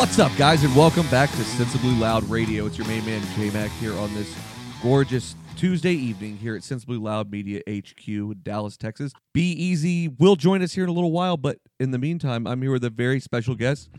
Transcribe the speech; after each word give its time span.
What's 0.00 0.18
up, 0.18 0.34
guys, 0.38 0.64
and 0.64 0.74
welcome 0.74 1.06
back 1.08 1.30
to 1.32 1.44
Sensibly 1.44 1.90
Loud 1.90 2.24
Radio. 2.24 2.64
It's 2.64 2.78
your 2.78 2.86
main 2.86 3.04
man, 3.04 3.20
J 3.36 3.50
Mac, 3.50 3.70
here 3.72 3.94
on 3.98 4.14
this 4.14 4.34
gorgeous 4.82 5.36
Tuesday 5.56 5.92
evening 5.92 6.38
here 6.38 6.56
at 6.56 6.64
Sensibly 6.64 6.96
Loud 6.96 7.30
Media 7.30 7.60
HQ, 7.68 8.08
in 8.08 8.40
Dallas, 8.42 8.78
Texas. 8.78 9.12
B-Eazy 9.34 10.18
will 10.18 10.36
join 10.36 10.62
us 10.62 10.72
here 10.72 10.84
in 10.84 10.88
a 10.88 10.92
little 10.94 11.12
while, 11.12 11.36
but 11.36 11.58
in 11.78 11.90
the 11.90 11.98
meantime, 11.98 12.46
I'm 12.46 12.62
here 12.62 12.72
with 12.72 12.84
a 12.84 12.88
very 12.88 13.20
special 13.20 13.54
guest. 13.54 13.90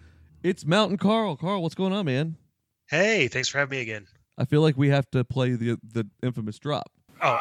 It's 0.41 0.65
Mountain 0.65 0.97
Karl. 0.97 1.37
Karl, 1.37 1.61
what's 1.61 1.75
going 1.75 1.93
on, 1.93 2.07
man? 2.07 2.35
Hey, 2.89 3.27
thanks 3.27 3.49
for 3.49 3.59
having 3.59 3.77
me 3.77 3.81
again. 3.83 4.07
I 4.39 4.45
feel 4.45 4.61
like 4.61 4.77
we 4.77 4.89
have 4.89 5.07
to 5.11 5.23
play 5.23 5.51
the 5.51 5.77
the 5.83 6.07
infamous 6.23 6.57
drop. 6.57 6.91
Oh, 7.21 7.37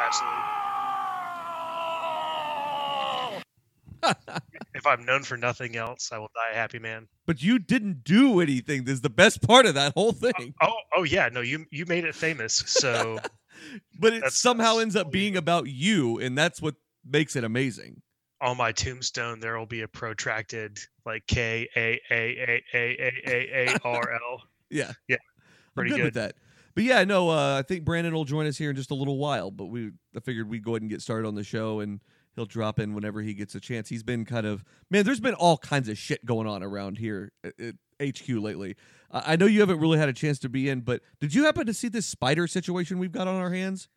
absolutely. 4.02 4.40
if 4.80 4.86
I'm 4.86 5.04
known 5.04 5.22
for 5.22 5.36
nothing 5.36 5.76
else, 5.76 6.10
I 6.10 6.18
will 6.18 6.30
die 6.34 6.52
a 6.52 6.54
happy 6.54 6.78
man. 6.78 7.06
But 7.26 7.42
you 7.42 7.58
didn't 7.58 8.02
do 8.02 8.40
anything. 8.40 8.84
This 8.84 8.94
is 8.94 9.00
the 9.02 9.10
best 9.10 9.46
part 9.46 9.66
of 9.66 9.74
that 9.74 9.92
whole 9.92 10.12
thing. 10.12 10.54
Oh, 10.62 10.72
oh 10.96 11.02
yeah, 11.04 11.28
no, 11.30 11.42
you 11.42 11.66
you 11.70 11.84
made 11.86 12.04
it 12.04 12.14
famous. 12.14 12.54
So, 12.66 13.18
but 14.00 14.14
it 14.14 14.32
somehow 14.32 14.78
ends 14.78 14.96
up 14.96 15.12
being 15.12 15.37
about 15.37 15.66
you, 15.66 16.18
and 16.18 16.37
that's 16.37 16.62
what 16.62 16.76
makes 17.04 17.37
it 17.37 17.45
amazing. 17.45 18.00
on 18.40 18.56
my 18.56 18.72
tombstone, 18.72 19.38
there 19.40 19.59
will 19.59 19.66
be 19.66 19.82
a 19.82 19.88
protracted 19.88 20.78
like 21.04 21.26
K 21.26 21.68
A 21.76 22.00
A 22.10 22.22
A 22.40 22.62
A 22.72 22.87
A 22.98 23.12
A 23.26 23.68
A 23.68 23.78
R 23.84 24.12
L. 24.12 24.42
Yeah. 24.72 24.92
Yeah, 25.09 25.16
I'm 25.16 25.74
pretty 25.74 25.90
good, 25.90 26.04
with 26.04 26.15
that. 26.15 26.37
But 26.76 26.84
yeah, 26.84 27.02
no, 27.02 27.28
uh, 27.28 27.59
I 27.59 27.62
think 27.62 27.84
Brandon 27.84 28.15
will 28.15 28.24
join 28.24 28.46
us 28.46 28.56
here 28.56 28.70
in 28.70 28.76
just 28.76 28.92
a 28.92 28.94
little 28.94 29.18
while. 29.18 29.50
But 29.50 29.66
we, 29.66 29.90
I 30.16 30.20
figured 30.20 30.48
we'd 30.48 30.62
go 30.62 30.72
ahead 30.74 30.82
and 30.82 30.90
get 30.90 31.02
started 31.02 31.26
on 31.26 31.34
the 31.34 31.42
show, 31.42 31.80
and 31.80 31.98
he'll 32.34 32.46
drop 32.46 32.78
in 32.78 32.95
whenever 32.95 33.20
he 33.23 33.34
gets 33.34 33.54
a 33.54 33.60
chance. 33.60 33.88
He's 33.88 34.02
been 34.02 34.24
kind 34.24 34.46
of 34.46 34.64
man. 34.90 35.04
There's 35.04 35.20
been 35.20 35.34
all 35.34 35.59
kinds 35.59 35.88
of 35.88 35.98
shit 35.98 36.24
going 36.24 36.46
on 36.46 36.62
around 36.62 36.98
here 36.98 37.32
at, 37.45 37.54
at 37.60 37.74
HQ 38.02 38.28
lately. 38.28 38.76
I 39.10 39.32
I 39.32 39.37
know 39.37 39.46
you 39.46 39.60
haven't 39.60 39.80
really 39.80 39.98
had 39.98 40.09
a 40.09 40.12
chance 40.12 40.38
to 40.40 40.48
be 40.48 40.68
in, 40.68 40.80
but 40.80 41.02
did 41.20 41.34
you 41.34 41.45
happen 41.45 41.66
to 41.66 41.74
see 41.74 41.88
this 41.88 42.06
spider 42.06 42.46
situation 42.46 42.98
we've 42.98 43.12
got 43.12 43.28
on 43.28 43.37
our 43.37 43.50
hands? 43.50 43.88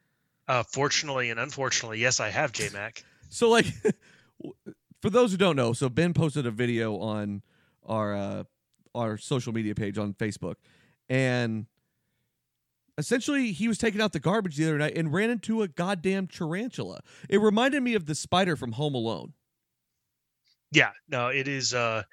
Uh, 0.48 0.64
fortunately 0.64 1.30
and 1.30 1.40
unfortunately, 1.40 2.00
yes, 2.00 2.20
I 2.20 2.30
have 2.30 2.52
J 2.52 2.70
Mac. 2.73 3.03
So 3.30 3.50
like 3.50 3.66
for 5.02 5.09
those 5.09 5.31
who 5.31 5.38
don't 5.38 5.56
know, 5.56 5.73
so 5.73 5.90
Ben 5.90 6.14
posted 6.14 6.45
a 6.45 6.52
video 6.52 6.97
on 6.97 7.42
our 7.86 8.16
uh 8.16 8.44
our 8.95 9.18
social 9.18 9.53
media 9.53 9.75
page 9.75 9.97
on 9.97 10.14
Facebook 10.14 10.56
and 11.09 11.66
essentially 12.98 13.52
he 13.52 13.68
was 13.68 13.78
taking 13.78 14.02
out 14.02 14.14
the 14.14 14.20
garbage 14.20 14.58
the 14.58 14.66
other 14.66 14.78
night 14.78 14.98
and 14.98 15.14
ran 15.14 15.30
into 15.30 15.62
a 15.62 15.68
goddamn 15.68 16.28
tarantula. 16.28 17.02
It 17.30 17.40
reminded 17.42 17.82
me 17.84 17.94
of 17.96 18.06
the 18.06 18.16
spider 18.16 18.56
from 18.56 18.74
Home 18.74 18.96
Alone. 18.96 19.34
Yeah, 20.72 20.92
no, 21.08 21.28
it 21.28 21.48
is. 21.48 21.74
Uh, 21.74 22.04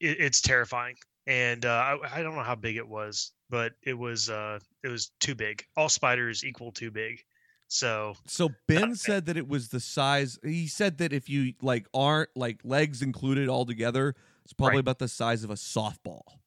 it, 0.00 0.18
it's 0.20 0.40
terrifying, 0.40 0.96
and 1.26 1.64
uh, 1.64 1.68
I, 2.02 2.18
I 2.18 2.22
don't 2.22 2.34
know 2.34 2.42
how 2.42 2.56
big 2.56 2.76
it 2.76 2.88
was, 2.88 3.32
but 3.48 3.72
it 3.82 3.94
was. 3.94 4.28
Uh, 4.28 4.58
it 4.82 4.88
was 4.88 5.12
too 5.20 5.34
big. 5.34 5.64
All 5.76 5.88
spiders 5.88 6.44
equal 6.44 6.72
too 6.72 6.90
big. 6.90 7.22
So 7.68 8.14
So 8.26 8.48
Ben 8.66 8.96
said 8.96 9.26
that 9.26 9.36
it 9.36 9.46
was 9.46 9.68
the 9.68 9.78
size 9.78 10.40
he 10.42 10.66
said 10.66 10.98
that 10.98 11.12
if 11.12 11.28
you 11.28 11.54
like 11.62 11.86
aren't 11.94 12.30
like 12.34 12.60
legs 12.64 13.00
included 13.00 13.48
all 13.48 13.64
together, 13.64 14.16
it's 14.42 14.52
probably 14.52 14.78
Right. 14.78 14.80
about 14.80 14.98
the 14.98 15.06
size 15.06 15.44
of 15.44 15.50
a 15.50 15.54
softball. 15.54 16.39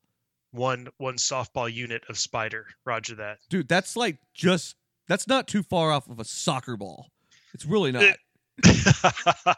One 0.53 0.88
one 0.97 1.16
softball 1.16 1.72
unit 1.72 2.03
of 2.09 2.18
spider. 2.18 2.68
Roger 2.86 3.16
that. 3.16 3.40
Dude, 3.50 3.68
that's 3.68 3.96
like 3.96 4.18
just 4.34 4.75
that's 5.08 5.28
not 5.28 5.47
too 5.47 5.64
far 5.64 5.91
off 5.91 6.08
of 6.08 6.19
a 6.19 6.25
soccer 6.25 6.78
ball. 6.78 7.09
It's 7.53 7.66
really 7.66 7.91
not. 7.91 8.03
It- 8.03 8.18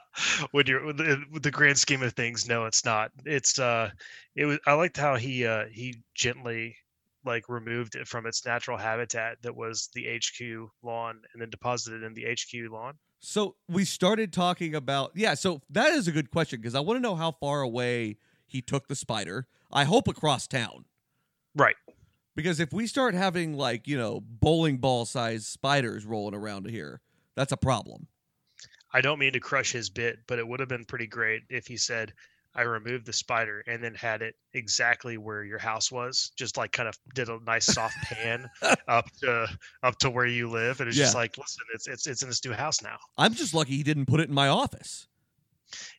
when 0.51 0.65
you're 0.67 0.85
with 0.85 0.97
the, 0.97 1.21
with 1.29 1.43
the 1.43 1.51
grand 1.51 1.77
scheme 1.77 2.01
of 2.01 2.13
things, 2.13 2.47
no, 2.47 2.65
it's 2.65 2.85
not. 2.85 3.11
It's 3.25 3.59
uh, 3.59 3.91
it 4.37 4.45
was. 4.45 4.57
I 4.65 4.73
liked 4.73 4.95
how 4.95 5.17
he 5.17 5.45
uh 5.45 5.65
he 5.69 6.01
gently 6.13 6.77
like 7.25 7.49
removed 7.49 7.95
it 7.95 8.07
from 8.07 8.25
its 8.25 8.45
natural 8.45 8.77
habitat 8.77 9.41
that 9.41 9.55
was 9.55 9.89
the 9.93 10.05
HQ 10.05 10.69
lawn 10.83 11.19
and 11.33 11.41
then 11.41 11.49
deposited 11.49 12.03
in 12.03 12.13
the 12.13 12.23
HQ 12.23 12.71
lawn. 12.71 12.93
So 13.19 13.55
we 13.67 13.83
started 13.83 14.31
talking 14.31 14.75
about 14.75 15.11
yeah. 15.15 15.33
So 15.33 15.61
that 15.69 15.91
is 15.91 16.07
a 16.07 16.11
good 16.11 16.31
question 16.31 16.61
because 16.61 16.75
I 16.75 16.79
want 16.79 16.97
to 16.97 17.01
know 17.01 17.15
how 17.15 17.31
far 17.31 17.61
away 17.61 18.17
he 18.45 18.61
took 18.61 18.87
the 18.87 18.95
spider. 18.95 19.47
I 19.75 19.83
hope 19.83 20.07
across 20.07 20.47
town 20.47 20.85
Right. 21.55 21.75
because 22.35 22.59
if 22.59 22.73
we 22.73 22.87
start 22.87 23.13
having 23.13 23.55
like 23.55 23.87
you 23.87 23.97
know 23.97 24.21
bowling 24.21 24.77
ball 24.77 25.05
sized 25.05 25.45
spiders 25.45 26.05
rolling 26.05 26.33
around 26.33 26.69
here, 26.69 27.01
that's 27.35 27.51
a 27.51 27.57
problem. 27.57 28.07
I 28.93 29.01
don't 29.01 29.19
mean 29.19 29.33
to 29.33 29.39
crush 29.41 29.71
his 29.73 29.89
bit, 29.89 30.19
but 30.27 30.39
it 30.39 30.47
would 30.47 30.59
have 30.61 30.69
been 30.69 30.85
pretty 30.85 31.07
great 31.07 31.41
if 31.49 31.67
he 31.67 31.75
said, 31.75 32.13
I 32.57 32.61
removed 32.61 33.05
the 33.05 33.11
spider 33.11 33.61
and 33.67 33.83
then 33.83 33.93
had 33.93 34.21
it 34.21 34.35
exactly 34.53 35.17
where 35.17 35.43
your 35.43 35.59
house 35.59 35.91
was. 35.91 36.31
Just 36.37 36.55
like 36.55 36.71
kind 36.71 36.87
of 36.87 36.97
did 37.13 37.27
a 37.27 37.37
nice 37.45 37.65
soft 37.65 37.97
pan 38.03 38.49
up 38.87 39.11
to 39.19 39.47
up 39.83 39.97
to 39.99 40.09
where 40.09 40.25
you 40.27 40.49
live. 40.49 40.79
And 40.79 40.87
it's 40.87 40.97
just 40.97 41.15
like, 41.15 41.37
listen, 41.37 41.63
it's 41.73 41.87
it's 41.87 42.07
it's 42.07 42.21
in 42.23 42.29
this 42.29 42.45
new 42.45 42.53
house 42.53 42.81
now. 42.81 42.95
I'm 43.17 43.33
just 43.33 43.53
lucky 43.53 43.75
he 43.75 43.83
didn't 43.83 44.05
put 44.05 44.21
it 44.21 44.29
in 44.29 44.33
my 44.33 44.47
office. 44.47 45.07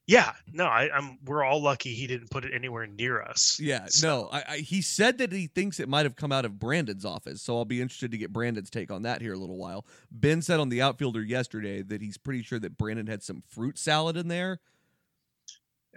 Yeah. 0.07 0.33
No, 0.53 0.65
I, 0.67 0.89
I'm 0.95 1.19
we're 1.25 1.43
all 1.45 1.61
lucky 1.63 1.93
he 1.93 2.07
didn't 2.07 2.31
put 2.31 2.45
it 2.45 2.53
anywhere 2.55 2.87
near 2.87 3.21
us. 3.23 3.59
Yeah, 3.61 3.87
So- 3.89 4.07
no. 4.09 4.29
I, 4.33 4.45
I 4.49 4.57
he 4.59 4.81
said 4.81 5.19
that 5.19 5.33
he 5.33 5.49
thinks 5.49 5.81
it 5.81 5.89
might 5.89 6.07
have 6.07 6.17
come 6.17 6.33
out 6.33 6.45
of 6.45 6.59
Brandon's 6.59 7.05
office, 7.05 7.43
so 7.43 7.57
I'll 7.57 7.65
be 7.65 7.81
interested 7.81 8.11
to 8.13 8.19
get 8.19 8.33
Brandon's 8.33 8.71
take 8.71 8.91
on 8.91 9.03
that 9.03 9.21
here 9.21 9.33
a 9.35 9.39
little 9.39 9.57
while. 9.59 9.85
Ben 10.11 10.41
said 10.43 10.61
on 10.61 10.69
the 10.69 10.81
outfielder 10.83 11.23
yesterday 11.23 11.83
that 11.83 12.01
he's 12.01 12.17
pretty 12.17 12.43
sure 12.43 12.59
that 12.61 12.79
Brandon 12.79 13.07
had 13.07 13.23
some 13.23 13.43
fruit 13.49 13.79
salad 13.79 14.17
in 14.17 14.29
there. 14.29 14.61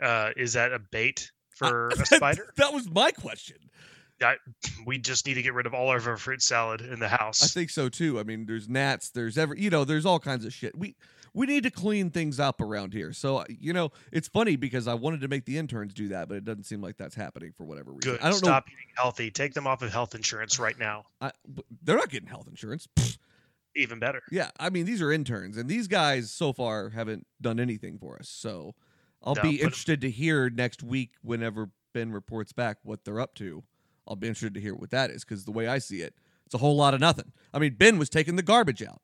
Uh 0.01 0.31
is 0.38 0.53
that 0.53 0.72
a 0.74 0.80
bait 0.80 1.31
for 1.56 1.90
a 1.94 1.96
That- 1.96 2.07
spider? 2.07 2.53
That 2.57 2.74
was 2.74 2.90
my 2.90 3.12
question. 3.12 3.57
We 4.86 4.97
just 4.97 5.25
need 5.25 5.36
to 5.36 5.41
get 5.41 5.53
rid 5.53 5.66
of 5.66 5.74
all 5.74 5.96
of 5.96 6.06
our 6.06 6.18
fruit 6.18 6.41
salad 6.41 6.81
in 6.81 7.00
the 7.00 7.07
house. 7.07 7.41
I 7.41 7.47
think 7.47 7.69
so 7.69 7.88
too. 7.88 8.19
I 8.19 8.24
mean, 8.24 8.46
there's 8.46 8.68
gnats, 8.68 9.12
there's 9.12 9.38
every, 9.38 9.62
you 9.62 9.69
know, 9.69 9.86
there's 9.86 10.06
all 10.06 10.19
kinds 10.19 10.44
of 10.44 10.53
shit. 10.53 10.78
We 10.78 10.97
we 11.34 11.46
need 11.46 11.64
to 11.64 11.72
clean 11.72 12.10
things 12.10 12.40
up 12.40 12.62
around 12.62 12.94
here. 12.94 13.14
So 13.14 13.38
uh, 13.38 13.46
you 13.48 13.74
know, 13.74 13.92
it's 14.12 14.28
funny 14.28 14.56
because 14.56 14.88
I 14.88 14.94
wanted 14.94 15.22
to 15.22 15.28
make 15.28 15.46
the 15.46 15.58
interns 15.58 15.94
do 15.94 16.10
that, 16.10 16.28
but 16.28 16.38
it 16.38 16.46
doesn't 16.46 16.64
seem 16.64 16.82
like 16.82 16.98
that's 16.98 17.16
happening 17.16 17.54
for 17.56 17.64
whatever 17.64 17.92
reason. 17.92 18.14
Good. 18.14 18.22
I 18.22 18.30
don't 18.30 18.38
Stop 18.40 18.66
eating 18.68 18.94
healthy. 18.96 19.32
Take 19.32 19.54
them 19.54 19.68
off 19.68 19.82
of 19.82 19.92
health 19.92 20.16
insurance 20.16 20.60
right 20.60 20.78
now. 20.78 21.06
know. 21.22 21.28
I, 21.28 21.32
they're 21.84 21.98
not 21.98 22.10
getting 22.10 22.30
health 22.30 22.48
insurance. 22.48 22.88
Pfft. 22.96 23.18
Even 23.76 24.00
better. 24.00 24.22
Yeah, 24.32 24.50
I 24.60 24.72
mean, 24.72 24.86
these 24.86 25.02
are 25.02 25.12
interns, 25.12 25.56
and 25.56 25.70
these 25.70 25.88
guys 25.88 26.32
so 26.32 26.52
far 26.54 26.90
haven't 26.90 27.28
done 27.40 27.60
anything 27.60 28.00
for 28.00 28.18
us. 28.18 28.28
So 28.28 28.74
I'll 29.24 29.36
No, 29.36 29.42
be 29.44 29.62
interested 29.62 30.02
to 30.02 30.10
hear 30.10 30.50
next 30.50 30.82
week 30.82 31.12
whenever 31.22 31.70
Ben 31.94 32.12
reports 32.12 32.52
back 32.52 32.78
what 32.84 33.06
they're 33.06 33.20
up 33.20 33.36
to. 33.36 33.64
I'll 34.08 34.16
be 34.16 34.28
interested 34.28 34.56
to 34.56 34.60
hear 34.60 34.74
what 34.74 34.90
that 34.90 35.12
is 35.12 35.24
because 35.24 35.46
the 35.46 35.52
way 35.52 35.68
I 35.68 35.78
see 35.78 36.02
it, 36.02 36.16
it's 36.46 36.56
a 36.56 36.58
whole 36.58 36.76
lot 36.76 36.96
of 36.96 37.00
nothing. 37.00 37.32
I 37.54 37.60
mean, 37.60 37.76
Ben 37.76 38.00
was 38.00 38.10
taking 38.10 38.36
the 38.36 38.42
garbage 38.42 38.82
out. 38.82 39.02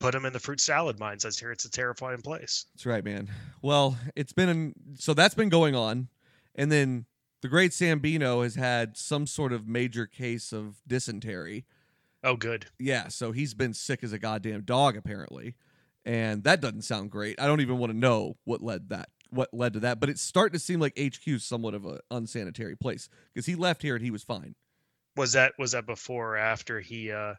Put 0.00 0.12
them 0.12 0.24
in 0.24 0.32
the 0.32 0.40
fruit 0.40 0.60
salad 0.60 0.98
mines. 0.98 1.24
I 1.24 1.30
hear 1.30 1.52
it's 1.52 1.66
a 1.66 1.70
terrifying 1.70 2.22
place. 2.22 2.66
That's 2.74 2.86
right, 2.86 3.04
man. 3.04 3.28
Well, 3.62 3.96
it's 4.16 4.32
been 4.32 4.74
so 4.96 5.14
that's 5.14 5.34
been 5.34 5.50
going 5.50 5.74
on, 5.74 6.08
and 6.54 6.72
then 6.72 7.04
the 7.42 7.48
great 7.48 7.72
Sambino 7.72 8.42
has 8.42 8.54
had 8.54 8.96
some 8.96 9.26
sort 9.26 9.52
of 9.52 9.68
major 9.68 10.06
case 10.06 10.52
of 10.52 10.80
dysentery. 10.86 11.66
Oh, 12.24 12.36
good. 12.36 12.66
Yeah, 12.78 13.08
so 13.08 13.32
he's 13.32 13.54
been 13.54 13.74
sick 13.74 14.02
as 14.02 14.12
a 14.12 14.18
goddamn 14.18 14.62
dog 14.62 14.96
apparently, 14.96 15.54
and 16.04 16.44
that 16.44 16.60
doesn't 16.60 16.82
sound 16.82 17.10
great. 17.10 17.40
I 17.40 17.46
don't 17.46 17.60
even 17.60 17.78
want 17.78 17.92
to 17.92 17.98
know 17.98 18.36
what 18.44 18.62
led 18.62 18.88
that 18.88 19.10
what 19.30 19.52
led 19.52 19.74
to 19.74 19.80
that, 19.80 20.00
but 20.00 20.08
it's 20.08 20.22
starting 20.22 20.54
to 20.54 20.58
seem 20.58 20.80
like 20.80 20.98
HQ 20.98 21.26
is 21.26 21.44
somewhat 21.44 21.74
of 21.74 21.86
a 21.86 22.00
unsanitary 22.10 22.76
place 22.76 23.08
because 23.32 23.46
he 23.46 23.54
left 23.54 23.82
here 23.82 23.94
and 23.94 24.04
he 24.04 24.10
was 24.10 24.22
fine. 24.22 24.54
Was 25.16 25.32
that 25.32 25.52
was 25.58 25.72
that 25.72 25.86
before 25.86 26.34
or 26.34 26.36
after 26.36 26.80
he 26.80 27.12
uh 27.12 27.34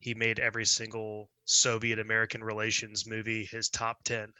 he 0.00 0.14
made 0.14 0.38
every 0.38 0.64
single 0.64 1.30
Soviet 1.44 1.98
American 1.98 2.42
relations 2.42 3.06
movie 3.06 3.44
his 3.44 3.68
top 3.68 4.02
ten? 4.04 4.32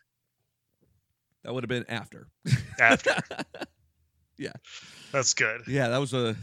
That 1.45 1.55
would 1.55 1.63
have 1.63 1.69
been 1.69 1.89
after. 1.89 2.29
After. 2.79 3.15
Yeah. 4.41 4.53
That's 5.13 5.35
good. 5.35 5.61
yeah, 5.67 5.89
that 5.89 5.99
was 5.99 6.15
a. 6.15 6.35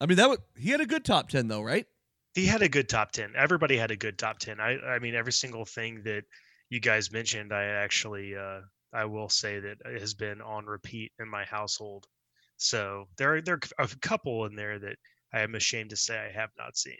I 0.00 0.06
mean, 0.06 0.16
that 0.16 0.28
was 0.28 0.38
he 0.58 0.70
had 0.70 0.80
a 0.80 0.86
good 0.86 1.04
top 1.04 1.28
ten 1.28 1.46
though, 1.46 1.62
right? 1.62 1.86
He 2.34 2.46
had 2.46 2.62
a 2.62 2.68
good 2.68 2.88
top 2.88 3.12
ten. 3.12 3.32
Everybody 3.36 3.76
had 3.76 3.92
a 3.92 3.96
good 3.96 4.18
top 4.18 4.40
ten. 4.40 4.58
I 4.58 4.76
I 4.80 4.98
mean 4.98 5.14
every 5.14 5.30
single 5.32 5.64
thing 5.64 6.02
that 6.02 6.24
you 6.68 6.80
guys 6.80 7.12
mentioned, 7.12 7.52
I 7.52 7.62
actually 7.62 8.34
uh 8.34 8.62
I 8.92 9.04
will 9.04 9.28
say 9.28 9.60
that 9.60 9.76
it 9.84 10.00
has 10.00 10.14
been 10.14 10.40
on 10.40 10.66
repeat 10.66 11.12
in 11.20 11.28
my 11.28 11.44
household. 11.44 12.08
So 12.56 13.06
there 13.18 13.36
are 13.36 13.40
there 13.40 13.60
are 13.78 13.84
a 13.84 13.96
couple 14.00 14.46
in 14.46 14.56
there 14.56 14.80
that 14.80 14.96
I 15.32 15.38
am 15.40 15.54
ashamed 15.54 15.90
to 15.90 15.96
say 15.96 16.18
I 16.18 16.32
have 16.32 16.50
not 16.58 16.76
seen. 16.76 16.98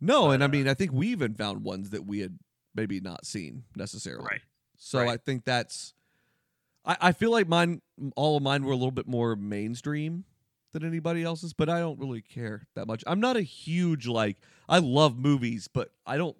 No, 0.00 0.30
and 0.30 0.42
I 0.42 0.46
Uh, 0.46 0.50
mean, 0.50 0.68
I 0.68 0.74
think 0.74 0.92
we 0.92 1.08
even 1.08 1.34
found 1.34 1.62
ones 1.64 1.90
that 1.90 2.04
we 2.06 2.20
had 2.20 2.38
maybe 2.74 3.00
not 3.00 3.24
seen 3.26 3.64
necessarily. 3.76 4.26
Right. 4.30 4.40
So 4.76 5.00
Right. 5.00 5.10
I 5.10 5.16
think 5.16 5.44
that's. 5.44 5.94
I, 6.84 6.96
I 7.00 7.12
feel 7.12 7.30
like 7.30 7.48
mine, 7.48 7.80
all 8.16 8.36
of 8.36 8.42
mine 8.42 8.64
were 8.64 8.72
a 8.72 8.76
little 8.76 8.90
bit 8.90 9.06
more 9.06 9.36
mainstream 9.36 10.24
than 10.72 10.84
anybody 10.84 11.22
else's, 11.22 11.52
but 11.54 11.68
I 11.68 11.78
don't 11.78 11.98
really 11.98 12.20
care 12.20 12.66
that 12.74 12.86
much. 12.86 13.02
I'm 13.06 13.20
not 13.20 13.36
a 13.36 13.42
huge 13.42 14.06
like. 14.06 14.38
I 14.68 14.78
love 14.78 15.16
movies, 15.18 15.68
but 15.68 15.92
I 16.06 16.16
don't 16.16 16.36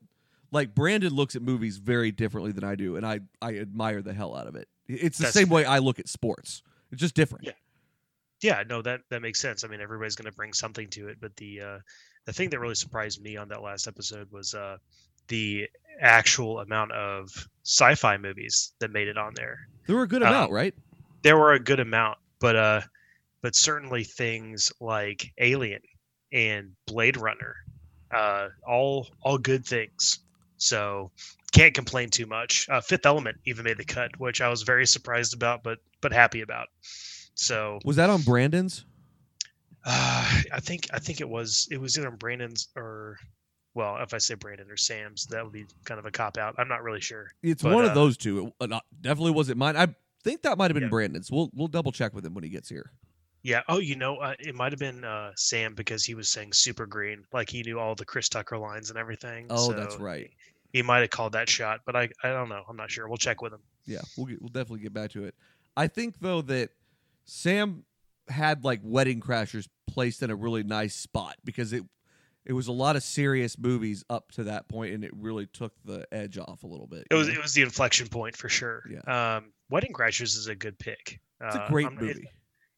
like. 0.50 0.74
Brandon 0.74 1.14
looks 1.14 1.36
at 1.36 1.42
movies 1.42 1.78
very 1.78 2.10
differently 2.12 2.52
than 2.52 2.64
I 2.64 2.74
do, 2.74 2.96
and 2.96 3.06
I 3.06 3.20
I 3.40 3.56
admire 3.58 4.02
the 4.02 4.12
hell 4.12 4.34
out 4.36 4.46
of 4.46 4.56
it. 4.56 4.68
It's 4.86 5.16
the 5.18 5.24
That's 5.24 5.34
same 5.34 5.48
way 5.48 5.64
I 5.64 5.78
look 5.78 5.98
at 5.98 6.08
sports. 6.08 6.62
It's 6.90 7.00
just 7.00 7.14
different. 7.14 7.46
Yeah. 7.46 7.52
Yeah, 8.42 8.62
no, 8.68 8.82
that 8.82 9.00
that 9.08 9.22
makes 9.22 9.40
sense. 9.40 9.64
I 9.64 9.68
mean, 9.68 9.80
everybody's 9.80 10.16
going 10.16 10.30
to 10.30 10.36
bring 10.36 10.52
something 10.52 10.90
to 10.90 11.08
it, 11.08 11.18
but 11.20 11.34
the 11.36 11.60
uh, 11.60 11.78
the 12.24 12.32
thing 12.32 12.50
that 12.50 12.58
really 12.58 12.74
surprised 12.74 13.22
me 13.22 13.36
on 13.36 13.48
that 13.48 13.62
last 13.62 13.86
episode 13.86 14.30
was 14.32 14.54
uh, 14.54 14.76
the 15.28 15.68
actual 16.00 16.60
amount 16.60 16.92
of 16.92 17.28
sci-fi 17.64 18.16
movies 18.16 18.72
that 18.80 18.90
made 18.90 19.08
it 19.08 19.16
on 19.18 19.32
there. 19.34 19.58
There 19.86 19.96
were 19.96 20.02
a 20.02 20.08
good 20.08 20.22
Um, 20.22 20.28
amount, 20.28 20.52
right? 20.52 20.74
There 21.22 21.36
were 21.38 21.52
a 21.52 21.60
good 21.60 21.80
amount, 21.80 22.18
but 22.40 22.56
uh, 22.56 22.80
but 23.42 23.54
certainly 23.54 24.04
things 24.04 24.72
like 24.80 25.32
Alien 25.38 25.80
and 26.32 26.72
Blade 26.86 27.16
Runner, 27.16 27.54
uh, 28.10 28.48
all 28.66 29.08
all 29.22 29.38
good 29.38 29.64
things. 29.64 30.20
So 30.56 31.10
can't 31.52 31.74
complain 31.74 32.10
too 32.10 32.26
much. 32.26 32.66
Uh, 32.68 32.80
Fifth 32.80 33.06
Element 33.06 33.36
even 33.44 33.64
made 33.64 33.76
the 33.78 33.84
cut, 33.84 34.18
which 34.18 34.40
I 34.40 34.48
was 34.48 34.62
very 34.62 34.86
surprised 34.86 35.34
about, 35.34 35.62
but 35.62 35.78
but 36.00 36.12
happy 36.12 36.40
about. 36.40 36.68
So 37.34 37.78
Was 37.84 37.96
that 37.96 38.10
on 38.10 38.22
Brandon's? 38.22 38.84
Uh, 39.84 40.40
I 40.52 40.60
think 40.60 40.88
I 40.92 40.98
think 40.98 41.20
it 41.20 41.28
was 41.28 41.68
it 41.70 41.80
was 41.80 41.98
either 41.98 42.10
Brandon's 42.10 42.68
or 42.76 43.18
well, 43.74 43.96
if 44.00 44.14
I 44.14 44.18
say 44.18 44.34
Brandon 44.34 44.70
or 44.70 44.76
Sam's, 44.76 45.26
that 45.26 45.42
would 45.42 45.52
be 45.52 45.66
kind 45.84 45.98
of 45.98 46.06
a 46.06 46.10
cop 46.10 46.38
out. 46.38 46.54
I'm 46.58 46.68
not 46.68 46.82
really 46.84 47.00
sure. 47.00 47.32
It's 47.42 47.62
But, 47.62 47.74
one 47.74 47.84
uh, 47.84 47.88
of 47.88 47.94
those 47.94 48.16
two. 48.16 48.52
It 48.60 48.72
uh, 48.72 48.80
definitely 49.00 49.32
wasn't 49.32 49.58
mine. 49.58 49.76
I 49.76 49.88
think 50.22 50.42
that 50.42 50.56
might 50.56 50.70
have 50.70 50.74
been 50.74 50.84
Yeah. 50.84 50.88
Brandon's. 50.88 51.30
We'll 51.30 51.50
we'll 51.54 51.68
double 51.68 51.92
check 51.92 52.14
with 52.14 52.24
him 52.24 52.34
when 52.34 52.44
he 52.44 52.50
gets 52.50 52.68
here. 52.68 52.92
Yeah. 53.42 53.60
Oh, 53.68 53.78
you 53.78 53.96
know, 53.96 54.16
uh, 54.16 54.34
it 54.38 54.54
might 54.54 54.72
have 54.72 54.78
been 54.78 55.04
uh, 55.04 55.32
Sam 55.36 55.74
because 55.74 56.04
he 56.04 56.14
was 56.14 56.28
saying 56.28 56.52
super 56.54 56.86
green, 56.86 57.24
like 57.32 57.50
he 57.50 57.62
knew 57.62 57.78
all 57.78 57.94
the 57.94 58.04
Chris 58.04 58.28
Tucker 58.28 58.56
lines 58.56 58.90
and 58.90 58.98
everything. 58.98 59.46
Oh, 59.50 59.72
that's 59.72 59.96
so 59.96 60.00
right. 60.00 60.30
He 60.72 60.82
might 60.82 61.00
have 61.00 61.10
called 61.10 61.32
that 61.32 61.48
shot, 61.48 61.80
but 61.84 61.94
I 61.94 62.08
I 62.22 62.28
don't 62.28 62.48
know. 62.48 62.62
I'm 62.68 62.76
not 62.76 62.90
sure. 62.90 63.06
We'll 63.08 63.18
check 63.18 63.42
with 63.42 63.52
him. 63.52 63.60
Yeah, 63.86 64.00
we'll 64.16 64.26
get, 64.26 64.40
we'll 64.40 64.48
definitely 64.48 64.80
get 64.80 64.94
back 64.94 65.10
to 65.10 65.24
it. 65.24 65.34
I 65.76 65.88
think 65.88 66.14
though 66.20 66.42
that 66.42 66.70
Sam 67.26 67.84
had 68.28 68.64
like 68.64 68.80
Wedding 68.82 69.20
Crashers 69.20 69.68
placed 69.86 70.22
in 70.22 70.30
a 70.30 70.36
really 70.36 70.62
nice 70.62 70.94
spot 70.94 71.36
because 71.44 71.72
it 71.72 71.84
it 72.46 72.52
was 72.52 72.66
a 72.68 72.72
lot 72.72 72.94
of 72.94 73.02
serious 73.02 73.58
movies 73.58 74.04
up 74.10 74.30
to 74.32 74.44
that 74.44 74.68
point, 74.68 74.94
and 74.94 75.02
it 75.02 75.12
really 75.14 75.46
took 75.46 75.72
the 75.84 76.06
edge 76.12 76.36
off 76.38 76.62
a 76.62 76.66
little 76.66 76.86
bit. 76.86 77.06
It 77.10 77.14
was 77.14 77.28
know? 77.28 77.34
it 77.34 77.42
was 77.42 77.54
the 77.54 77.62
inflection 77.62 78.08
point 78.08 78.36
for 78.36 78.48
sure. 78.48 78.82
Yeah. 78.90 79.36
Um, 79.36 79.52
Wedding 79.70 79.92
Crashers 79.92 80.36
is 80.36 80.46
a 80.46 80.54
good 80.54 80.78
pick. 80.78 81.20
it's 81.40 81.56
a 81.56 81.62
Uh, 81.62 81.68
great 81.68 81.92
movie. 81.92 82.28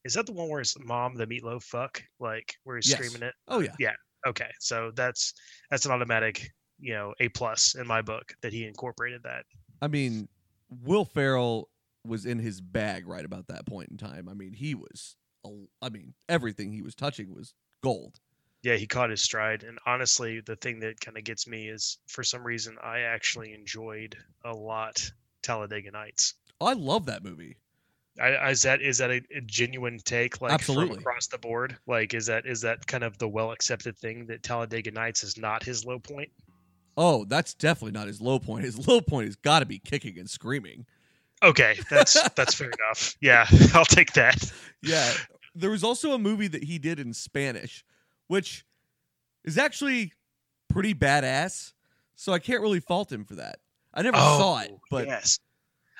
Is, 0.04 0.14
that 0.14 0.24
the 0.26 0.32
one 0.32 0.48
where 0.48 0.60
his 0.60 0.76
mom, 0.78 1.14
the 1.16 1.26
meatloaf 1.26 1.64
fuck, 1.64 2.00
like 2.20 2.54
where 2.62 2.76
he's 2.76 2.88
Yes. 2.88 2.98
screaming 2.98 3.26
it? 3.26 3.34
Oh 3.48 3.58
yeah. 3.58 3.74
yeah, 3.80 3.94
Okay, 4.26 4.50
so 4.60 4.92
that's 4.94 5.34
that's 5.70 5.84
an 5.84 5.90
automatic, 5.92 6.52
you 6.78 6.94
know, 6.94 7.12
a 7.18 7.28
plus 7.30 7.74
in 7.74 7.86
my 7.88 8.02
book 8.02 8.32
that 8.42 8.52
he 8.52 8.64
incorporated 8.66 9.22
that. 9.24 9.44
I 9.82 9.88
mean, 9.88 10.28
Will 10.84 11.04
Ferrell 11.04 11.68
was 12.04 12.24
in 12.24 12.38
his 12.38 12.60
bag 12.60 13.08
right 13.08 13.24
about 13.24 13.48
that 13.48 13.66
point 13.66 13.88
in 13.90 13.96
time. 13.96 14.28
I 14.28 14.34
mean, 14.34 14.52
he 14.52 14.76
was. 14.76 15.16
I 15.82 15.88
mean, 15.88 16.14
everything 16.28 16.72
he 16.72 16.82
was 16.82 16.94
touching 16.94 17.34
was 17.34 17.54
gold. 17.82 18.20
Yeah, 18.62 18.74
he 18.76 18.86
caught 18.86 19.10
his 19.10 19.22
stride. 19.22 19.62
And 19.62 19.78
honestly, 19.86 20.40
the 20.40 20.56
thing 20.56 20.80
that 20.80 21.00
kind 21.00 21.16
of 21.16 21.24
gets 21.24 21.46
me 21.46 21.68
is 21.68 21.98
for 22.08 22.24
some 22.24 22.42
reason 22.42 22.76
I 22.82 23.00
actually 23.00 23.52
enjoyed 23.52 24.16
a 24.44 24.52
lot 24.52 25.08
Talladega 25.42 25.90
Nights. 25.90 26.34
I 26.60 26.72
love 26.72 27.06
that 27.06 27.22
movie. 27.22 27.56
I, 28.20 28.28
I- 28.28 28.50
is 28.50 28.62
that 28.62 28.80
is 28.82 28.98
that 28.98 29.10
a, 29.10 29.22
a 29.34 29.40
genuine 29.42 29.98
take 30.04 30.40
like 30.40 30.52
Absolutely. 30.52 30.94
from 30.94 31.02
across 31.02 31.26
the 31.26 31.38
board? 31.38 31.76
Like 31.86 32.14
is 32.14 32.26
that 32.26 32.46
is 32.46 32.62
that 32.62 32.86
kind 32.86 33.04
of 33.04 33.18
the 33.18 33.28
well 33.28 33.52
accepted 33.52 33.96
thing 33.98 34.26
that 34.26 34.42
Talladega 34.42 34.90
Nights 34.90 35.22
is 35.22 35.36
not 35.36 35.62
his 35.62 35.84
low 35.84 35.98
point? 35.98 36.30
Oh, 36.96 37.24
that's 37.26 37.52
definitely 37.54 37.92
not 37.92 38.06
his 38.08 38.20
low 38.20 38.38
point. 38.38 38.64
His 38.64 38.88
low 38.88 39.00
point 39.00 39.26
has 39.26 39.36
got 39.36 39.60
to 39.60 39.66
be 39.66 39.78
kicking 39.78 40.18
and 40.18 40.28
screaming. 40.28 40.86
Okay, 41.42 41.78
that's 41.90 42.20
that's 42.36 42.54
fair 42.54 42.70
enough. 42.70 43.16
Yeah, 43.20 43.46
I'll 43.74 43.84
take 43.84 44.12
that. 44.14 44.50
Yeah. 44.82 45.12
There 45.56 45.70
was 45.70 45.82
also 45.84 46.12
a 46.12 46.18
movie 46.18 46.48
that 46.48 46.64
he 46.64 46.78
did 46.78 46.98
in 47.00 47.12
Spanish, 47.14 47.84
which 48.28 48.64
is 49.44 49.56
actually 49.58 50.12
pretty 50.68 50.94
badass. 50.94 51.72
So 52.14 52.32
I 52.32 52.38
can't 52.38 52.60
really 52.62 52.80
fault 52.80 53.12
him 53.12 53.24
for 53.24 53.34
that. 53.36 53.56
I 53.92 54.02
never 54.02 54.16
saw 54.16 54.60
it, 54.60 54.70
Oh, 54.72 54.78
but 54.90 55.06
yes, 55.06 55.38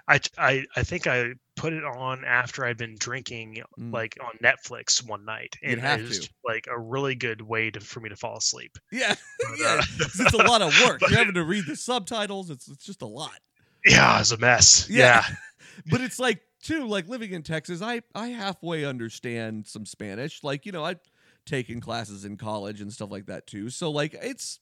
I, 0.08 0.20
I 0.38 0.64
I 0.76 0.82
think 0.82 1.06
I 1.06 1.32
put 1.56 1.73
it 1.73 1.85
on 1.85 2.25
after 2.25 2.64
I'd 2.67 2.76
been 2.76 2.97
drinking 2.99 3.62
Mm. 3.79 3.93
like 3.93 4.17
on 4.23 4.32
Netflix 4.43 5.03
one 5.06 5.25
night, 5.25 5.56
and 5.62 5.81
it 5.82 6.09
was 6.09 6.20
to. 6.20 6.31
like 6.44 6.67
a 6.70 6.79
really 6.79 7.14
good 7.14 7.41
way 7.43 7.70
to, 7.70 7.81
for 7.81 8.00
me 8.00 8.09
to 8.11 8.17
fall 8.17 8.37
asleep. 8.38 8.76
yeah, 8.93 9.14
But, 9.49 9.59
yeah, 9.59 9.67
uh, 9.81 9.82
it's 9.99 10.32
a 10.35 10.37
lot 10.38 10.62
of 10.62 10.79
work. 10.87 11.00
You're 11.09 11.19
having 11.19 11.35
to 11.35 11.44
read 11.44 11.64
the 11.67 11.76
subtitles. 11.76 12.50
It's 12.50 12.69
it's 12.69 12.85
just 12.85 13.02
a 13.02 13.06
lot. 13.06 13.38
Yeah, 13.85 14.20
it's 14.20 14.32
a 14.32 14.38
mess. 14.38 14.88
Yeah. 14.91 15.23
Yeah, 15.29 15.37
But 15.91 16.00
it's 16.02 16.19
like 16.19 16.41
too 16.67 16.87
like 16.87 17.09
living 17.09 17.33
in 17.33 17.43
Texas. 17.43 17.81
I 17.83 18.03
I 18.15 18.29
halfway 18.29 18.85
understand 18.85 19.67
some 19.67 19.87
Spanish. 19.87 20.43
Like 20.45 20.67
you 20.67 20.73
know 20.73 20.85
I've 20.85 21.01
taken 21.45 21.81
classes 21.81 22.25
in 22.25 22.37
college 22.37 22.81
and 22.81 22.93
stuff 22.93 23.11
like 23.11 23.27
that 23.27 23.47
too. 23.47 23.71
So 23.71 23.91
like 23.91 24.15
it's 24.21 24.61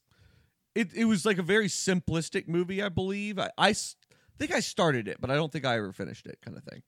it 0.74 0.92
it 0.94 1.04
was 1.06 1.24
like 1.24 1.38
a 1.38 1.42
very 1.42 1.68
simplistic 1.68 2.48
movie. 2.48 2.82
I 2.82 2.88
believe 2.88 3.38
I, 3.38 3.50
I 3.56 3.74
think 4.38 4.52
I 4.52 4.60
started 4.60 5.08
it, 5.08 5.18
but 5.20 5.30
I 5.30 5.34
don't 5.34 5.50
think 5.52 5.64
I 5.64 5.76
ever 5.76 5.92
finished 5.92 6.26
it. 6.26 6.38
Kind 6.44 6.56
of 6.56 6.64
thing. 6.64 6.82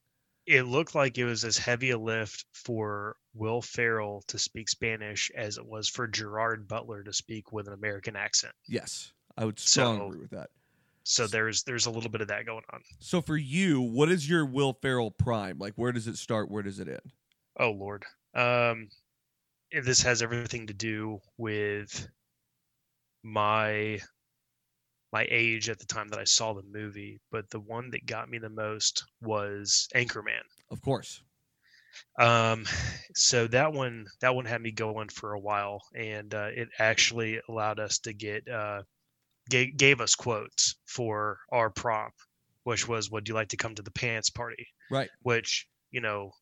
it 0.46 0.62
looked 0.62 0.94
like 0.94 1.18
it 1.18 1.24
was 1.24 1.44
as 1.44 1.56
heavy 1.58 1.90
a 1.90 1.98
lift 1.98 2.44
for 2.52 3.16
Will 3.34 3.62
Ferrell 3.62 4.22
to 4.28 4.38
speak 4.38 4.68
Spanish 4.68 5.30
as 5.36 5.56
it 5.58 5.66
was 5.66 5.88
for 5.88 6.06
Gerard 6.06 6.68
Butler 6.68 7.02
to 7.04 7.12
speak 7.12 7.52
with 7.52 7.66
an 7.68 7.74
American 7.74 8.16
accent. 8.16 8.52
Yes, 8.68 9.12
I 9.36 9.44
would 9.44 9.58
strongly 9.58 9.98
So- 10.00 10.06
agree 10.06 10.20
with 10.20 10.30
that. 10.30 10.50
So 11.08 11.28
there's 11.28 11.62
there's 11.62 11.86
a 11.86 11.90
little 11.90 12.10
bit 12.10 12.20
of 12.20 12.28
that 12.28 12.46
going 12.46 12.64
on. 12.72 12.80
So 12.98 13.22
for 13.22 13.36
you, 13.36 13.80
what 13.80 14.08
is 14.08 14.28
your 14.28 14.44
Will 14.44 14.72
Ferrell 14.82 15.12
prime? 15.12 15.56
Like 15.56 15.74
where 15.76 15.92
does 15.92 16.08
it 16.08 16.16
start? 16.16 16.50
Where 16.50 16.64
does 16.64 16.80
it 16.80 16.88
end? 16.88 17.12
Oh 17.60 17.70
Lord. 17.70 18.04
Um 18.34 18.88
this 19.70 20.02
has 20.02 20.20
everything 20.20 20.66
to 20.66 20.74
do 20.74 21.20
with 21.38 22.08
my 23.22 24.00
my 25.12 25.28
age 25.30 25.68
at 25.68 25.78
the 25.78 25.86
time 25.86 26.08
that 26.08 26.18
I 26.18 26.24
saw 26.24 26.54
the 26.54 26.64
movie, 26.68 27.20
but 27.30 27.48
the 27.50 27.60
one 27.60 27.90
that 27.90 28.04
got 28.06 28.28
me 28.28 28.38
the 28.38 28.50
most 28.50 29.04
was 29.20 29.86
Anchorman. 29.94 30.42
Of 30.72 30.82
course. 30.82 31.22
Um 32.18 32.64
so 33.14 33.46
that 33.46 33.72
one 33.72 34.06
that 34.22 34.34
one 34.34 34.44
had 34.44 34.60
me 34.60 34.72
going 34.72 35.08
for 35.10 35.34
a 35.34 35.40
while 35.40 35.82
and 35.94 36.34
uh, 36.34 36.48
it 36.52 36.68
actually 36.80 37.40
allowed 37.48 37.78
us 37.78 38.00
to 38.00 38.12
get 38.12 38.48
uh 38.48 38.82
gave, 39.50 39.76
gave 39.76 40.00
us 40.00 40.14
quotes 40.14 40.76
for 40.86 41.38
our 41.52 41.70
prom 41.70 42.10
which 42.64 42.88
was 42.88 43.10
would 43.10 43.28
you 43.28 43.34
like 43.34 43.48
to 43.48 43.56
come 43.56 43.74
to 43.74 43.82
the 43.82 43.90
pants 43.92 44.30
party 44.30 44.66
Right. 44.90 45.08
which 45.22 45.66
you 45.90 46.00
know 46.00 46.32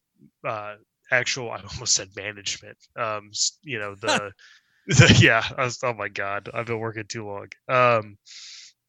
uh 0.46 0.74
actual 1.10 1.50
i 1.50 1.56
almost 1.72 1.92
said 1.94 2.08
management 2.16 2.76
um 2.96 3.30
you 3.62 3.78
know 3.78 3.94
the, 3.94 4.32
the 4.86 5.18
yeah 5.22 5.42
I 5.58 5.64
was, 5.64 5.78
oh 5.82 5.94
my 5.94 6.08
god 6.08 6.48
i've 6.54 6.66
been 6.66 6.78
working 6.78 7.04
too 7.08 7.26
long 7.26 7.48
um 7.68 8.16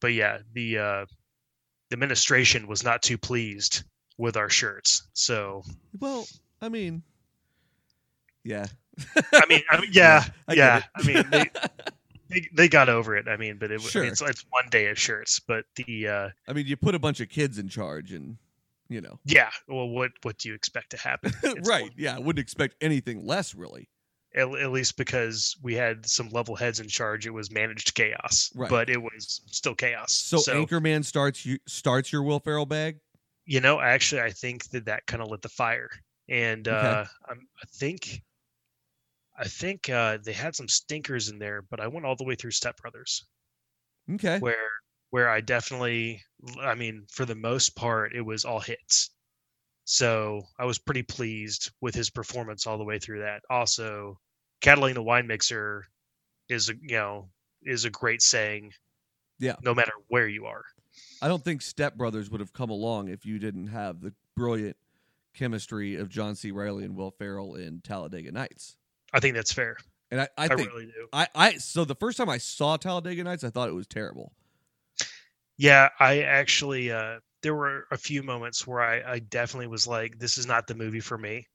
but 0.01 0.13
yeah 0.13 0.39
the 0.53 0.77
uh 0.77 1.05
the 1.89 1.93
administration 1.93 2.67
was 2.67 2.83
not 2.83 3.01
too 3.01 3.17
pleased 3.17 3.83
with 4.17 4.37
our 4.37 4.49
shirts 4.49 5.07
so 5.13 5.61
Well, 5.99 6.25
I 6.61 6.69
mean, 6.69 7.03
yeah. 8.43 8.65
i 9.33 9.41
mean, 9.49 9.61
I 9.69 9.81
mean 9.81 9.89
yeah 9.93 10.23
I 10.47 10.53
yeah 10.53 10.83
i 10.95 11.03
mean 11.03 11.23
they, 11.29 11.49
they 12.29 12.47
they 12.53 12.67
got 12.67 12.89
over 12.89 13.15
it 13.15 13.27
i 13.27 13.37
mean 13.37 13.57
but 13.59 13.71
it 13.71 13.75
was 13.81 13.91
Sure. 13.91 14.03
it's, 14.03 14.21
it's 14.21 14.45
one 14.49 14.65
day 14.69 14.87
of 14.87 14.97
shirts 14.99 15.39
but 15.39 15.65
the 15.75 16.07
uh 16.07 16.29
I 16.47 16.53
mean, 16.53 16.65
you 16.67 16.75
put 16.77 16.95
a 16.95 16.99
bunch 16.99 17.19
of 17.19 17.29
kids 17.29 17.57
in 17.59 17.67
charge, 17.69 18.11
and 18.11 18.37
you 18.89 19.01
know, 19.01 19.19
yeah 19.25 19.49
well 19.67 19.87
what 19.89 20.11
what 20.23 20.37
do 20.37 20.49
you 20.49 20.55
expect 20.55 20.91
to 20.91 20.97
happen 20.97 21.31
right? 21.63 21.83
one- 21.83 21.91
Yeah, 21.97 22.15
I 22.15 22.19
wouldn't 22.19 22.39
expect 22.43 22.75
anything 22.81 23.25
less, 23.25 23.55
really. 23.55 23.89
at, 24.35 24.47
at 24.47 24.71
least 24.71 24.95
because 24.97 25.55
we 25.63 25.73
had 25.75 26.05
some 26.05 26.29
level 26.29 26.55
heads 26.55 26.79
in 26.79 26.87
charge 26.87 27.25
it 27.25 27.31
was 27.31 27.51
managed 27.51 27.95
chaos 27.95 28.51
Right. 28.55 28.69
but 28.69 28.89
it 28.89 29.01
was 29.01 29.41
still 29.47 29.73
chaos 29.75 30.13
So, 30.13 30.37
Anchorman 30.37 31.03
starts 31.05 31.45
you 31.45 31.57
starts 31.67 32.11
your 32.11 32.21
Will 32.23 32.39
Ferrell 32.39 32.65
bag. 32.65 32.99
you 33.45 33.59
know 33.61 33.79
actually 33.79 34.21
i 34.21 34.29
think 34.31 34.69
that 34.71 34.85
that 34.85 35.05
kind 35.07 35.21
of 35.23 35.29
lit 35.29 35.41
the 35.41 35.49
fire 35.49 35.89
and 36.29 36.67
Okay. 36.67 36.87
uh 36.87 37.05
I'm, 37.29 37.47
i 37.61 37.65
think 37.73 38.21
i 39.37 39.43
think 39.45 39.89
uh 39.89 40.17
they 40.23 40.33
had 40.33 40.55
some 40.55 40.67
stinkers 40.67 41.29
in 41.29 41.37
there 41.39 41.61
but 41.69 41.79
i 41.79 41.87
went 41.87 42.05
all 42.05 42.15
the 42.15 42.23
way 42.23 42.35
through 42.35 42.51
step 42.51 42.77
brothers 42.77 43.25
Okay. 44.13 44.39
where 44.39 44.69
where 45.09 45.29
i 45.29 45.41
definitely 45.41 46.21
i 46.61 46.75
mean 46.75 47.05
for 47.11 47.25
the 47.25 47.35
most 47.35 47.75
part 47.75 48.13
it 48.15 48.21
was 48.21 48.45
all 48.45 48.59
hits 48.59 49.11
so 49.85 50.41
i 50.59 50.65
was 50.65 50.79
pretty 50.79 51.03
pleased 51.03 51.71
with 51.81 51.95
his 51.95 52.09
performance 52.09 52.65
all 52.67 52.77
the 52.77 52.83
way 52.83 52.99
through 52.99 53.19
that 53.19 53.41
also 53.49 54.17
catalina 54.61 55.01
wine 55.01 55.27
mixer 55.27 55.85
is 56.49 56.69
a 56.69 56.73
you 56.81 56.95
know 56.97 57.27
is 57.63 57.85
a 57.85 57.89
great 57.89 58.21
saying 58.21 58.71
Yeah. 59.39 59.55
no 59.63 59.73
matter 59.73 59.91
where 60.07 60.27
you 60.27 60.45
are 60.45 60.63
I 61.21 61.27
don't 61.27 61.43
think 61.43 61.61
Step 61.61 61.95
Brothers 61.95 62.29
would 62.29 62.39
have 62.39 62.53
come 62.53 62.69
along 62.69 63.09
if 63.09 63.25
you 63.25 63.37
didn't 63.37 63.67
have 63.67 63.99
the 63.99 64.13
brilliant 64.33 64.77
chemistry 65.33 65.95
of 65.95 66.07
John 66.07 66.35
C. 66.35 66.51
Reilly 66.51 66.85
and 66.85 66.95
Will 66.95 67.11
Ferrell 67.11 67.55
in 67.55 67.81
Talladega 67.81 68.31
Nights. 68.31 68.77
I 69.13 69.19
think 69.19 69.35
that's 69.35 69.53
fair 69.53 69.77
And 70.11 70.21
I, 70.21 70.27
I 70.37 70.45
i, 70.45 70.47
think 70.49 70.69
really 70.69 70.85
do 70.85 71.07
I, 71.13 71.27
I 71.35 71.53
so 71.53 71.85
the 71.85 71.95
first 71.95 72.17
time 72.17 72.29
I 72.29 72.37
saw 72.37 72.77
Talladega 72.77 73.23
Nights, 73.23 73.43
I 73.43 73.49
thought 73.49 73.69
it 73.69 73.75
was 73.75 73.87
terrible. 73.87 74.31
Yeah, 75.57 75.89
I 75.99 76.21
actually 76.21 76.91
uh 76.91 77.19
there 77.41 77.55
were 77.55 77.87
a 77.91 77.97
few 77.97 78.23
moments 78.23 78.65
where 78.65 78.81
I, 78.81 79.13
I 79.13 79.19
definitely 79.19 79.67
was 79.67 79.87
like, 79.87 80.17
this 80.19 80.37
is 80.37 80.47
not 80.47 80.67
the 80.67 80.75
movie 80.75 80.99
for 80.99 81.17
me. 81.17 81.47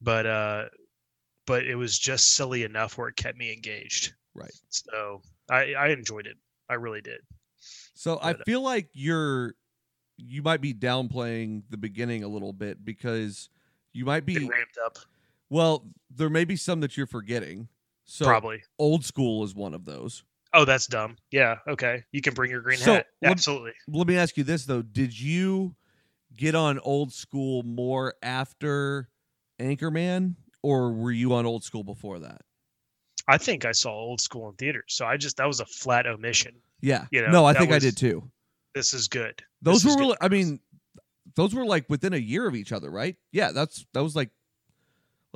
but 0.00 0.26
uh, 0.26 0.64
but 1.46 1.64
it 1.66 1.76
was 1.76 1.98
just 1.98 2.34
silly 2.34 2.64
enough 2.64 2.96
where 2.98 3.08
it 3.08 3.16
kept 3.16 3.36
me 3.38 3.52
engaged. 3.52 4.14
Right. 4.34 4.52
So 4.68 5.22
I 5.50 5.74
I 5.74 5.88
enjoyed 5.88 6.26
it. 6.26 6.36
I 6.68 6.74
really 6.74 7.00
did. 7.00 7.20
So 7.94 8.18
I 8.22 8.34
feel 8.34 8.62
like 8.62 8.88
you're 8.92 9.54
you 10.16 10.42
might 10.42 10.60
be 10.60 10.74
downplaying 10.74 11.62
the 11.70 11.76
beginning 11.76 12.24
a 12.24 12.28
little 12.28 12.52
bit 12.52 12.84
because 12.84 13.50
you 13.92 14.04
might 14.04 14.26
be 14.26 14.38
ramped 14.38 14.78
up 14.84 14.98
well, 15.50 15.86
there 16.10 16.30
may 16.30 16.44
be 16.44 16.56
some 16.56 16.80
that 16.80 16.96
you're 16.96 17.06
forgetting. 17.06 17.68
So 18.04 18.24
probably. 18.24 18.62
old 18.78 19.04
school 19.04 19.44
is 19.44 19.54
one 19.54 19.74
of 19.74 19.84
those. 19.84 20.24
Oh, 20.54 20.64
that's 20.64 20.86
dumb. 20.86 21.16
Yeah. 21.30 21.56
Okay. 21.68 22.04
You 22.10 22.22
can 22.22 22.32
bring 22.32 22.50
your 22.50 22.62
green 22.62 22.78
So, 22.78 22.94
hat. 22.94 23.06
Absolutely. 23.22 23.72
Let 23.86 24.06
me 24.06 24.16
ask 24.16 24.36
you 24.38 24.44
this 24.44 24.64
though: 24.64 24.80
Did 24.80 25.18
you 25.18 25.74
get 26.34 26.54
on 26.54 26.78
old 26.78 27.12
school 27.12 27.62
more 27.64 28.14
after 28.22 29.10
Anchorman, 29.60 30.36
or 30.62 30.92
were 30.92 31.12
you 31.12 31.34
on 31.34 31.44
old 31.44 31.64
school 31.64 31.84
before 31.84 32.18
that? 32.20 32.40
I 33.28 33.36
think 33.36 33.66
I 33.66 33.72
saw 33.72 33.90
old 33.90 34.22
school 34.22 34.48
in 34.48 34.54
theaters. 34.54 34.84
So 34.88 35.04
I 35.04 35.18
just 35.18 35.36
that 35.36 35.46
was 35.46 35.60
a 35.60 35.66
flat 35.66 36.06
omission. 36.06 36.54
Yeah. 36.80 37.04
You 37.10 37.22
know, 37.22 37.30
no, 37.30 37.44
I 37.44 37.52
think 37.52 37.72
I 37.72 37.78
did 37.78 37.96
too. 37.98 38.30
This 38.74 38.94
is 38.94 39.08
good. 39.08 39.42
Those 39.60 39.82
This 39.82 39.96
were 39.96 40.02
is 40.02 40.08
good. 40.08 40.16
I 40.22 40.28
mean, 40.28 40.60
those 41.34 41.54
were 41.54 41.66
like 41.66 41.84
within 41.90 42.14
a 42.14 42.18
year 42.18 42.48
of 42.48 42.54
each 42.54 42.72
other, 42.72 42.90
right? 42.90 43.16
Yeah. 43.32 43.52
That's 43.52 43.84
that 43.92 44.02
was 44.02 44.16
like. 44.16 44.30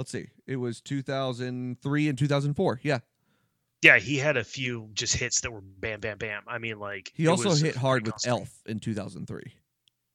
Let's 0.02 0.11
see. 0.11 0.26
It 0.49 0.56
was 0.56 0.80
2003 0.80 2.09
and 2.09 2.18
2004. 2.18 2.80
Yeah. 2.82 2.99
yeah, 3.82 4.00
he 4.00 4.16
had 4.16 4.37
a 4.37 4.42
few 4.42 4.90
just 4.94 5.14
hits 5.14 5.40
that 5.42 5.52
were 5.52 5.61
bam, 5.61 6.00
bam, 6.00 6.18
bam. 6.18 6.42
I 6.49 6.59
mean, 6.59 6.80
like 6.80 7.12
He 7.14 7.28
also 7.28 7.50
was 7.50 7.61
hit 7.61 7.76
hard 7.76 8.02
with 8.04 8.14
constant. 8.14 8.40
Elf 8.40 8.62
in 8.66 8.80
2003. 8.80 9.44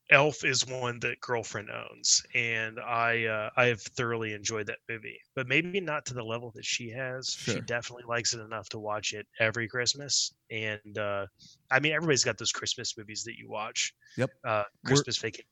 Elf 0.10 0.44
is 0.44 0.68
one 0.68 1.00
that 1.00 1.22
girlfriend 1.22 1.70
owns, 1.70 2.22
and 2.36 2.82
I 2.82 3.26
uh, 3.28 3.50
I 3.56 3.66
have 3.68 3.82
thoroughly 3.82 4.34
enjoyed 4.34 4.68
that 4.68 4.80
movie, 4.90 5.20
but 5.36 5.48
maybe 5.48 5.80
not 5.80 6.06
to 6.08 6.14
the 6.14 6.24
level 6.24 6.52
that 6.56 6.66
she 6.66 6.90
has. 6.92 7.30
She 7.30 7.62
definitely 7.62 8.04
likes 8.10 8.34
it 8.34 8.42
enough 8.42 8.68
to 8.70 8.80
watch 8.80 9.14
it 9.14 9.26
every 9.40 9.70
Christmas, 9.70 10.34
and 10.52 10.98
uh, 10.98 11.28
I 11.72 11.80
mean 11.80 11.94
everybody's 11.94 12.26
got 12.26 12.38
those 12.38 12.52
Christmas 12.52 12.98
movies 12.98 13.24
that 13.24 13.38
you 13.38 13.50
watch. 13.50 13.94
Yep. 14.18 14.32
Uh, 14.46 14.50
We're- 14.50 14.66
Christmas 14.86 15.18
Vacation. 15.18 15.46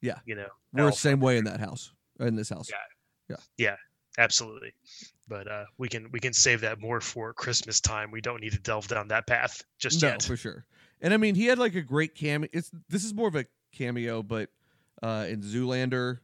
Yeah. 0.00 0.18
You 0.24 0.36
know. 0.36 0.48
We're 0.72 0.86
the 0.86 0.92
same 0.92 1.20
way 1.20 1.38
in 1.38 1.44
that 1.44 1.60
house, 1.60 1.92
in 2.20 2.34
this 2.36 2.48
house. 2.48 2.68
Yeah. 2.70 2.76
Absolutely. 4.18 4.72
But 5.28 5.46
uh, 5.46 5.64
we 5.76 5.88
can 5.88 6.10
we 6.10 6.20
can 6.20 6.32
save 6.32 6.62
that 6.62 6.80
more 6.80 7.00
for 7.02 7.32
Christmas 7.34 7.80
time. 7.80 8.10
We 8.10 8.20
don't 8.22 8.40
need 8.40 8.52
to 8.52 8.58
delve 8.58 8.88
down 8.88 9.08
that 9.08 9.26
path 9.26 9.62
just 9.78 10.00
no, 10.02 10.08
yet. 10.08 10.22
for 10.22 10.36
sure. 10.36 10.64
And 11.02 11.12
I 11.12 11.18
mean, 11.18 11.34
he 11.34 11.44
had 11.46 11.58
like 11.58 11.74
a 11.74 11.82
great 11.82 12.14
cameo. 12.14 12.48
It's 12.52 12.70
this 12.88 13.04
is 13.04 13.12
more 13.12 13.28
of 13.28 13.34
a 13.36 13.44
cameo, 13.72 14.22
but 14.22 14.48
uh 15.02 15.26
in 15.28 15.42
Zoolander. 15.42 16.20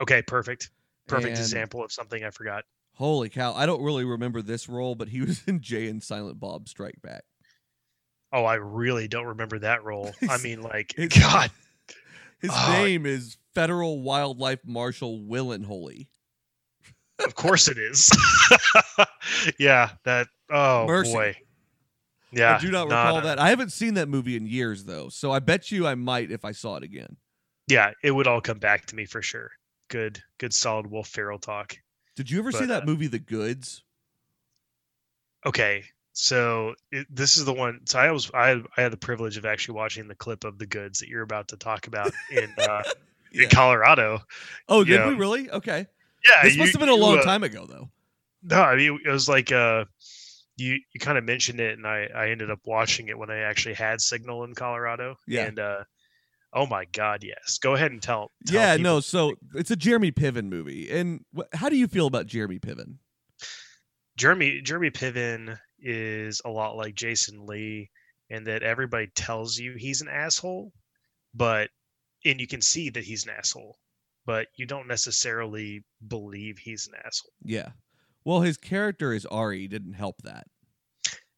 Okay, 0.00 0.22
perfect. 0.22 0.70
Perfect 1.08 1.30
and- 1.36 1.38
example 1.38 1.84
of 1.84 1.92
something 1.92 2.24
I 2.24 2.30
forgot. 2.30 2.64
Holy 2.94 3.28
cow! 3.28 3.52
I 3.54 3.66
don't 3.66 3.82
really 3.82 4.04
remember 4.04 4.40
this 4.42 4.68
role, 4.68 4.94
but 4.94 5.08
he 5.08 5.20
was 5.20 5.42
in 5.46 5.60
Jay 5.60 5.88
and 5.88 6.02
Silent 6.02 6.38
Bob 6.40 6.68
Strike 6.68 7.02
Back. 7.02 7.24
Oh, 8.32 8.44
I 8.44 8.54
really 8.54 9.08
don't 9.08 9.26
remember 9.26 9.58
that 9.58 9.84
role. 9.84 10.12
I 10.28 10.38
mean, 10.38 10.62
like, 10.62 10.94
God, 11.18 11.50
His 12.40 12.50
Oh. 12.54 12.72
name 12.82 13.04
is 13.04 13.36
Federal 13.54 14.00
Wildlife 14.00 14.60
Marshal 14.64 15.18
Willenholly. 15.20 16.06
Of 17.24 17.34
course 17.34 17.68
it 17.68 17.78
is. 17.78 18.10
yeah, 19.58 19.90
that. 20.04 20.28
Oh 20.50 20.86
Mercy. 20.86 21.12
boy. 21.12 21.36
Yeah, 22.32 22.56
I 22.56 22.60
do 22.60 22.70
not 22.70 22.84
recall 22.84 23.16
nah. 23.16 23.20
that. 23.20 23.38
I 23.38 23.50
haven't 23.50 23.72
seen 23.72 23.94
that 23.94 24.08
movie 24.08 24.36
in 24.36 24.46
years 24.46 24.84
though, 24.84 25.08
so 25.08 25.32
I 25.32 25.40
bet 25.40 25.70
you 25.70 25.86
I 25.86 25.94
might 25.94 26.30
if 26.30 26.44
I 26.44 26.52
saw 26.52 26.76
it 26.76 26.82
again. 26.82 27.16
Yeah, 27.66 27.92
it 28.02 28.10
would 28.10 28.26
all 28.26 28.40
come 28.40 28.58
back 28.58 28.86
to 28.86 28.96
me 28.96 29.04
for 29.04 29.22
sure. 29.22 29.50
Good, 29.88 30.20
good, 30.38 30.54
solid 30.54 30.88
Wolf 30.88 31.08
Ferrell 31.08 31.38
talk. 31.38 31.76
Did 32.16 32.30
you 32.30 32.38
ever 32.38 32.52
see 32.52 32.66
that 32.66 32.82
uh, 32.82 32.86
movie 32.86 33.06
The 33.06 33.18
Goods? 33.18 33.82
Okay, 35.46 35.84
so 36.12 36.74
it, 36.92 37.06
this 37.10 37.36
is 37.36 37.44
the 37.44 37.52
one. 37.52 37.80
So 37.86 37.98
I 37.98 38.10
was 38.12 38.30
I 38.34 38.62
I 38.76 38.82
had 38.82 38.92
the 38.92 38.96
privilege 38.96 39.36
of 39.36 39.44
actually 39.44 39.74
watching 39.74 40.06
the 40.06 40.14
clip 40.14 40.44
of 40.44 40.58
the 40.58 40.66
goods 40.66 41.00
that 41.00 41.08
you're 41.08 41.22
about 41.22 41.48
to 41.48 41.56
talk 41.56 41.86
about 41.86 42.12
in 42.30 42.52
uh, 42.58 42.82
Yeah. 43.32 43.44
in 43.44 43.50
Colorado. 43.50 44.20
Oh, 44.68 44.84
did 44.84 44.94
yeah. 44.94 45.08
we 45.08 45.14
really? 45.14 45.50
Okay. 45.50 45.86
Yeah, 46.28 46.42
This 46.42 46.54
you- 46.54 46.58
must 46.60 46.72
have 46.72 46.80
been 46.80 46.88
a 46.88 46.94
you, 46.94 47.00
long 47.00 47.18
uh, 47.18 47.22
time 47.22 47.42
ago 47.42 47.66
though. 47.66 47.90
No, 48.42 48.62
I 48.62 48.76
mean 48.76 48.98
it 49.04 49.10
was 49.10 49.28
like 49.28 49.52
uh 49.52 49.84
you 50.56 50.78
you 50.92 51.00
kind 51.00 51.16
of 51.18 51.24
mentioned 51.24 51.60
it 51.60 51.76
and 51.76 51.86
I 51.86 52.08
I 52.14 52.28
ended 52.30 52.50
up 52.50 52.60
watching 52.64 53.08
it 53.08 53.18
when 53.18 53.30
I 53.30 53.38
actually 53.40 53.74
had 53.74 54.00
signal 54.00 54.44
in 54.44 54.54
Colorado. 54.54 55.16
Yeah. 55.26 55.46
And 55.46 55.58
uh 55.58 55.84
oh 56.52 56.66
my 56.66 56.84
god, 56.92 57.22
yes. 57.22 57.58
Go 57.58 57.74
ahead 57.74 57.92
and 57.92 58.02
tell. 58.02 58.30
tell 58.46 58.56
Yeah, 58.60 58.76
no. 58.76 59.00
So 59.00 59.34
it's 59.54 59.70
a 59.70 59.76
Jeremy 59.76 60.10
Piven 60.12 60.48
movie, 60.48 60.90
and 60.90 61.24
wh- 61.36 61.54
how 61.56 61.68
do 61.68 61.76
you 61.76 61.86
feel 61.86 62.06
about 62.06 62.26
Jeremy 62.26 62.58
Piven? 62.58 62.96
Jeremy 64.16 64.60
Jeremy 64.60 64.90
Piven 64.90 65.58
is 65.78 66.42
a 66.44 66.50
lot 66.50 66.76
like 66.76 66.94
Jason 66.94 67.46
Lee 67.46 67.90
in 68.28 68.44
that 68.44 68.62
everybody 68.62 69.06
tells 69.14 69.58
you 69.58 69.74
he's 69.76 70.02
an 70.02 70.08
asshole, 70.08 70.72
but 71.34 71.70
and 72.24 72.40
you 72.40 72.46
can 72.46 72.60
see 72.60 72.90
that 72.90 73.04
he's 73.04 73.24
an 73.24 73.30
asshole, 73.30 73.78
but 74.26 74.48
you 74.56 74.66
don't 74.66 74.86
necessarily 74.88 75.84
believe 76.08 76.58
he's 76.58 76.86
an 76.86 76.94
asshole. 77.04 77.32
Yeah. 77.44 77.70
Well, 78.24 78.40
his 78.42 78.56
character 78.56 79.12
as 79.12 79.24
Ari 79.26 79.66
didn't 79.68 79.94
help 79.94 80.22
that. 80.22 80.46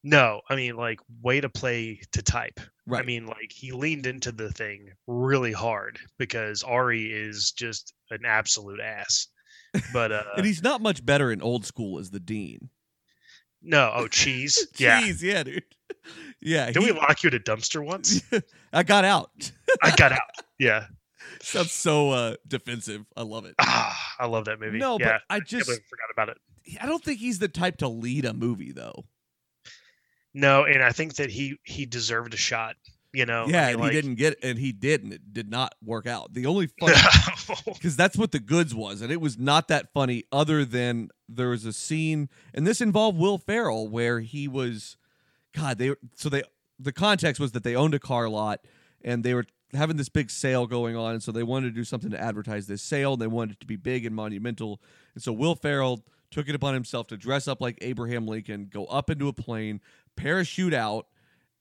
No, 0.04 0.40
I 0.50 0.56
mean 0.56 0.76
like 0.76 0.98
way 1.22 1.40
to 1.40 1.48
play 1.48 2.00
to 2.12 2.22
type. 2.22 2.58
Right. 2.86 3.02
I 3.02 3.06
mean, 3.06 3.26
like 3.26 3.52
he 3.52 3.70
leaned 3.70 4.06
into 4.06 4.32
the 4.32 4.50
thing 4.50 4.88
really 5.06 5.52
hard 5.52 5.98
because 6.18 6.64
Ari 6.64 7.12
is 7.12 7.52
just 7.52 7.94
an 8.10 8.24
absolute 8.26 8.80
ass. 8.80 9.28
But 9.92 10.10
uh 10.12 10.24
and 10.36 10.44
he's 10.44 10.62
not 10.62 10.80
much 10.80 11.06
better 11.06 11.30
in 11.30 11.40
old 11.40 11.64
school 11.64 12.00
as 12.00 12.10
the 12.10 12.18
dean. 12.18 12.68
no, 13.62 13.92
oh 13.94 14.08
cheese. 14.08 14.66
yeah. 14.76 15.00
Jeez, 15.02 15.22
yeah, 15.22 15.42
dude. 15.44 15.62
Yeah. 16.40 16.66
Did 16.72 16.82
he- 16.82 16.90
we 16.90 16.98
lock 16.98 17.22
you 17.22 17.28
at 17.28 17.34
a 17.34 17.38
dumpster 17.38 17.84
once? 17.84 18.20
I 18.72 18.82
got 18.82 19.04
out. 19.04 19.30
I 19.84 19.94
got 19.94 20.10
out. 20.10 20.18
Yeah. 20.58 20.86
Sounds 21.42 21.72
so 21.72 22.10
uh 22.10 22.34
defensive. 22.46 23.04
I 23.16 23.22
love 23.22 23.44
it. 23.44 23.54
Ah, 23.58 24.14
I 24.18 24.26
love 24.26 24.46
that 24.46 24.60
movie. 24.60 24.78
No, 24.78 24.98
yeah. 24.98 25.18
but 25.28 25.34
I 25.34 25.40
just 25.40 25.70
I 25.70 25.74
forgot 25.74 26.10
about 26.12 26.28
it. 26.28 26.38
I 26.80 26.86
don't 26.86 27.02
think 27.02 27.20
he's 27.20 27.38
the 27.38 27.48
type 27.48 27.78
to 27.78 27.88
lead 27.88 28.24
a 28.24 28.32
movie 28.32 28.72
though. 28.72 29.04
No, 30.34 30.64
and 30.64 30.82
I 30.82 30.90
think 30.90 31.16
that 31.16 31.30
he 31.30 31.56
he 31.64 31.86
deserved 31.86 32.34
a 32.34 32.38
shot. 32.38 32.76
You 33.14 33.26
know. 33.26 33.44
yeah, 33.46 33.64
I 33.64 33.66
mean, 33.66 33.72
and 33.72 33.80
like, 33.82 33.92
he 33.92 34.00
didn't 34.00 34.14
get 34.14 34.38
and 34.42 34.58
he 34.58 34.72
did 34.72 35.02
and 35.02 35.12
it 35.12 35.34
did 35.34 35.50
not 35.50 35.74
work 35.84 36.06
out. 36.06 36.32
The 36.32 36.46
only 36.46 36.68
funny 36.80 36.94
because 37.66 37.94
that's 37.94 38.16
what 38.16 38.32
the 38.32 38.38
goods 38.38 38.74
was, 38.74 39.02
and 39.02 39.12
it 39.12 39.20
was 39.20 39.38
not 39.38 39.68
that 39.68 39.92
funny. 39.92 40.24
Other 40.32 40.64
than 40.64 41.10
there 41.28 41.50
was 41.50 41.66
a 41.66 41.74
scene, 41.74 42.30
and 42.54 42.66
this 42.66 42.80
involved 42.80 43.18
Will 43.18 43.36
Ferrell, 43.36 43.86
where 43.86 44.20
he 44.20 44.48
was, 44.48 44.96
God, 45.54 45.76
they 45.76 45.94
so 46.16 46.30
they 46.30 46.42
the 46.78 46.92
context 46.92 47.38
was 47.38 47.52
that 47.52 47.64
they 47.64 47.76
owned 47.76 47.92
a 47.92 47.98
car 47.98 48.30
lot, 48.30 48.60
and 49.04 49.22
they 49.22 49.34
were 49.34 49.44
having 49.74 49.96
this 49.96 50.08
big 50.08 50.30
sale 50.30 50.66
going 50.66 50.96
on, 50.96 51.14
and 51.14 51.22
so 51.22 51.32
they 51.32 51.42
wanted 51.42 51.68
to 51.68 51.74
do 51.74 51.84
something 51.84 52.10
to 52.10 52.20
advertise 52.20 52.66
this 52.66 52.82
sale, 52.82 53.14
and 53.14 53.22
they 53.22 53.26
wanted 53.26 53.52
it 53.52 53.60
to 53.60 53.66
be 53.66 53.76
big 53.76 54.04
and 54.06 54.14
monumental, 54.14 54.80
and 55.14 55.22
so 55.22 55.32
Will 55.32 55.54
Ferrell 55.54 56.04
took 56.30 56.48
it 56.48 56.54
upon 56.54 56.74
himself 56.74 57.06
to 57.08 57.16
dress 57.16 57.46
up 57.46 57.60
like 57.60 57.78
Abraham 57.82 58.26
Lincoln, 58.26 58.68
go 58.72 58.86
up 58.86 59.10
into 59.10 59.28
a 59.28 59.32
plane, 59.32 59.80
parachute 60.16 60.74
out, 60.74 61.06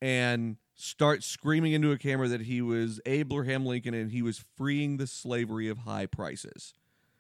and 0.02 0.58
start 0.76 1.24
screaming 1.24 1.74
into 1.74 1.92
a 1.92 1.98
camera 1.98 2.28
that 2.30 2.42
he 2.42 2.62
was 2.62 3.00
Abraham 3.06 3.66
Lincoln 3.66 3.94
and 3.94 4.12
he 4.12 4.22
was 4.22 4.44
freeing 4.58 4.98
the 4.98 5.06
slavery 5.06 5.68
of 5.68 5.80
high 5.80 6.08
prices. 6.08 6.74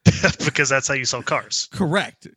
because 0.43 0.69
that's 0.69 0.87
how 0.87 0.95
you 0.95 1.05
sell 1.05 1.21
cars. 1.21 1.69
Correct. 1.71 2.27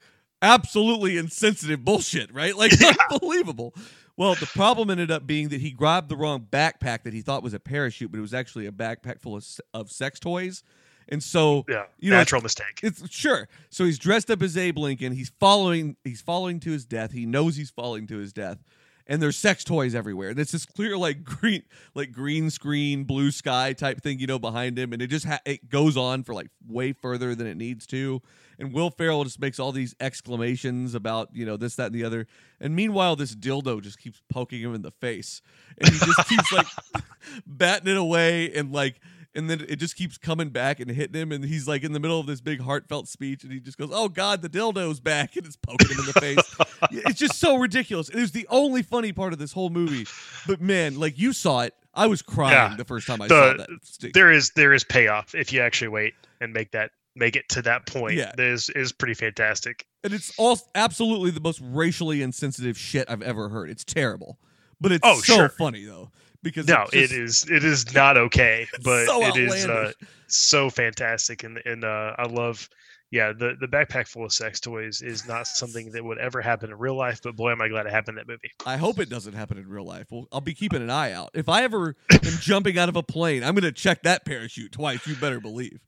Absolutely 0.43 1.17
insensitive 1.17 1.83
bullshit, 1.83 2.33
right? 2.35 2.55
Like 2.55 2.73
unbelievable. 3.11 3.75
Well, 4.17 4.35
the 4.37 4.47
problem 4.47 4.91
ended 4.91 5.11
up 5.11 5.27
being 5.27 5.49
that 5.49 5.61
he 5.61 5.71
grabbed 5.73 6.09
the 6.09 6.17
wrong 6.17 6.47
backpack 6.51 7.03
that 7.03 7.13
he 7.13 7.21
thought 7.21 7.43
was 7.43 7.55
a 7.55 7.59
parachute, 7.61 8.13
but 8.13 8.19
it 8.19 8.23
was 8.23 8.35
actually 8.35 8.67
a 8.67 8.73
backpack 8.73 9.21
full 9.21 9.37
of, 9.37 9.45
of 9.73 9.91
sex 9.91 10.21
toys. 10.21 10.63
And 11.09 11.23
so 11.23 11.65
Yeah. 11.69 11.85
You 11.99 12.11
know, 12.11 12.17
natural 12.17 12.41
mistake. 12.41 12.81
it's 12.83 13.11
sure. 13.11 13.49
So 13.71 13.85
he's 13.85 13.99
dressed 13.99 14.31
up 14.31 14.41
as 14.43 14.57
Abe 14.57 14.79
Lincoln. 14.79 15.13
He's 15.13 15.33
following. 15.41 15.97
He's 16.05 16.23
following 16.23 16.61
to 16.61 16.71
his 16.71 16.85
death. 16.87 17.13
He 17.13 17.27
knows 17.27 17.57
he's 17.57 17.71
falling 17.71 18.07
to 18.07 18.17
his 18.19 18.33
death, 18.33 18.59
and 19.07 19.21
there's 19.21 19.37
sex 19.37 19.65
toys 19.65 19.95
everywhere. 19.95 20.31
And 20.31 20.39
it's 20.39 20.53
this 20.53 20.67
clear, 20.67 20.97
like 20.97 21.25
green, 21.25 21.63
like 21.95 22.13
green 22.13 22.51
screen, 22.51 23.05
blue 23.05 23.31
sky 23.31 23.73
type 23.73 24.03
thing, 24.03 24.19
you 24.19 24.27
know, 24.27 24.39
behind 24.39 24.79
him, 24.79 24.93
and 24.93 25.03
it 25.03 25.09
just 25.09 25.27
ha- 25.27 25.41
it 25.45 25.69
goes 25.69 25.97
on 25.97 26.23
for 26.23 26.35
like 26.35 26.49
way 26.67 26.93
further 26.93 27.35
than 27.35 27.47
it 27.47 27.57
needs 27.57 27.87
to. 27.89 28.23
And 28.59 28.73
Will 28.73 28.91
Ferrell 28.91 29.25
just 29.25 29.41
makes 29.41 29.59
all 29.59 29.73
these 29.73 29.95
exclamations 30.01 30.95
about 30.95 31.31
you 31.33 31.45
know 31.45 31.57
this, 31.57 31.77
that, 31.77 31.87
and 31.87 31.95
the 31.95 32.05
other. 32.05 32.27
And 32.61 32.75
meanwhile, 32.75 33.17
this 33.17 33.35
dildo 33.35 33.83
just 33.83 33.99
keeps 33.99 34.23
poking 34.29 34.61
him 34.61 34.75
in 34.75 34.83
the 34.83 34.93
face, 34.93 35.43
and 35.79 35.93
he 35.93 35.99
just 35.99 36.29
keeps 36.29 36.53
like 36.53 36.67
batting 37.47 37.89
it 37.89 37.97
away 37.97 38.53
and 38.55 38.73
like 38.73 39.01
and 39.35 39.51
then 39.51 39.65
it 39.69 39.77
just 39.77 39.97
keeps 39.97 40.17
coming 40.19 40.49
back 40.51 40.81
and 40.81 40.91
hitting 40.91 41.21
him 41.21 41.33
and 41.33 41.45
he's 41.45 41.67
like 41.67 41.83
in 41.83 41.93
the 41.93 42.01
middle 42.01 42.21
of 42.21 42.27
this 42.27 42.41
big 42.41 42.61
heartfelt 42.61 43.09
speech 43.09 43.43
and 43.45 43.53
he 43.53 43.61
just 43.61 43.77
goes 43.79 43.91
oh 43.93 44.09
god 44.09 44.43
the 44.43 44.49
dildo's 44.49 45.01
back 45.01 45.37
and 45.37 45.47
it's 45.47 45.57
poking 45.57 45.89
him 45.91 45.99
in 46.01 46.07
the 46.07 46.13
face 46.21 47.01
it's 47.07 47.19
just 47.19 47.39
so 47.39 47.57
ridiculous 47.57 48.09
it 48.09 48.17
was 48.17 48.33
the 48.33 48.47
only 48.51 48.83
funny 48.83 49.13
part 49.13 49.33
of 49.33 49.39
this 49.39 49.53
whole 49.53 49.71
movie 49.71 50.07
but 50.47 50.61
man 50.61 50.99
like 50.99 51.19
you 51.19 51.33
saw 51.33 51.61
it 51.61 51.75
i 51.95 52.07
was 52.07 52.23
crying 52.23 52.53
Yeah. 52.71 52.77
the 52.77 52.85
first 52.85 53.07
time 53.07 53.21
i 53.23 53.29
The- 53.29 53.57
saw 53.59 53.65
that. 54.03 54.13
There 54.15 54.31
is 54.31 54.51
there 54.51 54.73
is 54.73 54.85
payoff 54.85 55.35
if 55.35 55.53
you 55.53 55.61
actually 55.61 55.89
wait 55.89 56.15
and 56.41 56.53
make 56.53 56.71
that 56.73 56.91
make 57.17 57.37
it 57.37 57.49
to 57.51 57.63
that 57.63 57.87
point 57.87 58.15
Yeah. 58.15 58.33
is 58.39 58.71
is 58.71 58.93
pretty 58.93 59.15
fantastic. 59.15 59.87
and 60.03 60.13
it's 60.13 60.33
all 60.39 60.59
absolutely 60.75 61.31
the 61.31 61.41
most 61.41 61.61
racially 61.63 62.23
insensitive 62.23 62.77
shit 62.77 63.09
I've 63.09 63.23
ever 63.23 63.49
heard. 63.49 63.71
It's 63.71 63.85
terrible, 63.85 64.39
but 64.81 64.91
it's 64.93 65.01
Oh, 65.05 65.21
so 65.21 65.35
sure. 65.37 65.49
funny 65.49 65.85
though 65.85 66.11
because 66.45 66.69
No, 66.69 66.87
just 66.93 67.13
it 67.13 67.19
is 67.19 67.45
it 67.51 67.65
is 67.65 67.93
not 67.93 68.17
okay, 68.17 68.69
but 68.85 69.07
so 69.07 69.23
it 69.25 69.37
is 69.37 69.67
uh, 69.67 69.91
so 70.29 70.71
fantastic, 70.71 71.43
and 71.43 71.59
and 71.65 71.83
uh, 71.85 72.15
I 72.17 72.27
love. 72.27 72.69
Yeah, 73.11 73.33
the, 73.33 73.55
the 73.61 73.69
backpack 73.69 74.09
full 74.09 74.25
of 74.25 74.33
sex 74.33 74.59
toys 74.59 75.01
is 75.01 75.29
not 75.29 75.47
something 75.47 75.93
that 75.93 76.03
would 76.03 76.19
ever 76.19 76.41
happen 76.41 76.71
in 76.71 76.77
real 76.77 76.97
life, 76.97 77.21
but 77.23 77.37
boy, 77.37 77.53
am 77.53 77.61
I 77.61 77.69
glad 77.69 77.87
it 77.87 77.93
happened 77.93 78.19
in 78.19 78.27
that 78.27 78.33
movie. 78.33 78.51
I 78.67 78.77
hope 78.77 78.99
it 78.99 79.09
doesn't 79.09 79.35
happen 79.35 79.57
in 79.57 79.69
real 79.69 79.85
life. 79.85 80.07
Well, 80.11 80.27
I'll 80.33 80.41
be 80.41 80.55
keeping 80.55 80.83
an 80.83 80.91
eye 80.91 81.13
out. 81.13 81.31
If 81.33 81.49
I 81.49 81.63
ever 81.63 81.95
am 82.11 82.21
jumping 82.41 82.77
out 82.77 82.89
of 82.89 82.97
a 82.97 83.05
plane, 83.05 83.45
I'm 83.45 83.55
going 83.55 83.63
to 83.63 83.71
check 83.73 84.03
that 84.03 84.25
parachute 84.25 84.73
twice. 84.73 85.07
You 85.07 85.15
better 85.15 85.39
believe. 85.39 85.79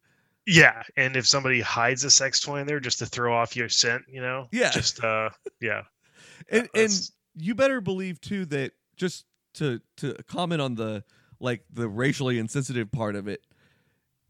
Yeah, 0.47 0.85
and 0.97 1.17
if 1.17 1.27
somebody 1.27 1.61
hides 1.61 2.05
a 2.05 2.11
sex 2.13 2.39
toy 2.39 2.61
in 2.61 2.69
there 2.69 2.79
just 2.79 3.01
to 3.01 3.07
throw 3.07 3.35
off 3.35 3.57
your 3.57 3.71
scent, 3.71 4.03
you 4.09 4.21
know, 4.21 4.47
Yeah. 4.53 4.71
just 4.71 5.03
uh, 5.03 5.31
yeah, 5.61 5.83
And 6.49 6.69
and 6.77 6.93
you 7.35 7.57
better 7.57 7.81
believe 7.81 8.21
too 8.21 8.45
that 8.47 8.71
just 8.97 9.25
to 9.57 9.81
to 9.99 10.15
comment 10.29 10.63
on 10.63 10.75
the 10.77 11.05
like 11.41 11.65
the 11.73 11.89
racially 11.89 12.39
insensitive 12.39 12.91
part 12.91 13.15
of 13.17 13.29
it, 13.29 13.43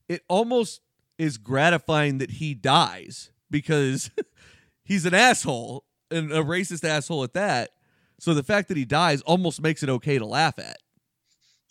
it 0.08 0.22
almost 0.28 0.80
is 1.18 1.38
gratifying 1.38 2.18
that 2.18 2.30
he 2.32 2.52
dies 2.54 3.30
because 3.50 4.10
he's 4.84 5.06
an 5.06 5.14
asshole 5.14 5.84
and 6.10 6.32
a 6.32 6.42
racist 6.42 6.84
asshole 6.88 7.22
at 7.24 7.32
that. 7.34 7.70
So 8.18 8.34
the 8.34 8.42
fact 8.42 8.68
that 8.68 8.76
he 8.76 8.84
dies 8.84 9.20
almost 9.22 9.60
makes 9.62 9.82
it 9.82 9.88
okay 9.88 10.18
to 10.18 10.26
laugh 10.26 10.58
at. 10.58 10.78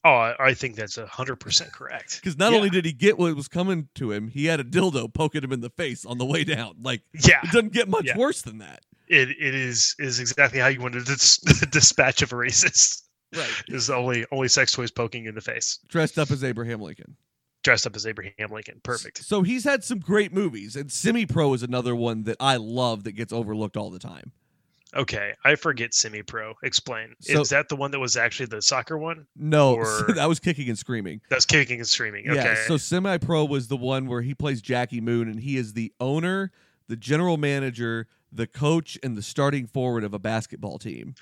oh, 0.03 0.33
I, 0.39 0.53
think 0.53 0.75
that's 0.75 0.97
a 0.97 1.05
hundred 1.07 1.38
percent 1.38 1.71
correct. 1.74 2.19
Because 2.21 2.38
not 2.38 2.51
Yeah. 2.51 2.57
only 2.59 2.69
did 2.69 2.85
he 2.85 2.93
get 2.93 3.17
what 3.17 3.35
was 3.35 3.47
coming 3.47 3.89
to 3.95 4.12
him, 4.12 4.27
he 4.29 4.45
had 4.45 4.59
a 4.59 4.63
dildo 4.63 5.12
poking 5.13 5.43
him 5.43 5.51
in 5.51 5.62
the 5.62 5.69
face 5.71 6.05
on 6.05 6.17
the 6.17 6.25
way 6.25 6.43
down. 6.43 6.75
Like 6.81 7.01
Yeah, 7.13 7.39
it 7.43 7.51
doesn't 7.51 7.74
get 7.74 7.89
much 7.89 8.05
Yeah. 8.05 8.17
worse 8.17 8.41
than 8.43 8.59
that. 8.59 8.83
it 9.07 9.29
it 9.29 9.53
is 9.55 9.95
is 10.00 10.19
exactly 10.19 10.59
how 10.59 10.67
you 10.67 10.79
want 10.81 10.93
to 10.93 11.01
dis- 11.03 11.38
dispatch 11.71 12.21
of 12.21 12.31
a 12.31 12.35
racist. 12.35 13.01
Right. 13.36 13.50
Is 13.68 13.89
only 13.89 14.25
only 14.32 14.48
sex 14.48 14.72
toys 14.72 14.92
poking 14.92 15.25
in 15.25 15.36
the 15.36 15.42
face, 15.42 15.80
Dressed 15.88 16.18
up 16.20 16.32
as 16.32 16.44
Abraham 16.44 16.82
Lincoln. 16.82 17.15
dressed 17.63 17.88
up 17.88 17.96
as 17.96 18.06
Abraham 18.06 18.51
Lincoln. 18.51 18.80
Perfect. 18.84 19.24
So 19.24 19.42
he's 19.42 19.63
had 19.63 19.84
some 19.84 20.00
great 20.00 20.32
movies, 20.34 20.75
and 20.75 20.92
Semi 20.92 21.25
Pro 21.25 21.54
is 21.54 21.63
another 21.63 21.96
one 21.96 22.24
that 22.24 22.38
I 22.39 22.58
love 22.58 23.04
that 23.06 23.13
gets 23.13 23.34
overlooked 23.34 23.75
all 23.77 23.89
the 23.89 24.00
time. 24.00 24.32
Okay, 24.96 25.34
I 25.44 25.56
forget 25.56 25.94
semi 25.94 26.22
pro. 26.22 26.54
Explain. 26.63 27.15
So- 27.20 27.42
is 27.42 27.50
that 27.50 27.68
the 27.68 27.75
one 27.75 27.92
that 27.92 28.00
was 28.00 28.15
actually 28.15 28.46
the 28.46 28.62
soccer 28.62 28.98
one? 28.98 29.25
No, 29.36 29.75
Or- 29.75 30.06
that 30.15 30.30
was 30.30 30.39
kicking 30.39 30.70
and 30.70 30.77
screaming. 30.77 31.20
That's 31.30 31.46
kicking 31.46 31.80
and 31.80 31.88
screaming. 31.88 32.30
Okay. 32.30 32.38
Yeah, 32.42 32.56
so 32.68 32.77
Semi 32.77 33.18
Pro 33.18 33.44
was 33.44 33.68
the 33.68 33.75
one 33.75 34.08
where 34.08 34.22
he 34.22 34.34
plays 34.34 34.62
Jackie 34.62 35.01
Moon, 35.01 35.27
and 35.27 35.39
he 35.42 35.58
is 35.58 35.74
the 35.74 35.92
owner, 36.00 36.51
the 36.88 36.96
general 36.96 37.36
manager, 37.36 38.08
the 38.32 38.48
coach, 38.48 38.98
and 39.04 39.18
the 39.18 39.22
starting 39.22 39.68
forward 39.68 40.06
of 40.06 40.13
a 40.13 40.20
basketball 40.20 40.77
team. 40.77 41.15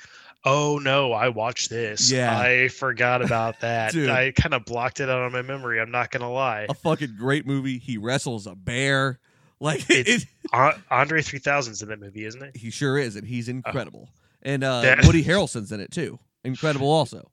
Oh 0.45 0.79
no, 0.81 1.11
I 1.13 1.29
watched 1.29 1.69
this. 1.69 2.11
Yeah. 2.11 2.37
I 2.37 2.67
forgot 2.67 3.21
about 3.21 3.59
that. 3.61 3.95
I 3.95 4.31
kind 4.31 4.53
of 4.53 4.65
blocked 4.65 4.99
it 4.99 5.09
out 5.09 5.21
of 5.25 5.31
my 5.31 5.41
memory. 5.41 5.79
I'm 5.79 5.91
not 5.91 6.11
gonna 6.11 6.31
lie. 6.31 6.67
A 6.69 6.73
fucking 6.73 7.15
great 7.17 7.45
movie. 7.45 7.77
He 7.77 7.97
wrestles 7.97 8.47
a 8.47 8.55
bear. 8.55 9.19
Like 9.59 9.81
It's- 9.89 10.23
it, 10.23 10.27
An- 10.51 10.83
Andre 10.91 11.21
3000's 11.21 11.81
in 11.81 11.89
that 11.89 11.99
movie, 11.99 12.25
isn't 12.25 12.41
it? 12.43 12.55
he 12.57 12.69
sure 12.69 12.97
is, 12.97 13.15
and 13.15 13.25
he's 13.25 13.47
incredible. 13.49 14.09
and 14.41 14.63
uh, 14.63 14.81
that- 14.81 15.05
Woody 15.05 15.23
Harrelson's 15.23 15.71
in 15.71 15.79
it 15.79 15.91
too. 15.91 16.19
Incredible, 16.43 16.87
also. 16.91 17.31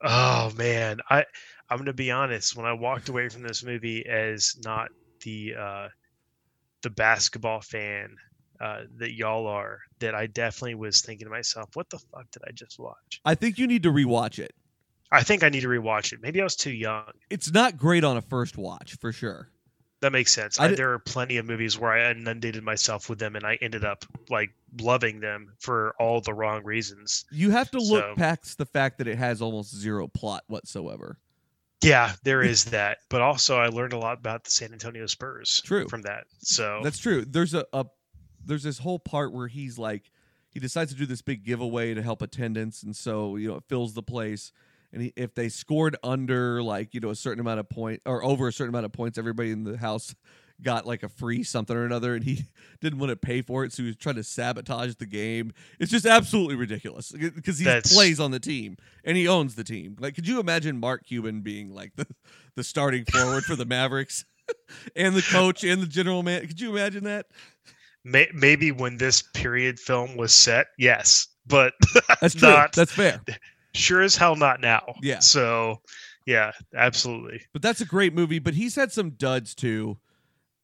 Oh 0.00 0.50
man, 0.56 0.98
I 1.10 1.24
I'm 1.68 1.78
gonna 1.78 1.92
be 1.92 2.10
honest. 2.10 2.56
When 2.56 2.64
I 2.66 2.72
walked 2.72 3.08
away 3.08 3.28
from 3.28 3.42
this 3.42 3.62
movie 3.64 4.06
as 4.06 4.56
not 4.64 4.88
the 5.22 5.54
uh, 5.58 5.88
the 6.82 6.90
basketball 6.90 7.60
fan 7.60 8.16
uh, 8.60 8.82
that 8.96 9.12
y'all 9.12 9.46
are, 9.46 9.78
that 10.00 10.14
I 10.14 10.26
definitely 10.26 10.74
was 10.74 11.00
thinking 11.00 11.26
to 11.26 11.30
myself, 11.30 11.70
"What 11.74 11.88
the 11.90 11.98
fuck 11.98 12.30
did 12.30 12.42
I 12.46 12.52
just 12.52 12.78
watch?" 12.78 13.20
I 13.24 13.34
think 13.34 13.58
you 13.58 13.66
need 13.66 13.82
to 13.84 13.90
rewatch 13.92 14.38
it. 14.38 14.54
I 15.10 15.22
think 15.22 15.42
I 15.42 15.48
need 15.48 15.60
to 15.60 15.68
rewatch 15.68 16.12
it. 16.12 16.20
Maybe 16.20 16.40
I 16.40 16.44
was 16.44 16.56
too 16.56 16.70
young. 16.72 17.04
It's 17.30 17.50
not 17.50 17.76
great 17.78 18.04
on 18.04 18.16
a 18.16 18.22
first 18.22 18.58
watch 18.58 18.96
for 18.96 19.12
sure. 19.12 19.48
That 20.00 20.12
makes 20.12 20.32
sense. 20.32 20.60
I 20.60 20.68
there 20.68 20.92
are 20.92 20.98
plenty 21.00 21.38
of 21.38 21.46
movies 21.46 21.76
where 21.78 21.90
I 21.90 22.10
inundated 22.12 22.62
myself 22.62 23.08
with 23.10 23.18
them, 23.18 23.34
and 23.34 23.44
I 23.44 23.58
ended 23.60 23.84
up 23.84 24.04
like 24.28 24.50
loving 24.80 25.18
them 25.18 25.54
for 25.58 25.94
all 25.98 26.20
the 26.20 26.34
wrong 26.34 26.62
reasons. 26.62 27.24
You 27.32 27.50
have 27.50 27.70
to 27.72 27.78
look 27.78 28.04
So- 28.04 28.14
past 28.16 28.58
the 28.58 28.66
fact 28.66 28.98
that 28.98 29.08
it 29.08 29.18
has 29.18 29.42
almost 29.42 29.74
zero 29.74 30.06
plot 30.06 30.44
whatsoever. 30.46 31.18
Yeah, 31.82 32.12
there 32.24 32.42
is 32.42 32.64
that, 32.66 32.98
but 33.08 33.20
also 33.22 33.56
I 33.56 33.68
learned 33.68 33.92
a 33.92 33.98
lot 33.98 34.18
about 34.18 34.42
the 34.44 34.50
San 34.50 34.72
Antonio 34.72 35.06
Spurs 35.06 35.62
True. 35.64 35.86
from 35.88 36.02
that. 36.02 36.24
So 36.40 36.80
That's 36.82 36.98
true. 36.98 37.24
There's 37.24 37.54
a, 37.54 37.64
a 37.72 37.86
there's 38.44 38.62
this 38.62 38.78
whole 38.78 38.98
part 38.98 39.32
where 39.32 39.48
he's 39.48 39.78
like 39.78 40.10
he 40.50 40.60
decides 40.60 40.92
to 40.92 40.98
do 40.98 41.06
this 41.06 41.22
big 41.22 41.44
giveaway 41.44 41.94
to 41.94 42.02
help 42.02 42.22
attendance, 42.22 42.82
and 42.82 42.96
so 42.96 43.36
you 43.36 43.48
know 43.48 43.56
it 43.56 43.64
fills 43.68 43.94
the 43.94 44.02
place. 44.02 44.52
And 44.90 45.02
he, 45.02 45.12
if 45.16 45.34
they 45.34 45.50
scored 45.50 45.96
under 46.02 46.62
like 46.62 46.94
you 46.94 47.00
know 47.00 47.10
a 47.10 47.14
certain 47.14 47.40
amount 47.40 47.60
of 47.60 47.68
point 47.68 48.00
or 48.06 48.24
over 48.24 48.48
a 48.48 48.52
certain 48.52 48.70
amount 48.70 48.86
of 48.86 48.92
points, 48.92 49.18
everybody 49.18 49.50
in 49.50 49.64
the 49.64 49.76
house 49.76 50.14
got 50.62 50.86
like 50.86 51.02
a 51.02 51.08
free 51.08 51.42
something 51.42 51.76
or 51.76 51.84
another, 51.84 52.14
and 52.14 52.24
he 52.24 52.46
didn't 52.80 52.98
want 52.98 53.10
to 53.10 53.16
pay 53.16 53.42
for 53.42 53.64
it, 53.64 53.72
so 53.72 53.82
he 53.82 53.88
was 53.88 53.96
trying 53.96 54.16
to 54.16 54.24
sabotage 54.24 54.94
the 54.94 55.06
game. 55.06 55.52
It's 55.78 55.90
just 55.90 56.06
absolutely 56.06 56.56
ridiculous 56.56 57.12
because 57.12 57.58
he 57.58 57.64
That's- 57.64 57.94
plays 57.94 58.18
on 58.18 58.30
the 58.30 58.40
team 58.40 58.78
and 59.04 59.16
he 59.16 59.28
owns 59.28 59.54
the 59.54 59.64
team. 59.64 59.96
Like, 60.00 60.14
could 60.14 60.26
you 60.26 60.40
imagine 60.40 60.80
Mark 60.80 61.04
Cuban 61.04 61.42
being 61.42 61.74
like 61.74 61.96
the 61.96 62.06
the 62.54 62.64
starting 62.64 63.04
forward 63.04 63.44
for 63.44 63.54
the 63.54 63.66
Mavericks? 63.66 64.24
and 64.96 65.14
the 65.14 65.22
coach 65.22 65.64
and 65.64 65.82
the 65.82 65.86
general 65.86 66.22
man. 66.22 66.46
Could 66.46 66.60
you 66.60 66.70
imagine 66.70 67.04
that? 67.04 67.26
May, 68.04 68.28
maybe 68.34 68.72
when 68.72 68.96
this 68.96 69.22
period 69.22 69.78
film 69.78 70.16
was 70.16 70.32
set, 70.32 70.68
yes, 70.78 71.26
but 71.46 71.74
That's 72.20 72.34
true. 72.34 72.48
Not- 72.48 72.72
That's 72.72 72.92
fair. 72.92 73.20
sure 73.74 74.02
as 74.02 74.16
hell 74.16 74.36
not 74.36 74.60
now. 74.60 74.94
Yeah. 75.02 75.18
So, 75.20 75.80
yeah, 76.26 76.52
absolutely. 76.74 77.42
But 77.52 77.62
that's 77.62 77.80
a 77.80 77.86
great 77.86 78.14
movie. 78.14 78.38
But 78.38 78.54
he's 78.54 78.74
had 78.74 78.92
some 78.92 79.10
duds 79.10 79.54
too. 79.54 79.98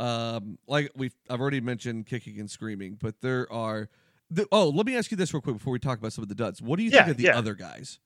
Um, 0.00 0.58
like 0.66 0.90
we've 0.96 1.14
I've 1.30 1.40
already 1.40 1.60
mentioned 1.60 2.06
kicking 2.06 2.38
and 2.40 2.50
screaming, 2.50 2.98
but 3.00 3.20
there 3.20 3.50
are. 3.52 3.88
The, 4.30 4.48
oh, 4.50 4.68
let 4.70 4.86
me 4.86 4.96
ask 4.96 5.10
you 5.10 5.16
this 5.16 5.32
real 5.32 5.40
quick 5.42 5.56
before 5.56 5.72
we 5.72 5.78
talk 5.78 5.98
about 5.98 6.12
some 6.12 6.22
of 6.22 6.28
the 6.28 6.34
duds. 6.34 6.60
What 6.60 6.76
do 6.78 6.82
you 6.82 6.90
think 6.90 7.08
of 7.08 7.16
the 7.16 7.24
yeah. 7.24 7.38
other 7.38 7.54
guys? 7.54 7.98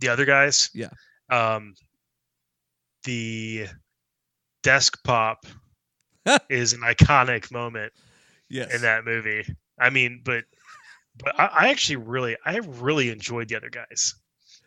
The 0.00 0.08
other 0.08 0.24
guys, 0.24 0.70
Yeah. 0.74 0.90
Um, 1.30 1.74
the 3.04 3.66
desk 4.62 5.02
pop 5.02 5.46
is 6.48 6.72
an 6.72 6.80
iconic 6.80 7.50
moment 7.50 7.92
Yes. 8.48 8.74
in 8.74 8.82
that 8.82 9.04
movie. 9.04 9.46
I 9.78 9.88
mean, 9.90 10.20
but 10.24 10.44
but 11.16 11.38
I, 11.40 11.46
I 11.46 11.68
actually 11.70 11.96
really 11.96 12.36
I 12.44 12.56
really 12.58 13.08
enjoyed 13.10 13.48
the 13.48 13.56
other 13.56 13.70
guys. 13.70 14.14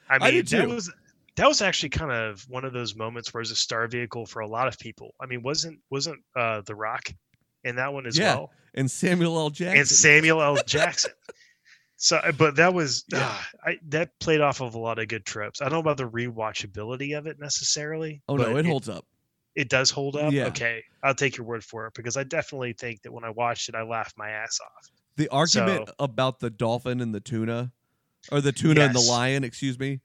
I 0.09 0.15
I 0.15 0.19
mean, 0.19 0.33
did 0.33 0.47
that 0.47 0.67
was 0.69 0.91
that 1.35 1.47
was 1.47 1.61
actually 1.61 1.89
kind 1.89 2.11
of 2.11 2.43
one 2.49 2.65
of 2.65 2.73
those 2.73 2.95
moments 2.95 3.33
where 3.33 3.41
it 3.41 3.43
was 3.43 3.51
a 3.51 3.55
star 3.55 3.87
vehicle 3.87 4.25
for 4.25 4.39
a 4.39 4.47
lot 4.47 4.67
of 4.67 4.79
people. 4.79 5.13
I 5.21 5.25
mean, 5.27 5.43
wasn't 5.43 5.79
wasn't 5.91 6.19
uh, 6.35 6.61
The 6.65 6.73
Rock 6.75 7.09
in 7.63 7.75
that 7.75 7.93
one 7.93 8.05
as 8.07 8.17
Yeah, 8.17 8.35
well? 8.35 8.51
and 8.73 8.89
Samuel 8.89 9.37
L. 9.37 9.49
Jackson. 9.49 9.79
And 9.79 9.87
Samuel 9.87 10.41
L. 10.41 10.57
Jackson. 10.65 11.11
So, 11.97 12.17
uh, 12.17 12.33
but 12.33 12.57
that 12.57 12.73
was 12.73 13.05
Yeah. 13.09 13.19
ah, 13.21 13.47
I, 13.65 13.77
that 13.87 14.11
played 14.19 14.41
off 14.41 14.59
of 14.61 14.75
a 14.75 14.77
lot 14.77 14.99
of 14.99 15.07
good 15.07 15.25
tropes. 15.25 15.61
I 15.61 15.65
don't 15.65 15.73
know 15.73 15.79
about 15.79 15.95
the 15.95 16.09
rewatchability 16.09 17.17
of 17.17 17.25
it 17.25 17.39
necessarily. 17.39 18.21
oh 18.27 18.35
no, 18.35 18.51
but 18.51 18.57
it 18.57 18.65
holds 18.65 18.89
up. 18.89 19.05
It 19.55 19.69
does 19.69 19.89
hold 19.89 20.15
up. 20.15 20.33
Yeah. 20.33 20.47
Okay, 20.47 20.83
I'll 21.03 21.15
take 21.15 21.37
your 21.37 21.45
word 21.45 21.63
for 21.63 21.87
it 21.87 21.93
because 21.93 22.17
I 22.17 22.23
definitely 22.23 22.73
think 22.73 23.01
that 23.03 23.11
when 23.11 23.23
I 23.23 23.29
watched 23.29 23.69
it, 23.69 23.75
I 23.75 23.83
laughed 23.83 24.17
my 24.17 24.29
ass 24.29 24.59
off. 24.61 24.89
The 25.17 25.29
argument 25.29 25.89
about 25.97 26.39
the 26.39 26.49
dolphin 26.49 26.99
and 26.99 27.15
the 27.15 27.21
tuna, 27.21 27.71
or 28.31 28.41
the 28.41 28.51
tuna 28.51 28.81
and 28.81 28.95
the 28.95 28.99
lion. 28.99 29.43
Excuse 29.43 29.79
me. 29.79 30.01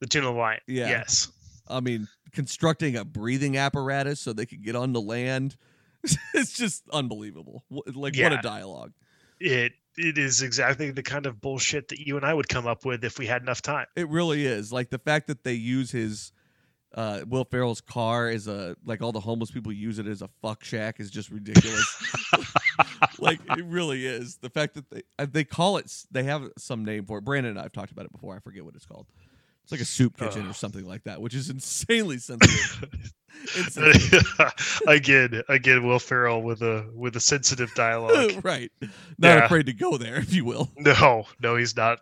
The 0.00 0.06
tuna 0.06 0.28
and 0.28 0.36
the 0.36 0.40
lion. 0.40 0.60
Yeah. 0.66 0.88
Yes. 0.88 1.30
I 1.68 1.80
mean, 1.80 2.08
constructing 2.32 2.96
a 2.96 3.04
breathing 3.04 3.56
apparatus 3.56 4.20
so 4.20 4.32
they 4.32 4.46
could 4.46 4.62
get 4.62 4.76
on 4.76 4.92
the 4.92 5.00
land. 5.00 5.56
it's 6.34 6.52
just 6.52 6.82
unbelievable. 6.92 7.64
Like 7.70 8.16
what 8.16 8.32
a 8.32 8.40
dialogue. 8.42 8.92
It 9.40 9.72
it 9.96 10.18
is 10.18 10.42
exactly 10.42 10.90
the 10.90 11.02
kind 11.02 11.26
of 11.26 11.40
bullshit 11.40 11.88
that 11.88 11.98
you 11.98 12.16
and 12.16 12.24
I 12.24 12.34
would 12.34 12.48
come 12.48 12.66
up 12.66 12.84
with 12.84 13.04
if 13.04 13.18
we 13.18 13.26
had 13.26 13.42
enough 13.42 13.62
time. 13.62 13.86
It 13.96 14.08
really 14.08 14.44
is. 14.44 14.72
Like 14.72 14.90
the 14.90 14.98
fact 14.98 15.28
that 15.28 15.44
they 15.44 15.54
use 15.54 15.90
his 15.90 16.32
uh, 16.94 17.20
Will 17.28 17.44
Ferrell's 17.44 17.80
car 17.80 18.30
is 18.30 18.46
a 18.48 18.76
like 18.84 19.02
all 19.02 19.12
the 19.12 19.20
homeless 19.20 19.50
people 19.50 19.72
use 19.72 19.98
it 19.98 20.06
as 20.06 20.22
a 20.22 20.28
fuck 20.42 20.62
shack 20.64 21.00
is 21.00 21.10
just 21.10 21.30
ridiculous. 21.30 21.96
like 23.18 23.40
it 23.56 23.64
really 23.64 24.06
is. 24.06 24.36
The 24.36 24.50
fact 24.50 24.74
that 24.74 24.88
they 24.90 25.02
uh, 25.18 25.26
they 25.30 25.44
call 25.44 25.76
it 25.76 25.92
they 26.10 26.22
have 26.24 26.50
some 26.58 26.84
name 26.84 27.04
for 27.06 27.18
it. 27.18 27.24
Brandon 27.24 27.50
and 27.56 27.60
I've 27.60 27.72
talked 27.72 27.90
about 27.92 28.04
it 28.06 28.12
before. 28.12 28.36
I 28.36 28.38
forget 28.38 28.64
what 28.64 28.74
it's 28.74 28.86
called. 28.86 29.06
It's 29.64 29.72
like 29.72 29.80
a 29.80 29.84
soup 29.86 30.16
kitchen 30.18 30.46
or 30.46 30.52
something 30.52 30.84
like 30.86 31.04
that, 31.04 31.20
which 31.22 31.34
is 31.34 31.48
insanely 31.48 32.18
sensitive. 32.18 32.90
Again, 34.86 35.42
again, 35.48 35.86
Will 35.86 35.98
Ferrell 35.98 36.42
with 36.42 36.62
a 36.62 36.88
with 36.94 37.16
a 37.16 37.20
sensitive 37.20 37.74
dialogue. 37.74 38.44
right. 38.44 38.70
Not 38.80 39.38
Yeah. 39.38 39.44
afraid 39.46 39.66
to 39.66 39.72
go 39.72 39.96
there, 39.96 40.16
if 40.16 40.32
you 40.32 40.44
will. 40.44 40.70
no, 40.76 41.24
no, 41.40 41.56
he's 41.56 41.76
not. 41.76 41.98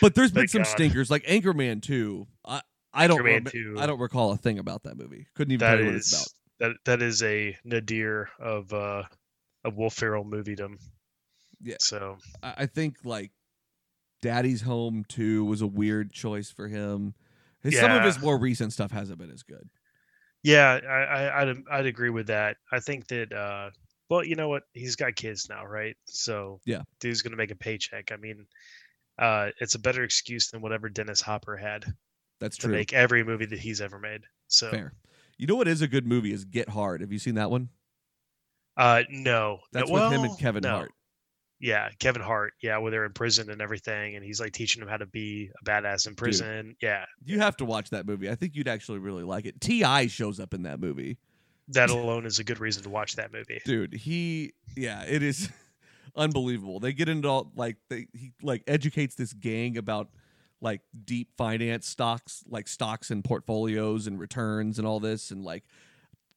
But 0.00 0.14
there's 0.14 0.32
been 0.32 0.48
some 0.48 0.62
God. 0.62 0.68
stinkers, 0.70 1.10
like 1.10 1.22
Anchorman 1.24 1.82
2. 1.82 2.26
I 2.46 2.60
I 2.94 3.06
don't 3.06 3.22
rem- 3.22 3.44
2. 3.44 3.76
I 3.78 3.86
don't 3.86 3.98
recall 4.00 4.32
a 4.32 4.36
thing 4.36 4.58
about 4.58 4.82
that 4.84 4.96
movie. 4.96 5.26
Couldn't 5.34 5.52
even 5.52 5.66
tell 5.66 5.78
you 5.78 5.86
what 5.86 5.94
it's 5.94 6.12
about. 6.12 6.26
is 6.26 6.34
that 6.60 6.76
that 6.84 7.02
is 7.02 7.22
a 7.22 7.56
nadir 7.64 8.28
of 8.38 8.72
uh 8.72 9.04
of 9.64 9.76
Will 9.76 9.90
Ferrell 9.90 10.24
moviedom. 10.24 10.76
Yeah. 11.62 11.76
So 11.80 12.18
I, 12.42 12.54
I 12.58 12.66
think 12.66 12.96
like 13.04 13.30
Daddy's 14.20 14.62
Home 14.62 15.04
too 15.08 15.44
was 15.44 15.62
a 15.62 15.66
weird 15.66 16.12
choice 16.12 16.50
for 16.50 16.68
him. 16.68 17.14
His, 17.62 17.78
Some 17.78 17.92
of 17.92 18.02
his 18.04 18.20
more 18.20 18.38
recent 18.38 18.72
stuff 18.72 18.90
hasn't 18.90 19.18
been 19.18 19.30
as 19.30 19.42
good. 19.44 19.68
yeah, 20.42 20.80
I, 20.88 20.92
I 20.94 21.42
I'd 21.42 21.56
I'd 21.70 21.86
agree 21.86 22.10
with 22.10 22.26
that. 22.26 22.56
I 22.72 22.80
think 22.80 23.06
that 23.08 23.32
uh 23.32 23.70
well, 24.10 24.24
you 24.24 24.34
know 24.36 24.48
what? 24.48 24.64
He's 24.74 24.96
got 24.96 25.14
kids 25.16 25.48
now, 25.48 25.64
right? 25.64 25.96
So 26.04 26.60
Yeah. 26.66 26.82
dude's 27.00 27.22
gonna 27.22 27.36
make 27.36 27.50
a 27.52 27.56
paycheck. 27.56 28.12
I 28.12 28.16
mean, 28.16 28.46
uh, 29.18 29.50
it's 29.60 29.74
a 29.74 29.78
better 29.78 30.02
excuse 30.02 30.48
than 30.50 30.60
whatever 30.60 30.88
Dennis 30.88 31.20
Hopper 31.22 31.56
had 31.56 31.84
That's 32.42 32.56
to 32.58 32.66
true. 32.66 32.74
make 32.74 32.92
every 32.92 33.24
movie 33.24 33.46
that 33.46 33.58
he's 33.58 33.80
ever 33.80 33.98
made. 33.98 34.22
So 34.48 34.70
Fair. 34.70 34.92
You 35.38 35.46
know 35.46 35.56
what 35.56 35.68
is 35.68 35.80
a 35.80 35.88
good 35.88 36.06
movie 36.06 36.32
is 36.32 36.44
Get 36.44 36.68
Hard. 36.68 37.00
Have 37.00 37.12
you 37.12 37.18
seen 37.18 37.36
that 37.36 37.50
one? 37.50 37.68
Uh, 38.76 39.02
no, 39.10 39.58
That's 39.72 39.88
no, 39.90 39.94
with 39.94 40.12
him 40.12 40.24
and 40.24 40.38
Kevin 40.38 40.62
no. 40.62 40.70
Hart. 40.70 40.92
Yeah, 41.60 41.90
Kevin 42.00 42.22
Hart. 42.22 42.54
Yeah, 42.60 42.78
where 42.78 42.90
they're 42.90 43.04
in 43.04 43.12
prison 43.12 43.48
and 43.50 43.60
everything, 43.62 44.16
and 44.16 44.24
he's 44.24 44.40
like 44.40 44.52
teaching 44.52 44.80
them 44.80 44.88
how 44.88 44.96
to 44.96 45.06
be 45.06 45.50
a 45.60 45.64
badass 45.64 46.08
in 46.08 46.16
prison. 46.16 46.74
Yeah, 46.82 47.04
You 47.24 47.38
have 47.38 47.56
to 47.58 47.64
watch 47.64 47.90
that 47.90 48.06
movie. 48.06 48.28
I 48.28 48.34
think 48.34 48.56
you'd 48.56 48.66
actually 48.66 48.98
really 48.98 49.22
like 49.22 49.46
it. 49.46 49.60
T.I. 49.60 50.08
shows 50.08 50.40
up 50.40 50.54
in 50.54 50.64
that 50.64 50.80
movie, 50.80 51.18
that 51.68 51.90
alone 51.90 52.26
is 52.26 52.40
a 52.40 52.44
good 52.44 52.58
reason 52.58 52.82
to 52.82 52.90
watch 52.90 53.14
that 53.16 53.32
movie. 53.32 53.60
dude. 53.64 53.94
He, 53.94 54.54
yeah, 54.76 55.04
it 55.04 55.22
is 55.22 55.50
unbelievable. 56.16 56.80
They 56.80 56.92
get 56.92 57.08
into 57.08 57.28
all 57.28 57.52
like 57.54 57.76
they 57.88 58.08
he 58.12 58.32
like 58.42 58.64
educates 58.66 59.14
this 59.14 59.32
gang 59.32 59.76
about 59.76 60.08
like 60.62 60.80
deep 61.04 61.28
finance 61.36 61.86
stocks, 61.86 62.42
like 62.48 62.68
stocks 62.68 63.10
and 63.10 63.22
portfolios 63.22 64.06
and 64.06 64.18
returns 64.18 64.78
and 64.78 64.86
all 64.86 65.00
this, 65.00 65.30
and 65.30 65.44
like 65.44 65.64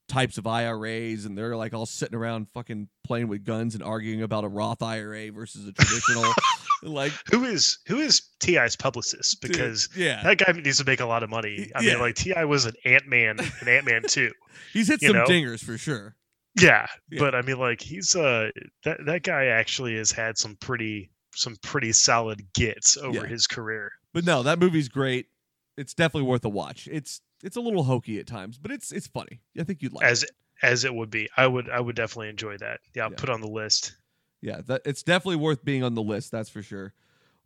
types 0.10 0.38
of 0.38 0.46
IRAs, 0.46 1.26
and 1.26 1.38
they're 1.38 1.56
like 1.56 1.74
all 1.74 1.86
sitting 1.86 2.16
around 2.16 2.48
fucking 2.54 2.90
playing 3.06 3.28
with 3.28 3.44
guns 3.46 3.74
and 3.76 3.84
arguing 3.84 4.22
about 4.24 4.44
a 4.44 4.48
Roth 4.48 4.82
IRA 4.84 5.32
versus 5.32 5.68
a 5.68 5.72
traditional. 5.72 6.26
like, 6.84 7.12
Who 7.32 7.44
is 7.46 7.78
who 7.88 8.00
is 8.00 8.22
T.I.'s 8.40 8.76
publicist? 8.76 9.42
dude, 9.42 9.52
Because 9.52 9.88
yeah, 9.96 10.22
that 10.24 10.38
guy 10.40 10.52
needs 10.54 10.78
to 10.80 10.86
make 10.86 11.00
a 11.00 11.06
lot 11.06 11.24
of 11.24 11.30
money. 11.30 11.72
I 11.76 11.82
Yeah. 11.82 11.94
mean, 11.94 12.02
like 12.02 12.16
T.I. 12.16 12.46
was 12.46 12.66
an 12.66 12.74
Ant 12.84 13.08
Man, 13.08 13.40
an 13.40 13.68
Ant 13.68 13.86
Man 13.86 14.02
too. 14.08 14.32
he's 14.74 14.88
hit 14.90 15.02
some 15.02 15.14
know? 15.14 15.26
dingers 15.26 15.64
for 15.64 15.78
sure. 15.78 16.16
Yeah, 16.60 16.88
Yeah. 17.12 17.20
but 17.20 17.36
I 17.36 17.42
mean, 17.42 17.60
like 17.60 17.82
he's 17.82 18.16
uh 18.16 18.50
that 18.86 19.06
that 19.06 19.24
guy 19.24 19.46
actually 19.48 19.98
has 19.98 20.12
had 20.12 20.38
some 20.38 20.56
pretty 20.56 21.10
some 21.36 21.58
pretty 21.62 21.92
solid 21.92 22.42
gets 22.54 22.96
over 22.98 23.22
Yeah. 23.22 23.26
his 23.28 23.46
career. 23.48 23.92
But 24.16 24.24
no, 24.24 24.44
that 24.44 24.60
movie's 24.60 24.88
great. 24.88 25.28
It's 25.76 25.94
definitely 25.94 26.30
worth 26.30 26.46
a 26.46 26.50
watch. 26.50 26.88
It's 26.90 27.20
it's 27.44 27.58
a 27.58 27.62
little 27.62 27.84
hokey 27.84 28.18
at 28.18 28.26
times, 28.26 28.58
but 28.58 28.72
it's 28.72 28.94
it's 28.94 29.08
funny. 29.08 29.42
I 29.60 29.64
think 29.66 29.82
you'd 29.82 29.92
like 29.92 30.06
as 30.06 30.24
it. 30.24 30.32
as 30.64 30.86
it 30.86 30.96
would 30.96 31.10
be. 31.10 31.30
I 31.36 31.46
would 31.46 31.70
I 31.70 31.82
would 31.82 31.98
definitely 31.98 32.30
enjoy 32.30 32.56
that. 32.60 32.80
Yeah, 32.96 33.04
I'll 33.04 33.10
Yeah. 33.12 33.18
put 33.18 33.30
on 33.30 33.42
the 33.42 33.50
list. 33.50 33.98
Yeah, 34.40 34.62
that 34.68 34.84
it's 34.86 35.04
definitely 35.04 35.36
worth 35.36 35.66
being 35.66 35.84
on 35.84 35.96
the 35.96 36.02
list, 36.02 36.32
that's 36.32 36.48
for 36.50 36.62
sure. 36.62 36.94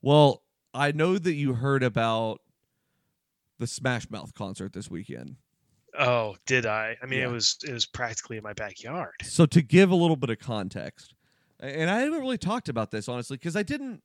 Well, 0.04 0.44
I 0.72 0.92
know 0.92 1.18
that 1.18 1.34
you 1.34 1.56
heard 1.56 1.82
about 1.82 2.42
the 3.58 3.66
Smash 3.66 4.08
Mouth 4.12 4.36
concert 4.36 4.74
this 4.74 4.92
weekend. 4.92 5.38
Oh, 5.98 6.36
did 6.46 6.68
I? 6.68 6.98
I 7.02 7.08
mean, 7.08 7.22
Yeah. 7.22 7.30
it 7.30 7.32
was 7.32 7.58
it 7.64 7.74
was 7.74 7.88
practically 7.88 8.38
in 8.38 8.44
my 8.44 8.54
backyard. 8.54 9.16
So 9.24 9.48
to 9.48 9.64
give 9.64 9.90
a 9.90 9.96
little 9.96 10.18
bit 10.18 10.30
of 10.30 10.38
context, 10.38 11.16
and 11.60 11.90
I 11.90 12.02
haven't 12.02 12.20
really 12.20 12.38
talked 12.38 12.70
about 12.70 12.92
this 12.92 13.10
honestly 13.10 13.38
because 13.38 13.56
I 13.56 13.64
didn't. 13.64 14.04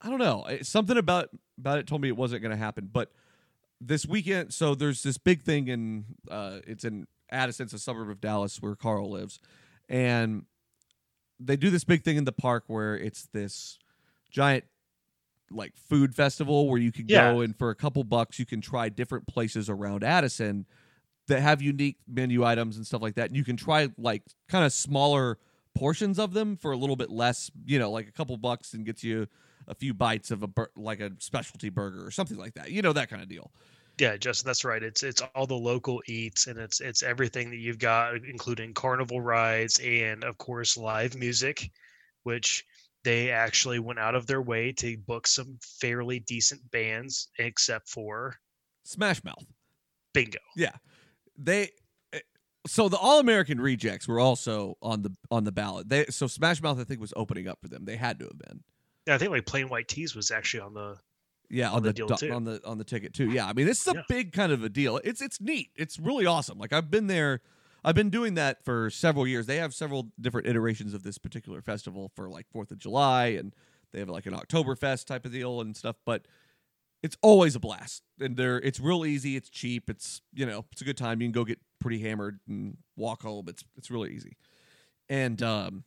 I 0.00 0.10
don't 0.10 0.18
know. 0.18 0.44
Something 0.62 0.96
about 0.96 1.28
about 1.58 1.78
it 1.78 1.86
told 1.86 2.00
me 2.02 2.08
it 2.08 2.16
wasn't 2.16 2.42
going 2.42 2.50
to 2.52 2.56
happen. 2.56 2.88
But 2.92 3.12
this 3.80 4.06
weekend, 4.06 4.52
so 4.54 4.74
there's 4.74 5.02
this 5.02 5.18
big 5.18 5.42
thing 5.42 5.68
in. 5.68 6.04
Uh, 6.30 6.58
it's 6.66 6.84
in 6.84 7.06
Addison, 7.30 7.64
it's 7.64 7.72
a 7.74 7.78
suburb 7.78 8.08
of 8.10 8.20
Dallas 8.20 8.60
where 8.62 8.74
Karl 8.74 9.10
lives, 9.10 9.38
and 9.88 10.44
they 11.40 11.56
do 11.56 11.70
this 11.70 11.84
big 11.84 12.02
thing 12.02 12.16
in 12.16 12.24
the 12.24 12.32
park 12.32 12.64
where 12.66 12.96
it's 12.96 13.26
this 13.32 13.78
giant 14.30 14.64
like 15.50 15.74
food 15.76 16.14
festival 16.14 16.68
where 16.68 16.78
you 16.80 16.92
can 16.92 17.06
Yeah. 17.08 17.32
go 17.32 17.40
and 17.40 17.56
for 17.56 17.70
a 17.70 17.74
couple 17.74 18.04
bucks 18.04 18.38
you 18.38 18.44
can 18.44 18.60
try 18.60 18.88
different 18.90 19.26
places 19.26 19.70
around 19.70 20.04
Addison 20.04 20.66
that 21.28 21.40
have 21.40 21.62
unique 21.62 21.96
menu 22.06 22.44
items 22.44 22.76
and 22.76 22.86
stuff 22.86 23.00
like 23.00 23.14
that. 23.14 23.28
And 23.28 23.36
you 23.36 23.44
can 23.44 23.56
try 23.56 23.88
like 23.96 24.24
kind 24.48 24.64
of 24.66 24.72
smaller 24.72 25.38
portions 25.74 26.18
of 26.18 26.32
them 26.34 26.56
for 26.56 26.72
a 26.72 26.76
little 26.76 26.96
bit 26.96 27.08
less, 27.10 27.50
you 27.64 27.78
know, 27.78 27.90
like 27.90 28.08
a 28.08 28.12
couple 28.12 28.36
bucks 28.36 28.74
and 28.74 28.84
gets 28.84 29.02
you 29.04 29.26
a 29.68 29.74
few 29.74 29.94
bites 29.94 30.30
of 30.30 30.42
a 30.42 30.46
bur- 30.46 30.70
like 30.76 31.00
a 31.00 31.12
specialty 31.18 31.68
burger 31.68 32.04
or 32.04 32.10
something 32.10 32.36
like 32.36 32.54
that. 32.54 32.70
You 32.70 32.82
know 32.82 32.92
that 32.92 33.08
kind 33.10 33.22
of 33.22 33.28
deal. 33.28 33.52
Yeah, 33.98 34.16
Justin, 34.16 34.46
that's 34.46 34.64
right. 34.64 34.82
It's 34.82 35.02
it's 35.02 35.22
all 35.34 35.46
the 35.46 35.54
local 35.54 36.02
eats 36.06 36.46
and 36.46 36.58
it's 36.58 36.80
it's 36.80 37.02
everything 37.02 37.50
that 37.50 37.56
you've 37.56 37.78
got, 37.78 38.14
including 38.24 38.72
carnival 38.72 39.20
rides 39.20 39.80
and 39.80 40.22
of 40.24 40.38
course 40.38 40.76
live 40.76 41.16
music, 41.16 41.70
which 42.22 42.64
they 43.04 43.30
actually 43.30 43.78
went 43.78 43.98
out 43.98 44.14
of 44.14 44.26
their 44.26 44.42
way 44.42 44.72
to 44.72 44.96
book 44.98 45.26
some 45.26 45.58
fairly 45.62 46.20
decent 46.20 46.60
bands, 46.70 47.28
except 47.38 47.88
for 47.88 48.36
Smash 48.84 49.22
Mouth. 49.24 49.44
Bingo. 50.14 50.38
Yeah, 50.56 50.72
they 51.36 51.70
eh, 52.12 52.20
so 52.66 52.88
the 52.88 52.98
All 52.98 53.18
American 53.18 53.60
Rejects 53.60 54.06
were 54.06 54.20
also 54.20 54.76
on 54.80 55.02
the 55.02 55.12
on 55.30 55.42
the 55.42 55.52
ballot. 55.52 55.88
They 55.88 56.06
so 56.06 56.28
Smash 56.28 56.62
Mouth 56.62 56.78
I 56.78 56.84
think 56.84 57.00
was 57.00 57.12
opening 57.16 57.48
up 57.48 57.58
for 57.60 57.68
them. 57.68 57.84
They 57.84 57.96
had 57.96 58.20
to 58.20 58.26
have 58.26 58.38
been. 58.38 58.62
Yeah, 59.08 59.14
I 59.14 59.18
think 59.18 59.30
like 59.32 59.46
Plain 59.46 59.68
White 59.70 59.88
T's 59.88 60.14
was 60.14 60.30
actually 60.30 60.60
on 60.60 60.74
the 60.74 60.96
Yeah, 61.50 61.70
on 61.70 61.76
on 61.78 61.82
the 61.82 61.88
the, 61.88 61.92
deal, 61.94 62.06
do- 62.08 62.16
too. 62.28 62.32
on 62.32 62.44
the 62.44 62.60
on 62.64 62.78
the 62.78 62.84
ticket 62.84 63.14
too. 63.14 63.30
Yeah, 63.30 63.46
I 63.48 63.54
mean 63.54 63.66
this 63.66 63.80
is 63.80 63.88
a 63.88 63.96
Yeah. 63.96 64.02
big 64.08 64.32
kind 64.32 64.52
of 64.52 64.62
a 64.62 64.68
deal. 64.68 64.98
It's 65.02 65.20
it's 65.22 65.40
neat. 65.40 65.70
It's 65.74 65.98
really 65.98 66.26
awesome. 66.26 66.58
Like 66.58 66.72
I've 66.72 66.90
been 66.90 67.06
there. 67.08 67.40
I've 67.84 67.94
been 67.94 68.10
doing 68.10 68.34
that 68.34 68.64
for 68.64 68.90
several 68.90 69.26
years. 69.26 69.46
They 69.46 69.56
have 69.56 69.72
several 69.72 70.12
different 70.20 70.46
iterations 70.46 70.92
of 70.94 71.04
this 71.04 71.16
particular 71.16 71.62
festival 71.62 72.10
for 72.14 72.28
like 72.28 72.46
Fourth 72.50 72.70
of 72.70 72.78
July, 72.78 73.28
and 73.28 73.54
they 73.92 74.00
have 74.00 74.08
like 74.10 74.26
an 74.26 74.34
Oktoberfest 74.34 75.06
type 75.06 75.24
of 75.24 75.32
deal 75.32 75.60
and 75.62 75.74
stuff. 75.76 75.96
But 76.04 76.26
it's 77.02 77.16
always 77.22 77.54
a 77.54 77.60
blast, 77.60 78.02
and 78.20 78.36
they're 78.36 78.58
it's 78.60 78.78
real 78.80 79.06
easy. 79.06 79.36
It's 79.36 79.48
cheap. 79.48 79.88
It's 79.88 80.20
you 80.34 80.44
know 80.44 80.66
it's 80.72 80.82
a 80.82 80.84
good 80.84 80.98
time. 80.98 81.22
You 81.22 81.28
can 81.28 81.32
go 81.32 81.44
get 81.46 81.60
pretty 81.80 82.00
hammered 82.00 82.40
and 82.46 82.76
walk 82.96 83.22
home. 83.22 83.46
It's 83.48 83.64
it's 83.76 83.90
really 83.90 84.12
easy. 84.12 84.36
And 85.08 85.40
um, 85.42 85.84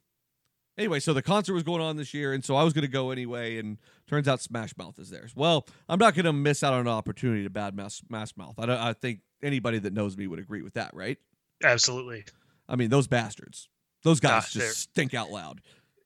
anyway, 0.77 0.99
so 0.99 1.13
the 1.13 1.21
concert 1.21 1.53
was 1.53 1.63
going 1.63 1.81
on 1.81 1.97
this 1.97 2.13
year, 2.13 2.33
and 2.33 2.43
so 2.43 2.55
I 2.55 2.63
was 2.63 2.73
going 2.73 2.83
to 2.83 2.87
go 2.91 3.11
anyway. 3.11 3.57
And 3.57 3.77
turns 4.07 4.27
out 4.27 4.41
Smash 4.41 4.75
Mouth 4.77 4.99
is 4.99 5.09
there. 5.09 5.27
Well, 5.35 5.67
I'm 5.89 5.99
not 5.99 6.13
going 6.15 6.25
to 6.25 6.33
miss 6.33 6.63
out 6.63 6.73
on 6.73 6.81
an 6.81 6.87
opportunity 6.87 7.43
to 7.43 7.49
bad 7.49 7.75
mouth 7.75 7.91
Smash 7.91 8.35
Mouth. 8.37 8.55
I 8.57 8.65
don't. 8.65 8.77
I 8.79 8.93
think 8.93 9.19
anybody 9.43 9.79
that 9.79 9.93
knows 9.93 10.17
me 10.17 10.27
would 10.27 10.39
agree 10.39 10.61
with 10.61 10.73
that, 10.73 10.93
right? 10.93 11.17
absolutely. 11.63 12.23
I 12.67 12.75
mean, 12.75 12.89
those 12.89 13.07
bastards. 13.07 13.69
Those 14.03 14.19
guys 14.19 14.31
Ah, 14.31 14.39
just 14.41 14.55
they're- 14.57 14.69
stink 14.69 15.13
out 15.13 15.29
loud. 15.29 15.61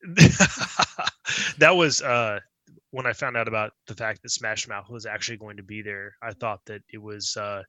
that 1.57 1.75
was 1.75 2.01
uh 2.01 2.39
when 2.91 3.05
I 3.05 3.13
found 3.13 3.35
out 3.35 3.47
about 3.47 3.71
the 3.87 3.95
fact 3.95 4.21
that 4.23 4.29
Smash 4.29 4.67
Mouth 4.67 4.89
was 4.89 5.05
actually 5.05 5.37
going 5.37 5.57
to 5.57 5.63
be 5.63 5.81
there. 5.81 6.15
I 6.21 6.31
thought 6.33 6.65
that 6.65 6.81
it 6.91 7.01
was 7.01 7.35
uh 7.37 7.63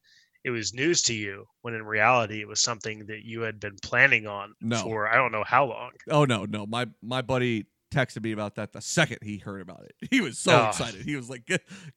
it 0.47 0.51
was 0.51 0.73
news 0.73 1.03
to 1.03 1.13
you 1.15 1.45
when 1.63 1.75
in 1.75 1.83
reality 1.85 2.41
it 2.41 2.47
was 2.47 2.61
something 2.61 3.07
that 3.07 3.25
you 3.25 3.41
had 3.43 3.59
been 3.59 3.75
planning 3.83 4.29
on 4.29 4.55
No. 4.61 4.77
for 4.83 5.09
I 5.09 5.17
don't 5.17 5.33
know 5.33 5.43
how 5.45 5.65
long. 5.67 5.91
Oh 6.09 6.25
no, 6.25 6.45
no. 6.45 6.65
My 6.67 6.87
my 7.03 7.21
buddy 7.21 7.67
texted 7.93 8.23
me 8.23 8.31
about 8.33 8.55
that 8.55 8.73
the 8.73 8.81
second 8.81 9.19
he 9.23 9.39
heard 9.39 9.61
about 9.61 9.83
it. 9.85 9.95
He 10.11 10.21
was 10.21 10.39
so 10.39 10.53
Ah. 10.53 10.69
excited. 10.69 11.03
He 11.05 11.17
was 11.17 11.29
like, 11.29 11.43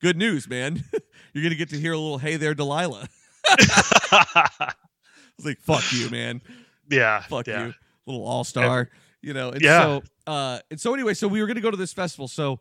"Good, 0.02 0.18
news, 0.18 0.48
man. 0.50 0.84
You're 1.34 1.44
gonna 1.44 1.56
get 1.56 1.70
to 1.70 1.80
hear 1.80 1.94
a 1.94 1.98
little 1.98 2.18
"Hey 2.18 2.38
there, 2.38 2.56
Delilah." 2.56 3.08
I 3.48 4.74
was 5.38 5.46
like, 5.46 5.60
"Fuck 5.62 5.84
you, 5.94 6.10
man. 6.10 6.42
yeah. 6.90 7.22
Fuck 7.24 7.48
yeah. 7.48 7.68
you, 7.68 7.74
little 8.06 8.26
all 8.26 8.44
star." 8.44 8.90
You 9.22 9.34
know. 9.34 9.50
And 9.52 9.62
Yeah. 9.62 9.82
So, 9.82 10.04
uh, 10.28 10.60
and 10.72 10.80
so 10.80 10.94
anyway, 10.94 11.14
so 11.14 11.28
we 11.28 11.42
were 11.42 11.48
gonna 11.48 11.62
go 11.62 11.72
to 11.72 11.78
this 11.78 11.94
festival. 11.94 12.28
So 12.28 12.60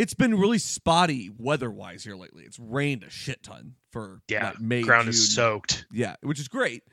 it's 0.00 0.14
been 0.14 0.34
really 0.38 0.56
spotty 0.56 1.30
weather-wise 1.36 2.04
here 2.04 2.16
lately. 2.16 2.44
It's 2.44 2.58
rained 2.58 3.02
a 3.02 3.10
shit 3.10 3.42
ton 3.42 3.74
for 3.90 4.22
Yeah, 4.28 4.46
like, 4.46 4.60
May, 4.60 4.80
Ground 4.80 5.04
June. 5.04 5.10
is 5.10 5.34
soaked. 5.34 5.84
Yeah, 5.92 6.16
which 6.22 6.40
is 6.40 6.48
great. 6.48 6.84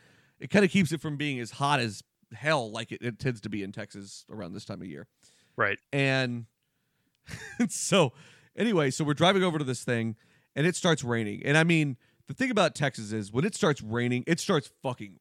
It 0.42 0.50
kind 0.50 0.66
of 0.66 0.72
keeps 0.72 0.92
it 0.92 1.00
from 1.00 1.16
being 1.16 1.40
as 1.40 1.52
hot 1.52 1.80
as 1.80 2.04
hell, 2.34 2.70
like 2.70 2.92
it, 2.92 3.02
it 3.02 3.18
tends 3.18 3.40
to 3.42 3.50
be 3.50 3.64
in 3.64 3.72
Texas 3.72 4.26
around 4.30 4.52
this 4.54 4.66
time 4.66 4.82
of 4.82 4.88
year. 4.88 5.08
Right. 5.56 5.80
And 5.94 6.48
so, 7.70 8.12
anyway, 8.58 8.92
so 8.92 9.06
we're 9.06 9.14
driving 9.14 9.42
over 9.42 9.58
to 9.58 9.64
this 9.64 9.86
thing, 9.86 10.18
and 10.54 10.68
it 10.68 10.76
starts 10.76 11.02
raining. 11.02 11.44
And 11.46 11.58
I 11.58 11.64
mean, 11.64 11.96
the 12.28 12.34
thing 12.34 12.52
about 12.52 12.76
Texas 12.76 13.14
is 13.14 13.32
when 13.32 13.46
it 13.46 13.56
starts 13.56 13.82
raining, 13.82 14.26
it 14.28 14.42
starts 14.42 14.70
fucking 14.84 15.20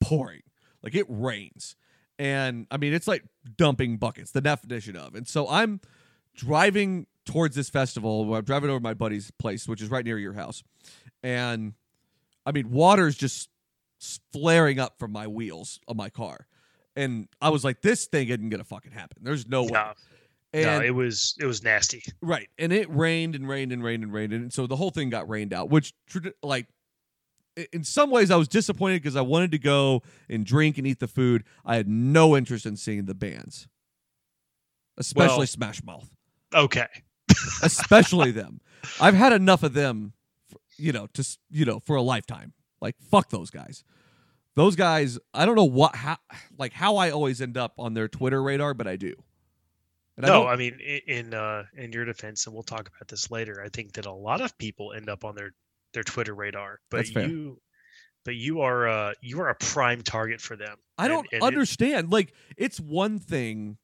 pouring. 0.00 0.42
Like 0.82 0.96
it 0.96 1.06
rains. 1.08 1.76
And 2.18 2.66
I 2.72 2.78
mean, 2.78 2.92
it's 2.92 3.06
like 3.06 3.22
dumping 3.56 3.96
buckets, 3.96 4.32
the 4.32 4.40
definition 4.40 4.96
of. 4.96 5.14
And 5.14 5.28
so 5.28 5.48
I'm 5.48 5.80
driving 6.34 7.06
towards 7.28 7.54
this 7.54 7.68
festival. 7.70 8.34
I'm 8.34 8.44
driving 8.44 8.70
over 8.70 8.78
to 8.78 8.82
my 8.82 8.94
buddy's 8.94 9.30
place, 9.32 9.68
which 9.68 9.80
is 9.82 9.90
right 9.90 10.04
near 10.04 10.18
your 10.18 10.32
house. 10.32 10.62
And 11.22 11.74
I 12.46 12.52
mean, 12.52 12.70
water's 12.70 13.16
just 13.16 13.50
flaring 14.32 14.80
up 14.80 14.98
from 14.98 15.12
my 15.12 15.26
wheels 15.26 15.78
of 15.86 15.96
my 15.96 16.08
car. 16.08 16.46
And 16.96 17.28
I 17.40 17.50
was 17.50 17.64
like, 17.64 17.82
this 17.82 18.06
thing 18.06 18.28
isn't 18.28 18.48
going 18.48 18.58
to 18.58 18.64
fucking 18.64 18.92
happen. 18.92 19.18
There's 19.22 19.46
no 19.46 19.62
way. 19.64 19.70
No, 19.72 19.92
And 20.52 20.64
no, 20.64 20.80
it 20.80 20.94
was 20.94 21.36
it 21.38 21.44
was 21.46 21.62
nasty. 21.62 22.02
Right. 22.20 22.48
And 22.58 22.72
it 22.72 22.88
rained 22.90 23.34
and 23.34 23.48
rained 23.48 23.72
and 23.72 23.84
rained 23.84 24.02
and 24.02 24.12
rained. 24.12 24.32
And 24.32 24.52
so 24.52 24.66
the 24.66 24.76
whole 24.76 24.90
thing 24.90 25.10
got 25.10 25.28
rained 25.28 25.52
out, 25.52 25.68
which, 25.70 25.92
like, 26.42 26.66
in 27.72 27.84
some 27.84 28.10
ways 28.10 28.30
I 28.30 28.36
was 28.36 28.48
disappointed 28.48 29.02
because 29.02 29.16
I 29.16 29.20
wanted 29.20 29.50
to 29.52 29.58
go 29.58 30.02
and 30.30 30.46
drink 30.46 30.78
and 30.78 30.86
eat 30.86 30.98
the 31.00 31.08
food. 31.08 31.44
I 31.64 31.76
had 31.76 31.88
no 31.88 32.36
interest 32.36 32.66
in 32.66 32.76
seeing 32.76 33.04
the 33.04 33.14
bands, 33.14 33.68
especially 34.96 35.38
Well- 35.38 35.46
Smash 35.46 35.82
Mouth, 35.84 36.08
Okay. 36.54 36.86
especially 37.62 38.30
them. 38.30 38.60
I've 39.00 39.14
had 39.14 39.32
enough 39.32 39.62
of 39.62 39.74
them, 39.74 40.12
for, 40.48 40.58
you 40.76 40.92
know, 40.92 41.08
just 41.14 41.38
you 41.50 41.64
know, 41.64 41.80
for 41.80 41.96
a 41.96 42.02
lifetime. 42.02 42.52
Like 42.80 42.96
fuck 43.10 43.30
those 43.30 43.50
guys. 43.50 43.84
Those 44.54 44.74
guys, 44.76 45.18
I 45.32 45.46
don't 45.46 45.54
know 45.56 45.64
what 45.64 45.94
how 45.96 46.16
like 46.58 46.72
how 46.72 46.96
I 46.96 47.10
always 47.10 47.40
end 47.40 47.56
up 47.56 47.74
on 47.78 47.94
their 47.94 48.08
Twitter 48.08 48.42
radar, 48.42 48.74
but 48.74 48.86
I 48.86 48.96
do. 48.96 49.14
And 50.16 50.26
no, 50.26 50.32
don't- 50.44 50.46
I 50.48 50.56
mean 50.56 50.78
in 51.06 51.32
uh 51.34 51.64
in 51.76 51.92
your 51.92 52.04
defense, 52.04 52.46
and 52.46 52.54
we'll 52.54 52.64
talk 52.64 52.88
about 52.88 53.06
this 53.08 53.30
later. 53.30 53.62
I 53.64 53.68
think 53.68 53.92
that 53.92 54.06
a 54.06 54.12
lot 54.12 54.40
of 54.40 54.56
people 54.58 54.92
end 54.92 55.08
up 55.08 55.24
on 55.24 55.34
their 55.36 55.50
their 55.94 56.02
Twitter 56.02 56.34
radar, 56.34 56.80
but 56.90 57.08
you 57.08 57.60
but 58.24 58.34
you 58.34 58.60
are 58.62 58.88
uh 58.88 59.12
you 59.22 59.40
are 59.40 59.48
a 59.48 59.54
prime 59.54 60.02
target 60.02 60.40
for 60.40 60.56
them. 60.56 60.76
I 60.98 61.06
don't 61.08 61.26
and 61.32 61.42
it- 61.42 61.46
understand. 61.46 62.10
like, 62.10 62.32
it's 62.56 62.80
one 62.80 63.20
thing, 63.20 63.78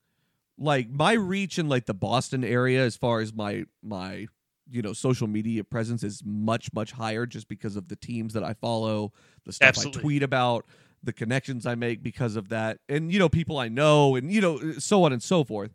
like 0.58 0.90
my 0.90 1.12
reach 1.12 1.58
in 1.58 1.68
like 1.68 1.86
the 1.86 1.94
Boston 1.94 2.44
area, 2.44 2.84
as 2.84 2.96
far 2.96 3.20
as 3.20 3.32
my 3.32 3.64
my 3.82 4.26
you 4.70 4.82
know 4.82 4.92
social 4.92 5.26
media 5.26 5.64
presence 5.64 6.02
is 6.02 6.22
much 6.24 6.72
much 6.72 6.92
higher, 6.92 7.26
just 7.26 7.48
because 7.48 7.76
of 7.76 7.88
the 7.88 7.96
teams 7.96 8.34
that 8.34 8.44
I 8.44 8.54
follow, 8.54 9.12
the 9.44 9.52
stuff 9.52 9.68
Absolutely. 9.68 9.98
I 9.98 10.02
tweet 10.02 10.22
about, 10.22 10.66
the 11.04 11.12
connections 11.12 11.66
I 11.66 11.74
make 11.74 12.02
because 12.02 12.36
of 12.36 12.48
that, 12.48 12.78
and 12.88 13.12
you 13.12 13.18
know 13.18 13.28
people 13.28 13.58
I 13.58 13.68
know, 13.68 14.16
and 14.16 14.32
you 14.32 14.40
know 14.40 14.72
so 14.78 15.04
on 15.04 15.12
and 15.12 15.22
so 15.22 15.44
forth. 15.44 15.72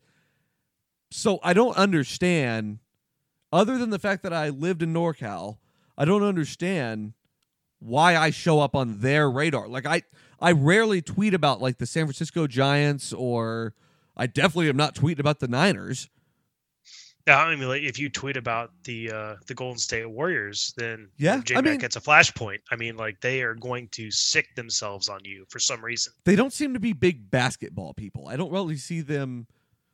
So 1.12 1.40
I 1.44 1.54
don't 1.54 1.76
understand, 1.76 2.80
other 3.52 3.78
than 3.78 3.90
the 3.90 4.00
fact 4.00 4.24
that 4.24 4.34
I 4.34 4.50
lived 4.50 4.82
in 4.84 4.94
NorCal, 4.94 5.58
I 5.98 6.06
don't 6.06 6.24
understand 6.24 7.14
why 7.80 8.16
I 8.16 8.30
show 8.30 8.60
up 8.60 8.76
on 8.76 9.00
their 9.00 9.30
radar. 9.30 9.68
Like 9.68 9.86
I 9.86 10.04
I 10.40 10.52
rarely 10.52 11.02
tweet 11.02 11.34
about 11.34 11.62
like 11.62 11.78
the 11.78 11.86
San 11.86 12.06
Francisco 12.06 12.48
Giants 12.48 13.14
or 13.14 13.74
I 14.20 14.28
definitely 14.28 14.70
am 14.70 14.78
not 14.78 14.94
tweeting 14.96 15.20
about 15.20 15.40
the 15.40 15.48
Niners. 15.48 16.10
Yeah, 17.28 17.38
I 17.38 17.56
mean, 17.56 17.68
like 17.68 17.84
if 17.84 18.00
you 18.00 18.10
tweet 18.10 18.38
about 18.38 18.72
the 18.86 19.12
uh, 19.12 19.36
the 19.48 19.54
Golden 19.54 19.78
State 19.78 20.10
Warriors, 20.10 20.74
then 20.78 21.10
Yeah, 21.18 21.42
J 21.44 21.56
I 21.56 21.62
Mac 21.62 21.72
mean- 21.72 21.80
gets 21.80 21.96
a 21.96 22.02
flashpoint. 22.02 22.60
I 22.72 22.76
mean, 22.76 22.96
like 22.98 23.22
they 23.22 23.42
are 23.44 23.54
going 23.56 23.88
to 23.90 24.10
sic 24.10 24.48
themselves 24.56 25.10
on 25.10 25.20
you 25.24 25.46
for 25.50 25.60
some 25.60 25.84
reason. 25.84 26.14
They 26.26 26.36
don't 26.36 26.52
seem 26.54 26.74
to 26.74 26.80
be 26.80 26.94
big 26.94 27.30
basketball 27.30 27.94
people. 27.94 28.28
I 28.28 28.36
don't 28.36 28.52
really 28.52 28.78
see 28.78 29.02
them 29.02 29.48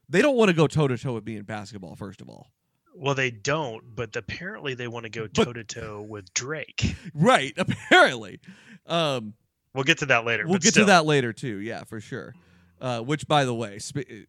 they 0.07 0.21
don't 0.21 0.35
want 0.37 0.49
to 0.49 0.55
go 0.55 0.67
toe 0.67 0.87
to 0.87 0.97
toe 0.97 1.13
with 1.13 1.25
me 1.25 1.35
in 1.35 1.43
basketball, 1.43 1.95
first 1.95 2.21
of 2.21 2.29
all. 2.29 2.51
Well, 2.95 3.15
they 3.15 3.31
don't, 3.31 3.83
but 3.95 4.15
apparently 4.15 4.73
they 4.75 4.87
want 4.87 5.03
to 5.03 5.09
go 5.09 5.27
toe 5.27 5.51
to 5.51 5.63
toe 5.65 6.01
with 6.07 6.33
Drake. 6.33 6.95
Right, 7.13 7.53
apparently. 7.57 8.39
Um 8.85 9.33
We'll 9.73 9.83
get 9.83 9.97
to 9.97 10.05
that 10.05 10.23
later. 10.23 10.45
we'll 10.47 10.59
get 10.59 10.69
still. 10.69 10.85
to 10.85 10.91
that 10.91 11.05
later 11.05 11.33
too. 11.33 11.57
Yeah, 11.57 11.83
for 11.83 11.99
sure. 11.99 12.33
Uh, 12.81 12.99
which, 12.99 13.27
by 13.27 13.45
the 13.45 13.53
way, 13.53 13.79
sp- 13.79 14.27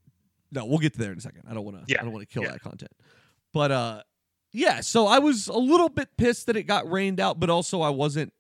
no, 0.53 0.65
we'll 0.65 0.79
get 0.79 0.93
to 0.93 0.99
there 0.99 1.13
in 1.13 1.19
a 1.19 1.21
second. 1.21 1.43
I 1.49 1.55
don't 1.55 1.65
want 1.65 1.79
to. 1.79 1.93
Yeah, 1.93 2.01
I 2.01 2.05
don't 2.05 2.13
want 2.13 2.29
to 2.29 2.33
kill 2.33 2.45
yeah. 2.45 2.53
that 2.53 2.63
content. 2.63 2.93
But 3.53 3.73
uh, 3.73 4.03
yeah. 4.53 4.81
So 4.81 5.07
I 5.07 5.19
was 5.19 5.49
a 5.49 5.59
little 5.59 5.89
bit 5.89 6.17
pissed 6.17 6.47
that 6.47 6.57
it 6.57 6.65
got 6.65 6.91
rained 6.91 7.21
out, 7.21 7.41
but 7.41 7.51
also 7.51 7.81
I 7.81 7.91
wasn't 7.91 8.33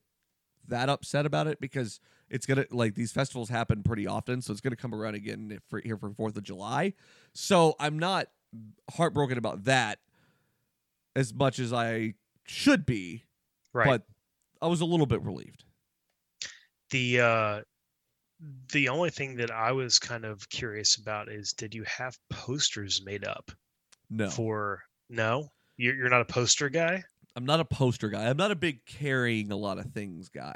that 0.68 0.88
upset 0.88 1.26
about 1.26 1.46
it 1.46 1.60
because 1.60 2.00
it's 2.28 2.46
gonna 2.46 2.66
like 2.70 2.94
these 2.94 3.12
festivals 3.12 3.48
happen 3.48 3.82
pretty 3.82 4.06
often, 4.06 4.42
so 4.42 4.52
it's 4.52 4.60
gonna 4.60 4.76
come 4.76 4.94
around 4.94 5.14
again 5.14 5.58
for 5.68 5.80
here 5.80 5.96
for 5.96 6.10
Fourth 6.10 6.36
of 6.36 6.42
July. 6.42 6.94
So 7.32 7.74
I'm 7.78 7.98
not 7.98 8.28
heartbroken 8.90 9.38
about 9.38 9.64
that 9.64 9.98
as 11.14 11.32
much 11.32 11.58
as 11.58 11.72
I 11.72 12.14
should 12.44 12.86
be, 12.86 13.24
right. 13.72 13.86
but 13.86 14.02
I 14.60 14.68
was 14.68 14.80
a 14.80 14.84
little 14.84 15.06
bit 15.06 15.22
relieved. 15.22 15.64
the 16.90 17.20
uh 17.20 17.60
the 18.72 18.88
only 18.88 19.10
thing 19.10 19.36
that 19.36 19.50
I 19.50 19.72
was 19.72 19.98
kind 19.98 20.24
of 20.24 20.48
curious 20.48 20.96
about 20.96 21.28
is 21.30 21.52
did 21.52 21.74
you 21.74 21.84
have 21.84 22.18
posters 22.30 23.02
made 23.04 23.24
up 23.24 23.50
No. 24.10 24.28
for 24.30 24.82
no? 25.08 25.50
You're, 25.76 25.94
you're 25.94 26.08
not 26.10 26.20
a 26.22 26.26
poster 26.26 26.68
guy? 26.68 27.02
I'm 27.34 27.44
not 27.44 27.60
a 27.60 27.64
poster 27.64 28.08
guy. 28.08 28.28
I'm 28.28 28.36
not 28.36 28.50
a 28.50 28.56
big 28.56 28.84
carrying 28.86 29.52
a 29.52 29.56
lot 29.56 29.78
of 29.78 29.92
things 29.92 30.28
guy. 30.30 30.54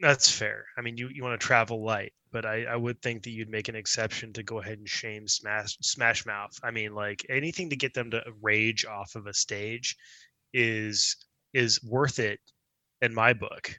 That's 0.00 0.30
fair. 0.30 0.66
I 0.76 0.80
mean, 0.80 0.96
you, 0.96 1.08
you 1.08 1.22
want 1.22 1.40
to 1.40 1.46
travel 1.46 1.82
light, 1.84 2.12
but 2.30 2.44
I, 2.44 2.64
I 2.64 2.76
would 2.76 3.00
think 3.00 3.22
that 3.24 3.30
you'd 3.30 3.48
make 3.48 3.68
an 3.68 3.76
exception 3.76 4.32
to 4.34 4.42
go 4.42 4.60
ahead 4.60 4.78
and 4.78 4.88
shame 4.88 5.26
Smash 5.26 5.76
Smash 5.80 6.26
Mouth. 6.26 6.58
I 6.62 6.70
mean, 6.70 6.94
like 6.94 7.24
anything 7.28 7.70
to 7.70 7.76
get 7.76 7.94
them 7.94 8.10
to 8.10 8.22
rage 8.42 8.84
off 8.84 9.14
of 9.14 9.26
a 9.26 9.34
stage 9.34 9.96
is 10.52 11.16
is 11.52 11.82
worth 11.82 12.18
it 12.18 12.40
in 13.02 13.14
my 13.14 13.32
book. 13.32 13.78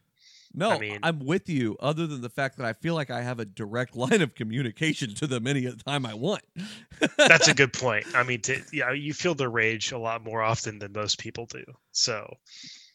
No, 0.57 0.71
I 0.71 0.79
mean- 0.79 0.99
am 1.03 1.19
with 1.19 1.49
you. 1.49 1.75
Other 1.79 2.07
than 2.07 2.21
the 2.21 2.29
fact 2.29 2.57
that 2.57 2.65
I 2.65 2.73
feel 2.73 2.95
like 2.95 3.09
I 3.11 3.21
have 3.21 3.39
a 3.39 3.45
direct 3.45 3.95
line 3.95 4.21
of 4.21 4.35
communication 4.35 5.13
to 5.15 5.27
them 5.27 5.47
any 5.47 5.71
time 5.85 6.05
I 6.05 6.13
want. 6.13 6.43
That's 7.17 7.47
a 7.47 7.53
good 7.53 7.73
point. 7.73 8.05
I 8.15 8.23
mean, 8.23 8.41
to, 8.41 8.61
yeah, 8.71 8.91
you 8.91 9.13
feel 9.13 9.35
the 9.35 9.49
rage 9.49 9.91
a 9.91 9.97
lot 9.97 10.23
more 10.23 10.41
often 10.41 10.79
than 10.79 10.91
most 10.93 11.19
people 11.19 11.45
do. 11.45 11.63
So 11.91 12.35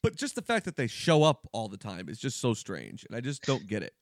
but 0.03 0.17
just 0.17 0.35
the 0.35 0.43
fact 0.43 0.65
that 0.65 0.77
they 0.77 0.87
show 0.87 1.23
up 1.23 1.47
all 1.53 1.69
the 1.69 1.77
time 1.77 2.09
is 2.09 2.19
just 2.19 2.41
so 2.41 2.55
strange, 2.55 3.05
and 3.05 3.15
I 3.15 3.21
just 3.21 3.43
don't 3.45 3.67
get 3.67 3.83
it. 3.83 3.93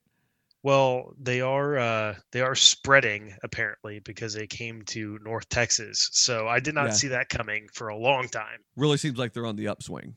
Well, 0.62 1.12
they 1.20 1.40
are 1.40 1.76
uh, 1.78 2.14
they 2.32 2.40
are 2.40 2.54
spreading 2.54 3.34
apparently 3.42 4.00
because 4.00 4.32
they 4.34 4.46
came 4.46 4.82
to 4.86 5.18
North 5.24 5.48
Texas. 5.48 6.08
So 6.12 6.46
I 6.48 6.60
did 6.60 6.74
not 6.74 6.86
Yeah. 6.86 6.92
see 6.92 7.08
that 7.08 7.28
coming 7.28 7.68
for 7.72 7.88
a 7.88 7.96
long 7.96 8.28
time. 8.28 8.58
Really 8.76 8.96
seems 8.96 9.18
like 9.18 9.32
they're 9.32 9.46
on 9.46 9.56
the 9.56 9.68
upswing. 9.68 10.14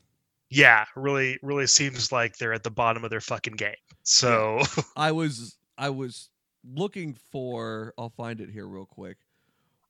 Yeah, 0.52 0.84
really, 0.96 1.38
really 1.42 1.66
seems 1.66 2.12
like 2.12 2.36
they're 2.36 2.52
at 2.52 2.62
the 2.62 2.70
bottom 2.70 3.04
of 3.04 3.10
their 3.10 3.20
fucking 3.20 3.54
game. 3.54 3.74
So 4.02 4.60
I 4.96 5.12
was 5.12 5.56
I 5.78 5.90
was 5.90 6.28
looking 6.64 7.16
for. 7.30 7.94
I'll 7.96 8.10
find 8.10 8.40
it 8.40 8.50
here 8.50 8.66
real 8.66 8.86
quick. 8.86 9.16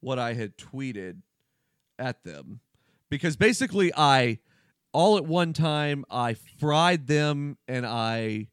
What 0.00 0.18
I 0.18 0.34
had 0.34 0.56
tweeted 0.56 1.18
at 1.98 2.22
them 2.24 2.60
because 3.10 3.36
basically 3.36 3.92
I 3.94 4.38
all 4.92 5.16
at 5.16 5.24
one 5.24 5.52
time 5.52 6.04
I 6.10 6.34
fried 6.58 7.06
them 7.06 7.58
and 7.68 7.84
I 7.84 8.48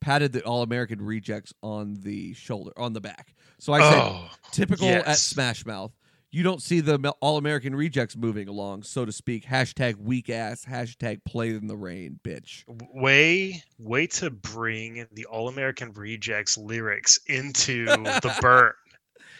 patted 0.00 0.32
the 0.32 0.42
All 0.44 0.62
American 0.62 1.00
rejects 1.00 1.52
on 1.62 1.94
the 1.94 2.34
shoulder 2.34 2.72
on 2.76 2.92
the 2.92 3.00
back. 3.00 3.34
So 3.58 3.72
I 3.72 3.80
said 3.80 4.02
oh, 4.02 4.30
typical 4.52 4.88
at. 4.88 5.16
Smash 5.16 5.64
Mouth. 5.64 5.92
You 6.34 6.42
don't 6.42 6.60
see 6.60 6.80
the 6.80 7.14
All 7.20 7.36
American 7.38 7.76
rejects 7.76 8.16
moving 8.16 8.48
along, 8.48 8.82
so 8.82 9.04
to 9.04 9.12
speak. 9.12 9.44
Hashtag 9.44 9.94
weak 9.98 10.28
ass. 10.28 10.64
Hashtag 10.64 11.24
play 11.24 11.50
in 11.50 11.68
the 11.68 11.76
rain, 11.76 12.18
bitch. 12.24 12.64
way 12.92 13.62
way 13.78 14.08
to 14.08 14.30
bring 14.30 15.06
the 15.12 15.26
All 15.26 15.46
American 15.46 15.92
Rejects 15.92 16.58
lyrics 16.58 17.20
into 17.28 17.84
the 17.86 18.36
burn. 18.40 18.72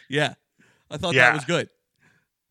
Yeah, 0.08 0.34
I 0.88 0.96
thought 0.96 1.14
Yeah. 1.14 1.30
that 1.30 1.34
was 1.34 1.44
good. 1.44 1.68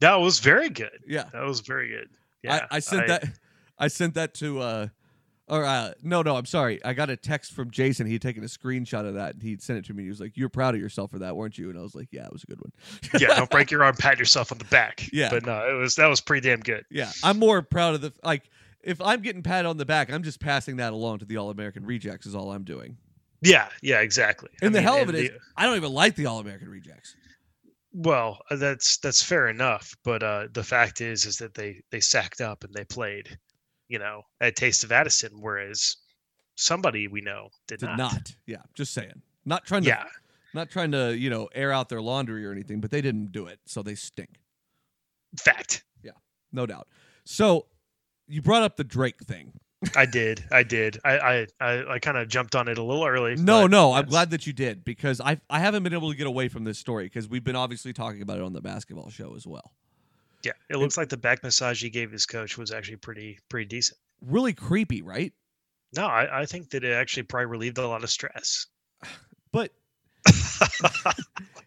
That 0.02 0.16
was 0.16 0.40
very 0.40 0.70
good. 0.70 1.00
Yeah, 1.08 1.24
That 1.32 1.46
was 1.46 1.62
very 1.62 1.88
good. 1.88 2.10
Yeah, 2.44 2.68
I, 2.70 2.76
I 2.76 2.80
sent 2.80 3.08
that. 3.08 3.24
I 3.80 3.88
sent 3.88 4.16
that 4.16 4.34
to. 4.36 4.60
uh 4.60 4.88
or 5.54 5.66
uh, 5.66 5.94
no, 6.02 6.22
no, 6.22 6.36
I'm 6.36 6.46
sorry. 6.46 6.84
I 6.84 6.94
got 6.94 7.10
a 7.10 7.16
text 7.16 7.54
from 7.54 7.70
Jason. 7.72 8.08
He'd 8.08 8.22
taken 8.22 8.44
a 8.44 8.48
screenshot 8.48 9.08
of 9.08 9.14
that. 9.16 9.34
and 9.36 9.44
He'd 9.44 9.62
sent 9.62 9.80
it 9.80 9.86
to 9.86 9.94
me. 9.94 10.04
He 10.04 10.10
was 10.10 10.20
like, 10.20 10.36
"You're 10.36 10.50
proud 10.50 10.74
of 10.76 10.82
yourself 10.82 11.12
for 11.12 11.20
that, 11.20 11.36
weren't 11.36 11.58
you?" 11.58 11.70
And 11.70 11.78
I 11.78 11.82
was 11.82 11.96
like, 11.96 12.08
"Yeah, 12.12 12.26
it 12.26 12.34
was 12.34 12.44
a 12.44 12.48
good 12.48 12.60
one." 12.62 12.72
yeah, 13.22 13.36
don't 13.36 13.50
break 13.50 13.70
your 13.72 13.84
arm, 13.84 13.96
pat 13.96 14.18
yourself 14.18 14.52
on 14.52 14.58
the 14.58 14.66
back. 14.66 15.08
Yeah. 15.14 15.30
but 15.30 15.46
no, 15.46 15.70
it 15.70 15.74
was 15.74 15.96
that 15.96 16.08
was 16.08 16.22
pretty 16.22 16.48
damn 16.50 16.60
good. 16.62 16.86
Yeah, 16.90 17.12
I'm 17.24 17.38
more 17.40 17.62
proud 17.62 17.96
of 17.96 18.02
the 18.02 18.14
like. 18.24 18.44
If 18.84 19.00
I'm 19.00 19.22
getting 19.22 19.44
pat 19.44 19.66
on 19.66 19.78
the 19.78 19.86
back, 19.86 20.12
I'm 20.12 20.24
just 20.24 20.40
passing 20.42 20.76
that 20.78 20.92
along 20.92 21.20
to 21.20 21.26
the 21.26 21.38
All 21.38 21.50
American 21.50 21.86
Rejects. 21.86 22.26
Is 22.26 22.36
all 22.36 22.52
I'm 22.52 22.64
doing. 22.64 22.98
Yeah, 23.42 23.70
yeah, 23.82 24.00
exactly. 24.00 24.50
I 24.62 24.66
And 24.66 24.74
the 24.76 24.80
mean, 24.80 24.88
hell 24.88 25.02
of 25.02 25.10
it 25.10 25.16
and 25.16 25.24
is, 25.26 25.32
I 25.58 25.66
don't 25.66 25.76
even 25.78 25.94
like 25.94 26.16
the 26.16 26.26
All 26.26 26.40
American 26.40 26.70
Rejects. 26.70 27.16
well, 27.94 28.40
uh, 28.50 28.56
that's 28.56 28.98
that's 28.98 29.22
fair 29.22 29.48
enough. 29.50 29.96
But 30.04 30.24
uh, 30.24 30.48
the 30.54 30.64
fact 30.64 31.00
is, 31.02 31.26
is 31.26 31.38
that 31.38 31.54
they 31.54 31.82
they 31.92 32.00
sacked 32.00 32.42
up 32.42 32.64
and 32.64 32.74
they 32.74 32.84
played, 32.86 33.38
you 33.94 34.00
know, 34.00 34.24
at 34.42 34.56
Taste 34.56 34.84
of 34.84 34.92
Addison, 34.92 35.34
whereas 35.40 35.98
somebody 36.56 37.08
we 37.08 37.22
know 37.22 37.50
did, 37.68 37.80
Did 37.80 37.86
not. 37.90 37.98
not. 38.00 38.36
Yeah, 38.48 38.64
just 38.74 38.92
saying. 38.92 39.22
Not 39.46 39.66
trying 39.68 39.84
to. 39.84 39.90
Yeah, 39.90 40.06
Not 40.56 40.72
trying 40.72 40.92
to 40.94 41.16
you 41.16 41.30
know 41.30 41.48
air 41.54 41.72
out 41.72 41.90
their 41.90 42.02
laundry 42.02 42.44
or 42.44 42.52
anything, 42.52 42.82
but 42.82 42.90
they 42.90 43.02
didn't 43.02 43.32
do 43.32 43.46
it, 43.46 43.60
so 43.68 43.84
they 43.84 43.94
stink, 43.94 44.40
fact. 45.40 45.84
Yeah, 46.02 46.14
no 46.52 46.66
doubt. 46.66 46.88
So 47.24 47.68
you 48.28 48.42
brought 48.42 48.64
up 48.64 48.78
the 48.78 48.84
Drake 48.84 49.20
thing. 49.24 49.54
I 49.96 50.08
did. 50.08 50.44
I 50.52 50.64
did. 50.64 50.98
I 51.06 51.20
I 51.20 51.48
I, 51.62 51.84
I 51.94 52.00
kind 52.00 52.18
of 52.18 52.28
jumped 52.30 52.56
on 52.56 52.68
it 52.68 52.80
a 52.80 52.84
little 52.84 53.06
early. 53.06 53.36
No, 53.36 53.68
no, 53.68 53.94
I'm 53.94 54.06
glad 54.06 54.32
that 54.32 54.48
you 54.48 54.54
did 54.54 54.84
because 54.84 55.22
I 55.22 55.40
I 55.52 55.60
haven't 55.60 55.84
been 55.84 55.94
able 55.94 56.10
to 56.10 56.18
get 56.18 56.26
away 56.26 56.48
from 56.48 56.64
this 56.64 56.80
story 56.80 57.04
because 57.06 57.30
we've 57.30 57.44
been 57.44 57.56
obviously 57.56 57.94
talking 57.94 58.24
about 58.24 58.40
it 58.40 58.44
on 58.44 58.54
the 58.54 58.62
basketball 58.62 59.12
show 59.12 59.36
as 59.36 59.46
well. 59.46 59.74
Yeah, 60.44 60.54
it 60.70 60.78
looks 60.78 60.98
like 60.98 61.10
the 61.10 61.18
back 61.18 61.44
massage 61.44 61.82
he 61.82 61.90
gave 61.90 62.12
his 62.12 62.26
coach 62.26 62.58
was 62.58 62.72
actually 62.72 62.98
pretty 62.98 63.40
pretty 63.50 63.66
decent. 63.66 63.98
Really 64.22 64.54
creepy, 64.54 65.02
right? 65.02 65.34
No, 65.96 66.06
I, 66.06 66.42
I 66.42 66.46
think 66.46 66.72
that 66.72 66.84
it 66.84 66.92
actually 66.92 67.24
probably 67.24 67.46
relieved 67.46 67.78
a 67.78 67.88
lot 67.88 68.04
of 68.04 68.10
stress. 68.10 68.68
But 69.52 69.70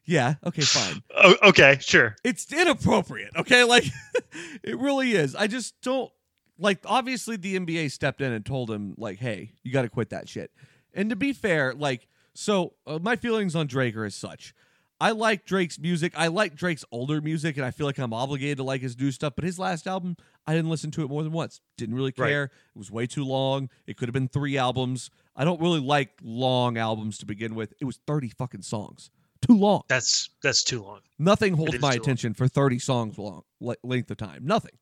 yeah, 0.06 0.34
okay, 0.44 0.62
fine. 0.62 1.00
oh, 1.16 1.36
okay, 1.44 1.78
sure. 1.80 2.16
It's 2.24 2.52
inappropriate, 2.52 3.30
okay? 3.36 3.62
Like 3.62 3.84
it 4.64 4.76
really 4.76 5.12
is. 5.12 5.36
I 5.36 5.46
just 5.46 5.80
don't 5.82 6.10
like 6.58 6.80
obviously 6.84 7.36
the 7.36 7.56
NBA 7.58 7.92
stepped 7.92 8.20
in 8.20 8.32
and 8.32 8.44
told 8.44 8.72
him 8.72 8.94
like, 8.98 9.18
"Hey, 9.18 9.52
you 9.62 9.72
got 9.72 9.82
to 9.82 9.88
quit 9.88 10.10
that 10.10 10.28
shit." 10.28 10.50
And 10.94 11.10
to 11.10 11.16
be 11.16 11.32
fair, 11.32 11.74
like, 11.74 12.08
so 12.34 12.74
uh, 12.86 12.98
my 13.00 13.14
feelings 13.14 13.54
on 13.54 13.68
Drake 13.68 13.94
are 13.94 14.04
as 14.04 14.16
such. 14.16 14.52
I 15.00 15.10
like 15.10 15.44
Drake's 15.44 15.78
music. 15.78 16.14
I 16.16 16.28
like 16.28 16.54
Drake's 16.54 16.84
older 16.90 17.20
music, 17.20 17.56
and 17.58 17.66
I 17.66 17.70
feel 17.70 17.86
like 17.86 17.98
I'm 17.98 18.14
obligated 18.14 18.56
to 18.58 18.62
like 18.64 18.80
his 18.80 18.98
new 18.98 19.10
stuff. 19.10 19.34
But 19.36 19.44
his 19.44 19.58
last 19.58 19.86
album, 19.86 20.16
I 20.46 20.54
didn't 20.54 20.70
listen 20.70 20.90
to 20.92 21.02
it 21.02 21.08
more 21.08 21.22
than 21.22 21.32
once. 21.32 21.60
Didn't 21.76 21.94
really 21.94 22.14
Right. 22.16 22.28
care. 22.30 22.44
It 22.44 22.78
was 22.78 22.90
way 22.90 23.06
too 23.06 23.24
long. 23.24 23.68
It 23.86 23.96
could 23.98 24.08
have 24.08 24.14
been 24.14 24.28
three 24.28 24.56
albums. 24.56 25.10
I 25.34 25.44
don't 25.44 25.60
really 25.60 25.80
like 25.80 26.12
long 26.22 26.78
albums 26.78 27.18
to 27.18 27.26
begin 27.26 27.54
with. 27.54 27.74
It 27.78 27.84
was 27.84 27.98
30 28.06 28.30
fucking 28.30 28.62
songs. 28.62 29.10
Too 29.46 29.56
long. 29.58 29.82
That's 29.88 30.30
that's 30.42 30.64
too 30.64 30.82
long. 30.82 31.00
Nothing 31.18 31.52
holds 31.54 31.72
my 31.74 31.78
too 31.78 31.82
long. 31.82 31.96
attention 31.96 32.32
for 32.34 32.48
30 32.48 32.78
songs 32.78 33.18
long 33.18 33.42
le- 33.60 33.76
length 33.82 34.10
of 34.10 34.16
time. 34.16 34.46
Nothing. 34.46 34.72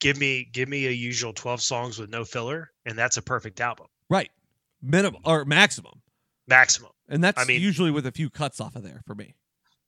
Give 0.00 0.18
me 0.18 0.48
give 0.52 0.68
me 0.68 0.88
a 0.88 0.90
usual 0.90 1.32
12 1.32 1.62
songs 1.62 1.96
with 1.98 2.10
no 2.10 2.24
filler 2.24 2.72
and 2.86 2.98
that's 2.98 3.18
a 3.18 3.22
perfect 3.22 3.60
album. 3.60 3.86
Right. 4.08 4.30
Minimum 4.82 5.22
or 5.24 5.44
maximum. 5.44 6.02
Maximum. 6.48 6.90
And 7.08 7.22
that's 7.22 7.40
I 7.40 7.44
mean- 7.44 7.60
usually 7.62 7.92
with 7.92 8.04
a 8.04 8.10
few 8.12 8.30
cuts 8.30 8.60
off 8.60 8.74
of 8.74 8.82
there 8.82 9.02
for 9.06 9.14
me. 9.14 9.34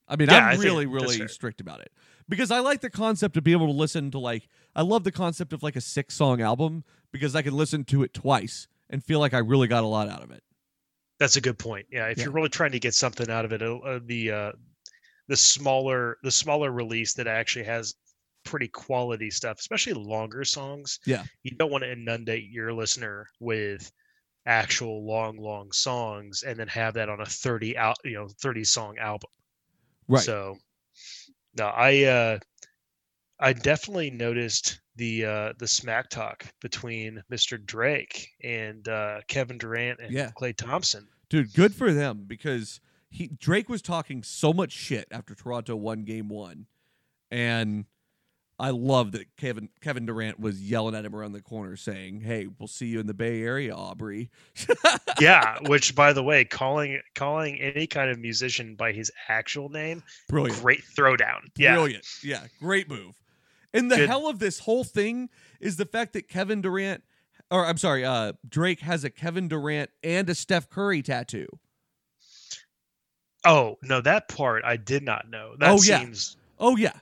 I 0.08 0.16
mean, 0.16 0.28
Yeah, 0.28 0.38
I 0.46 0.50
I'm 0.50 0.52
think 0.52 0.64
really, 0.64 0.86
really 0.86 1.18
fair. 1.18 1.28
strict 1.28 1.60
about 1.60 1.80
it 1.80 1.92
because 2.28 2.50
I 2.50 2.60
like 2.60 2.80
the 2.80 2.90
concept 2.90 3.36
of 3.36 3.44
being 3.44 3.56
able 3.56 3.66
to 3.72 3.78
listen 3.78 4.10
to 4.10 4.18
like, 4.18 4.48
I 4.74 4.82
love 4.82 5.04
the 5.04 5.12
concept 5.12 5.52
of 5.52 5.62
like 5.62 5.76
a 5.76 5.80
six 5.80 6.14
song 6.14 6.40
album 6.40 6.84
because 7.12 7.34
I 7.34 7.42
can 7.42 7.54
listen 7.54 7.84
to 7.84 8.02
it 8.02 8.12
twice 8.14 8.66
and 8.90 9.02
feel 9.02 9.20
like 9.20 9.34
I 9.34 9.38
really 9.38 9.68
got 9.68 9.84
a 9.84 9.86
lot 9.86 10.08
out 10.08 10.22
of 10.22 10.30
it. 10.30 10.42
That's 11.18 11.36
a 11.36 11.40
good 11.40 11.58
point. 11.58 11.86
Yeah, 11.90 12.06
if 12.08 12.18
Yeah. 12.18 12.24
you're 12.24 12.32
really 12.32 12.48
trying 12.48 12.72
to 12.72 12.80
get 12.80 12.94
something 12.94 13.30
out 13.30 13.44
of 13.44 13.52
it, 13.52 13.62
uh, 13.62 13.76
uh, 13.78 14.00
the 14.04 14.30
uh, 14.30 14.52
the 15.28 15.36
smaller 15.36 16.16
the 16.22 16.30
smaller 16.32 16.72
release 16.72 17.14
that 17.14 17.26
actually 17.28 17.64
has 17.64 17.94
pretty 18.44 18.66
quality 18.68 19.30
stuff, 19.30 19.60
especially 19.60 19.92
longer 19.92 20.44
songs. 20.44 20.98
Yeah. 21.06 21.22
you 21.44 21.52
don't 21.52 21.70
want 21.70 21.84
to 21.84 21.92
inundate 21.92 22.50
your 22.50 22.72
listener 22.72 23.28
with 23.38 23.90
actual 24.46 25.06
long, 25.06 25.36
long 25.36 25.70
songs 25.70 26.42
and 26.42 26.58
then 26.58 26.66
have 26.66 26.94
that 26.94 27.08
on 27.08 27.20
a 27.20 27.26
thirty 27.26 27.76
out, 27.78 27.96
you 28.04 28.14
know, 28.14 28.28
thirty 28.40 28.64
song 28.64 28.98
album. 28.98 29.30
Right. 30.12 30.22
So, 30.22 30.58
no, 31.58 31.66
I 31.66 32.04
uh, 32.04 32.38
I 33.38 33.52
definitely 33.52 34.10
noticed 34.10 34.80
the 34.96 35.24
uh, 35.24 35.52
the 35.58 35.66
smack 35.66 36.10
talk 36.10 36.46
between 36.60 37.22
Mr. 37.30 37.64
Drake 37.64 38.28
and 38.42 38.86
uh, 38.88 39.20
Kevin 39.28 39.58
Durant 39.58 40.00
and 40.00 40.12
Yeah. 40.12 40.30
Klay 40.38 40.56
Thompson. 40.56 41.08
Dude, 41.28 41.54
good 41.54 41.74
for 41.74 41.92
them 41.92 42.24
because 42.26 42.80
he 43.10 43.28
Drake 43.28 43.68
was 43.68 43.82
talking 43.82 44.22
so 44.22 44.52
much 44.52 44.72
shit 44.72 45.06
after 45.10 45.34
Toronto 45.34 45.76
won 45.76 46.04
game 46.04 46.28
one. 46.28 46.66
And 47.30 47.86
I 48.62 48.70
love 48.70 49.10
that 49.12 49.26
Kevin 49.36 49.68
Kevin 49.80 50.06
Durant 50.06 50.38
was 50.38 50.62
yelling 50.62 50.94
at 50.94 51.04
him 51.04 51.16
around 51.16 51.32
the 51.32 51.40
corner 51.42 51.74
saying, 51.74 52.20
Hey, 52.20 52.46
we'll 52.46 52.68
see 52.68 52.86
you 52.86 53.00
in 53.00 53.08
the 53.08 53.12
Bay 53.14 53.42
Area, 53.42 53.74
Aubrey. 53.74 54.30
yeah, 55.20 55.56
which 55.66 55.96
by 55.96 56.12
the 56.12 56.22
way, 56.22 56.44
calling 56.44 57.00
calling 57.16 57.60
any 57.60 57.88
kind 57.88 58.08
of 58.08 58.20
musician 58.20 58.76
by 58.76 58.92
his 58.92 59.10
actual 59.28 59.68
name, 59.68 60.00
Brilliant. 60.28 60.62
great 60.62 60.84
throwdown. 60.96 61.40
Yeah, 61.56 61.74
Brilliant. 61.74 62.06
Yeah, 62.22 62.44
great 62.60 62.88
move. 62.88 63.14
And 63.74 63.90
the 63.90 63.96
Good. 63.96 64.08
hell 64.08 64.28
of 64.28 64.38
this 64.38 64.60
whole 64.60 64.84
thing 64.84 65.28
is 65.58 65.76
the 65.76 65.84
fact 65.86 66.12
that 66.12 66.28
Kevin 66.28 66.60
Durant, 66.60 67.02
or 67.50 67.66
I'm 67.66 67.78
sorry, 67.78 68.04
uh, 68.04 68.34
Drake 68.48 68.78
has 68.80 69.02
a 69.02 69.10
Kevin 69.10 69.48
Durant 69.48 69.90
and 70.04 70.30
a 70.30 70.36
Steph 70.36 70.70
Curry 70.70 71.02
tattoo. 71.02 71.48
Oh 73.44 73.76
no, 73.82 74.00
that 74.02 74.28
part 74.28 74.62
I 74.64 74.76
did 74.76 75.02
not 75.02 75.28
know. 75.28 75.56
That 75.58 75.70
Oh, 75.70 75.82
yeah. 75.82 75.98
seems. 76.00 76.36
Oh 76.60 76.76
yeah, 76.76 76.92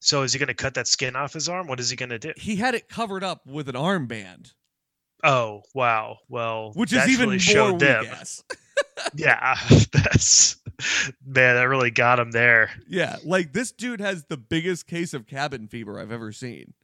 So 0.00 0.22
is 0.22 0.32
he 0.32 0.38
going 0.38 0.48
to 0.48 0.54
cut 0.54 0.74
that 0.74 0.86
skin 0.86 1.16
off 1.16 1.32
his 1.32 1.48
arm? 1.48 1.66
What 1.66 1.80
is 1.80 1.90
he 1.90 1.96
going 1.96 2.10
to 2.10 2.18
do? 2.18 2.32
he 2.36 2.56
had 2.56 2.74
it 2.74 2.88
covered 2.88 3.24
up 3.24 3.46
with 3.46 3.68
an 3.68 3.74
armband, 3.74 4.52
Oh 5.24 5.62
wow. 5.74 6.18
Well, 6.28 6.72
which 6.74 6.92
is 6.92 7.08
even 7.08 7.28
really 7.30 7.36
more 7.36 7.40
showed 7.40 7.80
them. 7.80 8.06
Yeah, 9.14 9.56
that's 9.92 10.56
man. 11.24 11.54
That 11.54 11.68
really 11.68 11.90
got 11.92 12.18
him 12.18 12.32
there. 12.32 12.70
Yeah, 12.88 13.16
like 13.24 13.52
this 13.52 13.70
dude 13.70 14.00
has 14.00 14.24
the 14.24 14.36
biggest 14.36 14.88
case 14.88 15.14
of 15.14 15.26
cabin 15.26 15.68
fever 15.68 16.00
I've 16.00 16.10
ever 16.10 16.32
seen. 16.32 16.74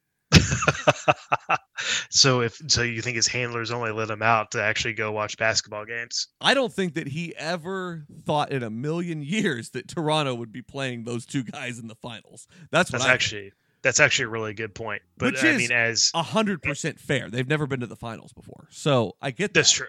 so 2.11 2.41
if 2.41 2.61
so, 2.69 2.83
you 2.83 3.03
think 3.03 3.17
his 3.17 3.27
handlers 3.27 3.71
only 3.71 3.91
let 3.91 4.11
him 4.11 4.23
out 4.23 4.51
to 4.53 4.63
actually 4.63 4.95
go 4.95 5.13
watch 5.13 5.37
basketball 5.37 5.85
games? 5.85 6.29
I 6.41 6.55
don't 6.55 6.73
think 6.73 6.95
that 6.95 7.09
he 7.09 7.35
ever 7.37 8.07
thought 8.25 8.53
in 8.53 8.63
a 8.63 8.71
million 8.71 9.23
years 9.23 9.71
that 9.71 9.89
Toronto 9.89 10.35
would 10.35 10.53
be 10.53 10.63
playing 10.63 11.05
those 11.05 11.27
two 11.27 11.43
guys 11.43 11.79
in 11.79 11.89
the 11.89 11.95
finals. 11.95 12.47
That's 12.71 12.93
what 12.93 12.99
That's 13.01 13.11
actually 13.11 13.53
that's 13.83 14.01
actually 14.01 14.27
a 14.27 14.29
really 14.29 14.55
good 14.55 14.75
point. 14.75 15.03
But 15.19 15.35
Which 15.35 15.45
I 15.45 15.49
is- 15.49 15.59
mean, 15.59 15.73
as 15.73 16.11
a 16.15 16.23
hundred 16.23 16.63
percent 16.63 16.99
fair. 17.01 17.29
They've 17.31 17.49
never 17.49 17.67
been 17.67 17.81
to 17.81 17.87
the 17.87 17.97
finals 17.97 18.33
before, 18.33 18.69
so 18.71 19.17
I 19.21 19.31
get 19.31 19.49
that. 19.55 19.61
that's 19.61 19.71
true. 19.73 19.87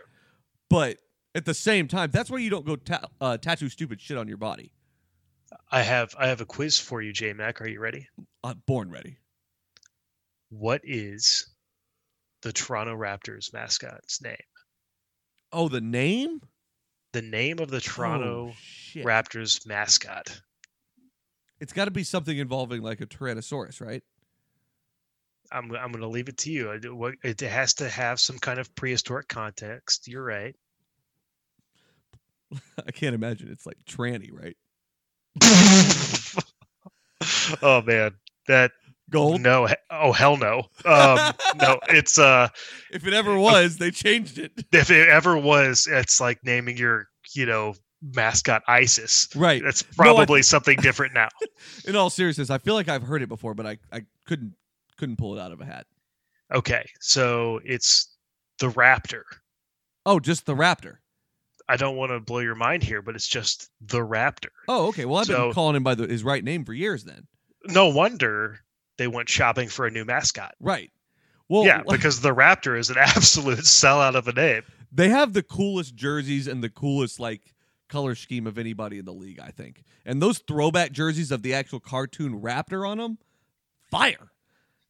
But 0.70 0.98
at 1.34 1.46
the 1.46 1.54
same 1.54 1.88
time, 1.88 2.12
that's 2.12 2.30
why 2.30 2.40
you 2.40 2.50
don't 2.50 2.66
go 2.66 2.76
ta- 2.76 3.08
uh, 3.22 3.38
tattoo 3.38 3.70
stupid 3.70 4.02
shit 4.02 4.18
on 4.18 4.28
your 4.28 4.38
body. 4.38 4.72
I 5.72 5.82
have 5.84 6.14
I 6.20 6.28
have 6.28 6.42
a 6.42 6.46
quiz 6.46 6.78
for 6.80 7.02
you, 7.02 7.14
J 7.14 7.34
Mac. 7.34 7.62
Are 7.62 7.68
you 7.70 7.80
ready? 7.80 8.08
Uh, 8.44 8.56
born 8.66 8.90
ready. 8.90 9.18
What 10.58 10.82
is 10.86 11.48
the 12.42 12.54
Toronto 12.54 12.96
Raptors 12.96 13.52
mascot's 13.52 14.22
name? 14.22 14.36
Oh, 15.52 15.68
the 15.68 15.82
name? 15.82 16.40
The 17.12 17.22
name 17.22 17.60
of 17.60 17.70
the 17.70 17.82
Toronto 17.82 18.54
Oh. 18.54 19.00
Raptors 19.02 19.66
mascot. 19.68 20.40
It's 21.60 21.74
got 21.74 21.86
to 21.86 21.92
be 21.92 22.04
something 22.04 22.38
involving 22.38 22.82
like 22.82 23.02
a 23.02 23.06
Tyrannosaurus, 23.06 23.82
right? 23.82 24.04
I'm 25.52 25.66
I'm 25.76 25.92
going 25.92 26.02
to 26.02 26.08
leave 26.08 26.30
it 26.30 26.38
to 26.40 26.52
you. 26.52 26.72
I 26.72 26.78
do- 26.78 26.96
what- 26.96 27.16
It 27.24 27.42
has 27.42 27.74
to 27.76 27.90
have 27.90 28.20
some 28.20 28.40
kind 28.40 28.60
of 28.60 28.74
prehistoric 28.76 29.28
context. 29.28 30.08
You're 30.08 30.24
right. 30.24 30.56
I 32.88 32.92
can't 32.92 33.14
imagine 33.16 33.50
it's 33.52 33.66
like 33.66 33.78
tranny, 33.86 34.30
right? 34.32 34.56
oh 37.62 37.82
man, 37.82 38.12
that 38.48 38.72
Gold. 39.10 39.42
no. 39.42 39.68
Oh 39.92 40.12
hell 40.12 40.38
no. 40.38 40.64
Um, 40.84 41.34
no, 41.62 41.80
it's 41.90 42.18
uh. 42.18 42.48
If 42.92 43.06
it 43.06 43.14
ever 43.14 43.38
was, 43.38 43.78
they 43.78 43.92
changed 43.92 44.38
it. 44.40 44.52
if 44.72 44.90
it 44.92 45.08
ever 45.10 45.38
was, 45.38 45.88
it's 45.90 46.20
like 46.20 46.40
naming 46.44 46.78
your, 46.78 47.08
you 47.34 47.46
know, 47.46 47.76
mascot 48.02 48.64
ISIS. 48.68 49.28
Right. 49.36 49.62
That's 49.64 49.84
No, 49.98 50.04
I- 50.04 50.14
probably 50.16 50.42
something 50.42 50.78
different 50.80 51.14
now. 51.14 51.30
In 51.88 51.96
all 51.96 52.10
seriousness, 52.10 52.50
I 52.50 52.58
feel 52.58 52.74
like 52.74 52.90
I've 52.90 53.04
heard 53.04 53.22
it 53.22 53.30
before, 53.30 53.54
but 53.54 53.66
I, 53.68 53.78
I 53.92 54.06
couldn't 54.26 54.54
couldn't 54.98 55.18
pull 55.18 55.38
it 55.38 55.42
out 55.42 55.52
of 55.52 55.62
a 55.62 55.66
hat. 55.66 55.86
Okay, 56.54 56.88
so 57.00 57.60
it's 57.64 58.16
the 58.60 58.70
Raptor. 58.70 59.24
Oh, 60.06 60.20
just 60.20 60.46
the 60.46 60.56
Raptor. 60.56 60.98
I 61.68 61.78
don't 61.78 61.96
want 61.98 62.12
to 62.12 62.20
blow 62.20 62.40
your 62.40 62.54
mind 62.56 62.84
here, 62.84 63.02
but 63.02 63.16
it's 63.16 63.28
just 63.28 63.70
the 63.82 64.00
Raptor. 64.00 64.50
Oh, 64.68 64.88
okay. 64.90 65.06
Well, 65.06 65.18
I've 65.22 65.28
been 65.28 65.52
calling 65.54 65.76
him 65.76 65.84
by 65.84 65.96
the, 65.96 66.08
his 66.08 66.24
right 66.24 66.44
name 66.44 66.64
for 66.64 66.74
years 66.74 67.04
then. 67.04 67.26
No 67.66 67.88
wonder 67.90 68.60
they 68.98 69.08
went 69.08 69.30
shopping 69.30 69.70
for 69.70 69.86
a 69.86 69.92
new 69.92 70.06
mascot. 70.06 70.56
Right. 70.60 70.92
Well, 71.48 71.66
yeah, 71.66 71.84
because 71.88 72.22
the 72.22 72.34
Raptor 72.34 72.78
is 72.78 72.90
an 72.90 72.98
absolute 73.00 73.60
sellout 73.60 74.16
of 74.16 74.28
a 74.28 74.34
name. 74.34 74.64
they 74.92 75.10
have 75.10 75.34
the 75.34 75.44
coolest 75.44 75.96
jerseys 75.96 76.48
and 76.48 76.64
the 76.64 76.70
coolest 76.70 77.20
like 77.20 77.54
color 77.88 78.16
scheme 78.16 78.48
of 78.48 78.58
anybody 78.58 78.98
in 78.98 79.06
the 79.06 79.14
league, 79.14 79.40
I 79.40 79.50
think. 79.52 79.84
And 80.06 80.22
those 80.22 80.40
throwback 80.40 80.92
jerseys 80.92 81.32
of 81.32 81.44
the 81.44 81.54
actual 81.54 81.80
cartoon 81.80 82.42
Raptor 82.42 82.88
on 82.90 82.98
them, 82.98 83.18
fire. 83.92 84.32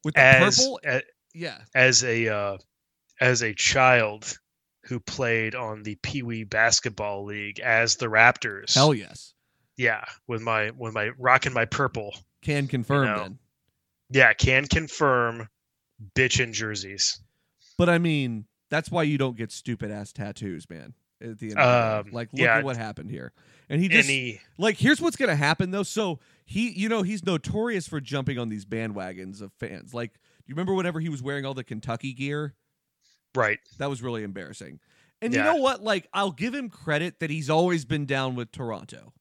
With 0.06 0.14
the 0.14 0.22
As 0.22 0.58
purple, 0.58 0.80
a- 0.86 1.01
yeah. 1.34 1.58
as 1.74 2.03
a 2.06 2.30
uh, 2.30 2.58
as 3.20 3.41
a 3.43 3.53
child 3.53 4.39
who 4.84 4.99
played 4.99 5.56
on 5.56 5.84
the 5.84 5.95
Pee 5.95 6.22
Wee 6.22 6.43
basketball 6.43 7.26
league 7.26 7.60
as 7.60 7.95
the 7.97 8.06
Raptors. 8.06 8.74
Hell 8.76 8.93
yes. 8.93 9.34
yeah, 9.78 10.06
with 10.28 10.41
my 10.41 10.72
with 10.72 10.93
my 10.93 11.10
rocking 11.18 11.53
my 11.53 11.66
purple. 11.66 12.14
Can 12.43 12.68
confirm 12.68 13.08
know. 13.08 13.18
then. 13.24 13.39
Yeah, 14.10 14.34
can 14.34 14.66
confirm 14.66 15.47
bitchin' 16.16 16.53
jerseys. 16.53 17.20
But 17.78 17.89
I 17.89 17.97
mean, 17.97 18.45
that's 18.70 18.89
why 18.89 19.03
you 19.03 19.18
don't 19.18 19.38
get 19.38 19.51
stupid 19.51 19.91
ass 19.91 20.12
tattoos, 20.12 20.70
man. 20.70 20.93
At 21.22 21.39
the 21.39 21.49
end 21.49 21.58
the 21.58 21.62
Um. 21.62 22.10
Like, 22.12 22.30
look 22.34 22.41
yeah. 22.41 22.58
at 22.58 22.64
what 22.64 22.78
happened 22.78 23.10
here. 23.10 23.34
And 23.70 23.82
he 23.82 23.88
just 23.88 24.08
Any 24.08 24.41
like 24.58 24.78
here's 24.78 25.01
what's 25.01 25.16
gonna 25.16 25.36
happen 25.36 25.72
though. 25.72 25.84
So 25.84 26.20
he, 26.45 26.70
you 26.72 26.88
know, 26.88 27.01
he's 27.01 27.26
notorious 27.26 27.88
for 27.88 27.99
jumping 27.99 28.38
on 28.38 28.49
these 28.49 28.66
bandwagons 28.66 29.41
of 29.41 29.51
fans. 29.53 29.93
Like, 29.93 30.14
do 30.14 30.20
you 30.47 30.56
remember 30.56 30.74
whenever 30.74 30.99
he 30.99 31.10
was 31.10 31.24
wearing 31.24 31.45
all 31.45 31.53
the 31.53 31.64
Kentucky 31.64 32.14
gear? 32.14 32.53
right. 33.36 33.60
That 33.80 33.89
was 33.89 34.01
really 34.01 34.24
embarrassing. 34.24 34.80
And 35.22 35.34
you 35.34 35.41
know 35.41 35.56
what? 35.56 35.82
Like, 35.82 36.08
I'll 36.14 36.32
give 36.32 36.53
him 36.53 36.70
credit 36.70 37.20
that 37.20 37.30
he's 37.30 37.49
always 37.49 37.86
been 37.86 38.06
down 38.06 38.36
with 38.36 38.51
Toronto. 38.51 39.14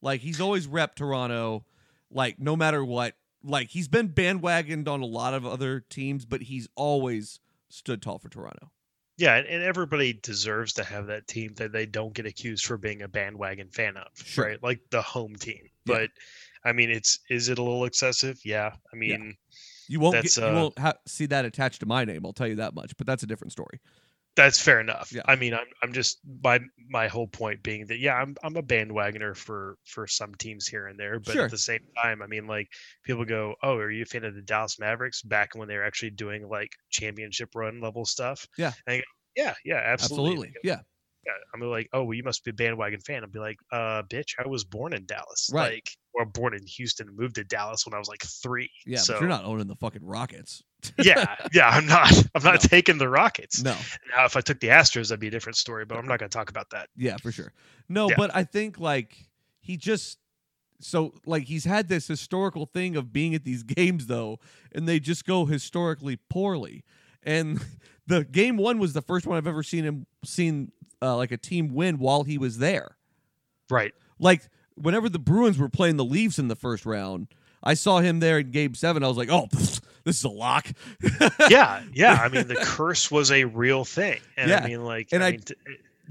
Like, 0.00 0.20
he's 0.20 0.40
always 0.40 0.66
rep 0.66 0.94
Toronto. 0.94 1.64
Like, 2.10 2.38
no 2.38 2.56
matter 2.56 2.84
what. 2.84 3.14
Like, 3.42 3.68
he's 3.70 3.88
been 3.88 4.08
bandwagoned 4.08 4.88
on 4.88 5.00
a 5.00 5.06
lot 5.06 5.34
of 5.34 5.46
other 5.46 5.80
teams, 5.88 6.24
but 6.24 6.42
he's 6.42 6.68
always 6.76 7.40
stood 7.68 8.02
tall 8.02 8.18
for 8.18 8.28
Toronto. 8.28 8.70
Yeah, 9.16 9.36
and, 9.36 9.62
everybody 9.62 10.14
deserves 10.14 10.72
to 10.74 10.84
have 10.84 11.06
that 11.08 11.26
team 11.26 11.52
that 11.56 11.72
they 11.72 11.84
don't 11.86 12.14
get 12.14 12.24
accused 12.26 12.64
for 12.64 12.78
being 12.78 13.02
a 13.02 13.08
bandwagon 13.08 13.68
fan 13.68 13.96
of, 13.98 14.06
Sure. 14.14 14.46
right? 14.46 14.62
Like 14.62 14.80
the 14.90 15.02
home 15.02 15.36
team. 15.36 15.60
Yeah. 15.84 15.94
But 15.98 16.10
I 16.64 16.72
mean, 16.72 16.90
it's 16.90 17.18
is 17.28 17.48
it 17.50 17.58
a 17.58 17.62
little 17.62 17.84
excessive? 17.84 18.38
Yeah. 18.44 18.68
I 18.92 18.96
Yeah. 18.96 18.98
mean, 19.18 19.36
You 19.88 20.00
won't 20.00 20.22
get, 20.22 20.36
you 20.36 20.42
uh, 20.44 20.52
won't 20.54 20.78
ha- 20.78 20.94
see 21.06 21.26
that 21.26 21.44
attached 21.44 21.80
to 21.80 21.86
my 21.86 22.04
name. 22.04 22.24
I'll 22.24 22.32
tell 22.32 22.46
you 22.48 22.56
that 22.56 22.74
much. 22.74 22.96
But 22.96 23.06
that's 23.06 23.22
a 23.22 23.26
different 23.26 23.52
story. 23.52 23.80
That's 24.36 24.60
fair 24.60 24.80
enough. 24.80 25.10
Yeah. 25.12 25.22
I 25.26 25.36
mean, 25.36 25.54
I'm 25.54 25.66
I'm 25.82 25.92
just 25.92 26.20
my 26.42 26.60
my 26.88 27.08
whole 27.08 27.26
point 27.26 27.62
being 27.62 27.86
that 27.86 27.98
yeah, 27.98 28.14
I'm 28.14 28.36
I'm 28.42 28.56
a 28.56 28.62
bandwagoner 28.62 29.36
for 29.36 29.76
for 29.84 30.06
some 30.06 30.34
teams 30.36 30.66
here 30.66 30.86
and 30.86 30.98
there, 30.98 31.18
but 31.20 31.32
Sure. 31.32 31.44
at 31.44 31.50
the 31.50 31.58
same 31.58 31.80
time, 32.02 32.22
I 32.22 32.26
mean, 32.26 32.46
like 32.46 32.68
people 33.04 33.24
go, 33.24 33.54
oh, 33.62 33.76
are 33.76 33.90
you 33.90 34.02
a 34.02 34.06
fan 34.06 34.24
of 34.24 34.34
the 34.34 34.42
Dallas 34.42 34.78
Mavericks 34.78 35.22
back 35.22 35.50
when 35.54 35.68
they 35.68 35.76
were 35.76 35.84
actually 35.84 36.10
doing 36.10 36.48
like 36.48 36.70
championship 36.90 37.50
run 37.54 37.80
level 37.80 38.04
stuff? 38.04 38.46
Yeah. 38.56 38.72
And 38.86 38.94
I 38.94 38.96
go, 38.98 39.04
yeah, 39.36 39.54
yeah, 39.64 39.82
absolutely. 39.84 40.32
Absolutely. 40.32 40.52
Yeah, 40.64 40.80
I'm 41.54 41.60
like, 41.60 41.88
oh, 41.92 42.04
well, 42.04 42.14
you 42.14 42.22
must 42.22 42.44
be 42.44 42.50
a 42.50 42.54
bandwagon 42.54 43.00
fan. 43.00 43.22
I'll 43.22 43.28
be 43.30 43.38
like, 43.38 43.58
uh, 43.72 44.02
bitch, 44.04 44.34
I 44.42 44.48
was 44.48 44.64
born 44.64 44.92
in 44.92 45.04
Dallas, 45.06 45.50
Right. 45.52 45.74
like, 45.74 45.90
or 46.14 46.24
born 46.26 46.54
in 46.54 46.64
Houston, 46.66 47.08
and 47.08 47.16
moved 47.16 47.34
to 47.36 47.44
Dallas 47.44 47.84
when 47.86 47.94
I 47.94 47.98
was 47.98 48.08
like 48.08 48.22
three. 48.22 48.70
Yeah. 48.86 48.98
so 48.98 49.18
you're 49.20 49.28
not 49.28 49.44
owning 49.44 49.66
the 49.66 49.76
fucking 49.76 50.04
Rockets. 50.04 50.62
yeah, 51.02 51.36
yeah, 51.52 51.68
I'm 51.68 51.86
not. 51.86 52.10
I'm 52.34 52.42
not 52.42 52.54
No. 52.62 52.68
taking 52.68 52.98
the 52.98 53.08
Rockets. 53.08 53.62
No. 53.62 53.76
Now, 54.16 54.24
if 54.24 54.36
I 54.36 54.40
took 54.40 54.60
the 54.60 54.68
Astros, 54.68 55.08
that'd 55.08 55.20
be 55.20 55.28
a 55.28 55.30
different 55.30 55.56
story. 55.56 55.84
But 55.84 55.98
I'm 55.98 56.06
not 56.06 56.18
going 56.18 56.30
to 56.30 56.36
talk 56.36 56.48
about 56.50 56.70
that. 56.70 56.88
Yeah, 56.96 57.16
for 57.18 57.30
sure. 57.32 57.52
No, 57.88 58.08
Yeah. 58.08 58.14
but 58.16 58.34
I 58.34 58.44
think 58.44 58.78
like 58.80 59.16
he 59.60 59.76
just 59.76 60.18
so 60.80 61.12
like 61.26 61.44
he's 61.44 61.64
had 61.64 61.88
this 61.88 62.08
historical 62.08 62.64
thing 62.64 62.96
of 62.96 63.12
being 63.12 63.34
at 63.34 63.44
these 63.44 63.62
games 63.64 64.06
though, 64.06 64.38
and 64.72 64.88
they 64.88 64.98
just 65.00 65.26
go 65.26 65.44
historically 65.44 66.16
poorly. 66.16 66.82
And 67.22 67.60
the 68.06 68.24
game 68.24 68.56
one 68.56 68.78
was 68.78 68.94
the 68.94 69.02
first 69.02 69.26
one 69.26 69.36
I've 69.36 69.46
ever 69.46 69.62
seen 69.62 69.84
him 69.84 70.06
seen 70.24 70.72
uh, 71.02 71.16
like 71.16 71.32
a 71.32 71.36
team 71.36 71.68
win 71.74 71.98
while 71.98 72.24
he 72.24 72.38
was 72.38 72.58
there. 72.58 72.96
Right. 73.68 73.92
Like 74.18 74.42
whenever 74.76 75.08
the 75.08 75.18
Bruins 75.18 75.58
were 75.58 75.68
playing 75.68 75.96
the 75.96 76.04
Leafs 76.04 76.38
in 76.38 76.48
the 76.48 76.56
first 76.56 76.84
round, 76.86 77.28
I 77.62 77.74
saw 77.74 78.00
him 78.00 78.20
there 78.20 78.38
in 78.38 78.50
game 78.50 78.74
seven. 78.74 79.04
I 79.04 79.08
was 79.08 79.16
like, 79.16 79.28
oh, 79.30 79.48
this 79.52 79.80
is 80.18 80.24
a 80.24 80.28
lock. 80.28 80.66
Yeah, 81.50 81.82
yeah. 81.92 82.14
I 82.14 82.28
mean, 82.28 82.46
the 82.46 82.54
curse 82.56 83.10
was 83.10 83.30
a 83.32 83.44
real 83.44 83.84
thing, 83.84 84.20
and 84.36 84.48
Yeah, 84.50 84.62
I 84.64 84.68
mean, 84.68 84.84
like, 84.84 85.08
and 85.12 85.22
I, 85.22 85.28
I- 85.28 85.30
mean, 85.32 85.40
t- 85.40 85.54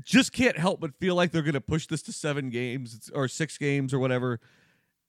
just 0.04 0.32
can't 0.32 0.58
help 0.58 0.80
but 0.80 0.94
feel 1.00 1.16
like 1.16 1.32
they're 1.32 1.42
going 1.44 1.54
to 1.54 1.62
push 1.62 1.88
this 1.88 2.02
to 2.04 2.14
seven 2.14 2.50
games 2.50 3.10
or 3.14 3.28
six 3.28 3.58
games 3.58 3.94
or 3.94 4.00
whatever. 4.00 4.40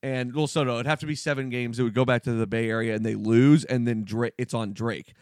And 0.03 0.35
well, 0.35 0.47
so 0.47 0.65
no, 0.65 0.75
it'd 0.75 0.87
have 0.87 1.01
to 1.01 1.07
be 1.07 1.15
seven 1.15 1.49
games. 1.51 1.79
It 1.79 1.83
would 1.85 1.95
go 1.95 2.05
back 2.05 2.23
to 2.25 2.33
the 2.33 2.47
Bay 2.47 2.69
Area 2.71 2.95
and 2.95 3.05
they 3.05 3.15
lose, 3.15 3.65
and 3.65 3.87
then 3.87 4.05
Drake, 4.05 4.35
it's 4.39 4.55
on 4.55 4.73
Drake. 4.73 5.13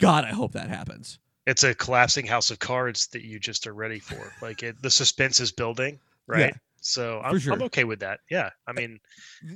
God, 0.00 0.24
I 0.24 0.30
hope 0.32 0.52
that 0.52 0.68
happens. 0.68 1.18
It's 1.46 1.64
a 1.64 1.74
collapsing 1.74 2.26
house 2.26 2.50
of 2.50 2.58
cards 2.58 3.08
that 3.08 3.22
you 3.22 3.38
just 3.38 3.66
are 3.66 3.74
ready 3.74 3.98
for. 3.98 4.32
Like, 4.40 4.62
it, 4.62 4.80
the 4.82 4.90
suspense 4.90 5.40
is 5.40 5.52
building, 5.52 5.98
right? 6.26 6.54
So 6.80 7.20
I'm, 7.24 7.38
sure. 7.38 7.52
I'm 7.52 7.62
okay 7.62 7.84
with 7.84 8.00
that. 8.00 8.20
Yeah. 8.30 8.50
I 8.66 8.72
mean, 8.72 9.00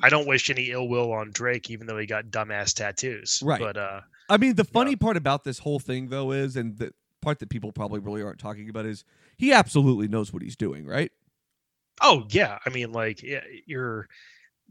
I 0.03 0.09
don't 0.09 0.27
wish 0.27 0.51
any 0.51 0.71
ill 0.71 0.89
will 0.89 1.13
on 1.13 1.31
Drake, 1.31 1.71
even 1.71 1.87
though 1.87 1.99
he 1.99 2.07
got 2.07 2.27
dumbass 2.27 2.75
tattoos. 2.75 3.43
Right. 3.45 3.61
But 3.61 3.77
uh, 3.77 4.01
I 4.29 4.39
mean, 4.39 4.55
the 4.55 4.65
funny 4.65 4.97
part 4.97 5.17
about 5.17 5.45
this 5.45 5.59
whole 5.59 5.79
thing, 5.79 6.09
though, 6.09 6.33
is, 6.33 6.57
and 6.57 6.79
the 6.79 6.93
part 7.21 7.39
that 7.41 7.51
people 7.51 7.73
probably 7.73 8.01
really 8.01 8.23
aren't 8.23 8.39
talking 8.39 8.71
about 8.71 8.87
is 8.87 9.05
he 9.37 9.53
absolutely 9.53 10.09
knows 10.09 10.33
what 10.33 10.43
he's 10.43 10.57
doing, 10.57 10.87
right? 10.87 11.13
Oh 12.01 12.27
yeah, 12.31 12.59
I 12.65 12.71
mean 12.71 12.93
like 12.93 13.25
you're 13.67 14.09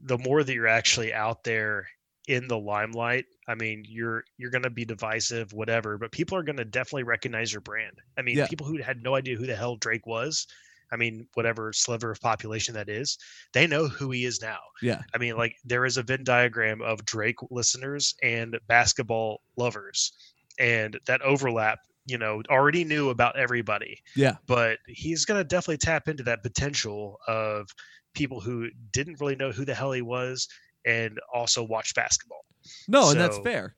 the 0.02 0.18
more 0.18 0.44
that 0.44 0.54
you're 0.54 0.68
actually 0.68 1.14
out 1.14 1.44
there 1.44 1.88
in 2.28 2.48
the 2.48 2.58
limelight, 2.58 3.26
I 3.48 3.56
mean 3.56 3.84
you're 3.88 4.24
you're 4.38 4.52
going 4.52 4.64
to 4.64 4.70
be 4.70 4.86
divisive 4.86 5.54
whatever, 5.54 5.98
but 5.98 6.12
people 6.12 6.38
are 6.38 6.44
going 6.44 6.58
to 6.58 6.66
definitely 6.66 7.04
recognize 7.04 7.52
your 7.54 7.62
brand. 7.62 7.94
I 8.18 8.22
mean 8.22 8.38
Yeah. 8.38 8.48
people 8.48 8.68
who 8.68 8.78
had 8.82 9.02
no 9.02 9.16
idea 9.16 9.38
who 9.38 9.46
the 9.48 9.56
hell 9.56 9.78
Drake 9.78 10.06
was, 10.06 10.46
I 10.92 10.98
mean 10.98 11.28
whatever 11.36 11.72
sliver 11.74 12.12
of 12.12 12.20
population 12.22 12.74
that 12.76 12.90
is, 12.90 13.18
they 13.54 13.66
know 13.68 13.88
who 13.88 14.12
he 14.12 14.26
is 14.26 14.42
now. 14.42 14.60
Yeah, 14.82 15.02
I 15.16 15.18
mean 15.18 15.38
like 15.38 15.56
there 15.64 15.86
is 15.86 15.98
a 15.98 16.04
Venn 16.04 16.24
diagram 16.24 16.82
of 16.82 17.06
Drake 17.06 17.38
listeners 17.50 18.14
and 18.22 18.60
basketball 18.68 19.42
lovers 19.56 20.12
and 20.60 21.00
that 21.06 21.22
overlap, 21.22 21.80
you 22.08 22.18
know, 22.18 22.42
already 22.50 22.84
knew 22.84 23.10
about 23.10 23.38
everybody 23.38 24.02
yeah, 24.16 24.36
but 24.48 24.80
he's 24.88 25.24
going 25.26 25.40
to 25.40 25.44
definitely 25.46 25.78
tap 25.78 26.08
into 26.10 26.24
that 26.24 26.44
potential 26.44 27.20
of 27.28 27.70
people 28.14 28.42
who 28.42 28.68
didn't 28.92 29.20
really 29.22 29.36
know 29.36 29.52
who 29.52 29.64
the 29.64 29.76
hell 29.76 29.92
he 29.92 30.02
was 30.02 30.48
and 30.88 31.20
also 31.34 31.62
watch 31.64 31.94
basketball. 31.94 32.46
no, 32.88 33.12
and 33.12 33.20
that's 33.20 33.38
fair, 33.40 33.76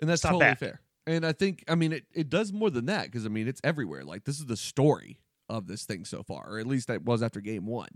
and 0.00 0.08
that's 0.08 0.22
not 0.24 0.30
totally 0.30 0.50
bad. 0.50 0.58
fair. 0.58 0.80
And 1.06 1.26
I 1.26 1.32
think, 1.32 1.64
I 1.68 1.74
mean, 1.74 1.92
it, 1.92 2.04
it 2.14 2.30
does 2.30 2.52
more 2.52 2.70
than 2.70 2.86
that 2.86 3.06
because 3.06 3.26
I 3.26 3.28
mean, 3.28 3.48
it's 3.48 3.60
everywhere. 3.64 4.04
Like 4.04 4.24
this 4.24 4.38
is 4.38 4.46
the 4.46 4.56
story 4.56 5.18
of 5.48 5.66
this 5.66 5.84
thing 5.84 6.04
so 6.04 6.22
far, 6.22 6.48
or 6.48 6.58
at 6.60 6.66
least 6.66 6.86
that 6.88 7.02
was 7.04 7.22
after 7.22 7.40
game 7.40 7.66
one. 7.66 7.88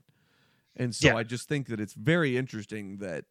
And 0.74 0.94
so 0.94 1.08
Yeah. 1.08 1.16
I 1.16 1.22
just 1.22 1.48
think 1.48 1.68
that 1.68 1.78
it's 1.80 1.94
very 1.94 2.36
interesting 2.36 2.98
that 2.98 3.24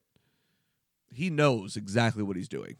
he 1.14 1.30
knows 1.30 1.76
exactly 1.76 2.24
what 2.24 2.36
he's 2.38 2.48
doing. 2.48 2.78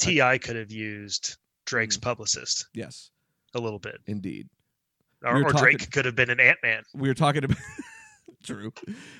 T.I 0.00 0.38
could 0.38 0.56
have 0.56 0.70
used 0.72 1.36
Drake's 1.64 1.96
Mm. 1.96 2.02
publicist 2.02 2.66
Yes, 2.74 3.10
a 3.54 3.60
little 3.60 3.78
bit, 3.78 3.98
indeed. 4.06 4.48
or, 5.22 5.36
We 5.36 5.40
or 5.42 5.50
talking- 5.52 5.60
Drake 5.76 5.90
could 5.92 6.04
have 6.04 6.16
been 6.16 6.28
an 6.30 6.40
Ant 6.40 6.58
Man. 6.62 6.82
we 6.94 7.08
were 7.08 7.14
talking 7.14 7.44
about 7.44 7.56
true. 8.44 8.72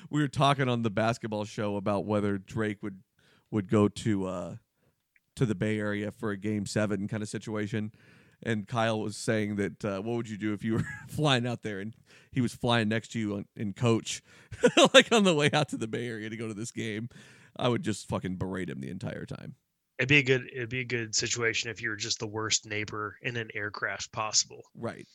We 0.09 0.21
were 0.21 0.27
talking 0.27 0.69
on 0.69 0.83
the 0.83 0.89
basketball 0.89 1.45
show 1.45 1.75
about 1.75 2.05
whether 2.05 2.37
drake 2.37 2.81
would 2.81 3.01
would 3.51 3.69
go 3.69 3.87
to 3.87 4.27
uh 4.27 4.55
to 5.35 5.45
the 5.45 5.55
bay 5.55 5.79
area 5.79 6.11
for 6.11 6.31
a 6.31 6.37
game 6.37 6.65
seven 6.65 7.07
kind 7.07 7.21
of 7.21 7.29
situation. 7.29 7.91
And 8.43 8.67
kyle 8.67 8.99
was 8.99 9.17
saying 9.17 9.55
that 9.55 9.85
uh, 9.85 10.01
what 10.01 10.15
would 10.15 10.29
you 10.29 10.37
do 10.37 10.53
if 10.53 10.63
you 10.63 10.73
were 10.75 10.85
flying 11.07 11.47
out 11.47 11.63
there 11.63 11.79
and 11.79 11.93
he 12.31 12.41
was 12.41 12.53
flying 12.53 12.89
next 12.89 13.11
to 13.13 13.19
you 13.19 13.35
on, 13.35 13.45
in 13.55 13.73
coach 13.73 14.21
like 14.93 15.11
on 15.11 15.23
the 15.23 15.33
way 15.33 15.49
out 15.51 15.69
to 15.69 15.77
the 15.77 15.87
bay 15.87 16.07
area 16.07 16.29
to 16.29 16.37
go 16.37 16.47
to 16.47 16.53
this 16.53 16.71
game? 16.71 17.09
I 17.57 17.69
would 17.69 17.83
just 17.83 18.07
fucking 18.09 18.35
berate 18.35 18.69
him 18.69 18.81
the 18.81 18.89
entire 18.89 19.25
time. 19.25 19.55
It'd 19.97 20.09
be 20.09 20.17
a 20.17 20.23
good 20.23 20.49
it'd 20.53 20.69
be 20.69 20.81
a 20.81 20.85
good 20.85 21.15
situation 21.15 21.69
if 21.69 21.81
you 21.81 21.89
were 21.89 21.95
just 21.95 22.19
the 22.19 22.27
worst 22.27 22.65
neighbor 22.65 23.15
in 23.21 23.37
an 23.37 23.49
aircraft 23.55 24.11
possible. 24.11 24.63
right. 24.77 25.07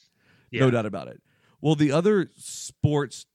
Yeah. 0.50 0.62
no 0.62 0.70
doubt 0.70 0.86
about 0.86 1.08
it. 1.08 1.22
Well 1.60 1.74
the 1.74 1.92
other 1.92 2.30
sports 2.36 3.26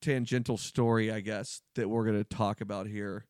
tangential 0.00 0.56
story 0.56 1.10
i 1.12 1.20
guess 1.20 1.62
that 1.74 1.88
we're 1.88 2.04
going 2.04 2.16
to 2.16 2.24
talk 2.24 2.60
about 2.60 2.86
here 2.86 3.26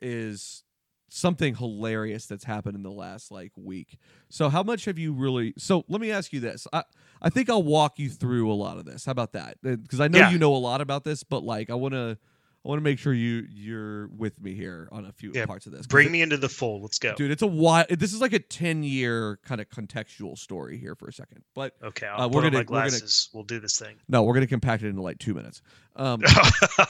is 0.00 0.62
something 1.10 1.54
hilarious 1.54 2.26
that's 2.26 2.44
happened 2.44 2.76
in 2.76 2.82
the 2.82 2.90
last 2.90 3.30
like 3.32 3.50
week. 3.56 3.96
So 4.28 4.50
how 4.50 4.62
much 4.62 4.84
have 4.84 4.98
you 4.98 5.14
really 5.14 5.54
so 5.56 5.84
let 5.88 6.02
me 6.02 6.10
ask 6.12 6.32
you 6.34 6.40
this. 6.40 6.66
I 6.72 6.82
i 7.22 7.30
think 7.30 7.48
i'll 7.48 7.62
walk 7.62 7.98
you 7.98 8.10
through 8.10 8.52
a 8.52 8.54
lot 8.54 8.76
of 8.76 8.84
this. 8.84 9.06
How 9.06 9.12
about 9.12 9.32
that? 9.32 9.56
Uh, 9.66 9.76
because 9.76 10.00
i 10.00 10.08
know 10.08 10.18
Yeah. 10.18 10.30
you 10.30 10.38
know 10.38 10.54
a 10.54 10.58
lot 10.58 10.80
about 10.82 11.04
this 11.04 11.22
but 11.24 11.42
like 11.42 11.70
i 11.70 11.74
want 11.74 11.94
to 11.94 12.18
i 12.64 12.68
want 12.68 12.78
to 12.78 12.82
make 12.82 12.98
sure 12.98 13.12
you 13.14 13.46
you're 13.50 14.08
with 14.08 14.40
me 14.40 14.54
here 14.54 14.88
on 14.92 15.04
a 15.06 15.12
few 15.12 15.32
Yeah, 15.34 15.46
parts 15.46 15.66
of 15.66 15.72
this. 15.72 15.86
Bring 15.86 16.08
it- 16.08 16.10
me 16.10 16.22
into 16.22 16.36
the 16.36 16.48
fold. 16.48 16.82
Let's 16.82 16.98
go. 16.98 17.14
dude 17.14 17.30
it's 17.30 17.42
a 17.42 17.46
while 17.46 17.86
this 17.90 18.12
is 18.12 18.20
like 18.20 18.32
a 18.32 18.38
10 18.38 18.82
year 18.82 19.38
kind 19.44 19.60
of 19.60 19.68
contextual 19.68 20.36
story 20.36 20.78
here 20.78 20.94
for 20.94 21.08
a 21.08 21.12
second 21.12 21.42
but 21.54 21.74
Okay, 21.82 22.06
uh, 22.06 22.16
I'll 22.16 22.30
we're 22.30 22.42
put 22.42 22.46
on 22.46 22.52
gonna- 22.52 22.52
my 22.52 22.58
we're 22.60 22.64
gonna- 22.64 22.90
glasses. 22.90 23.30
We'll 23.32 23.44
do 23.44 23.60
this 23.60 23.78
thing. 23.78 23.96
no 24.08 24.22
we're 24.22 24.34
going 24.34 24.46
to 24.46 24.50
compact 24.50 24.82
it 24.82 24.88
into 24.88 25.02
like 25.02 25.18
two 25.18 25.34
minutes 25.34 25.62
um 25.96 26.20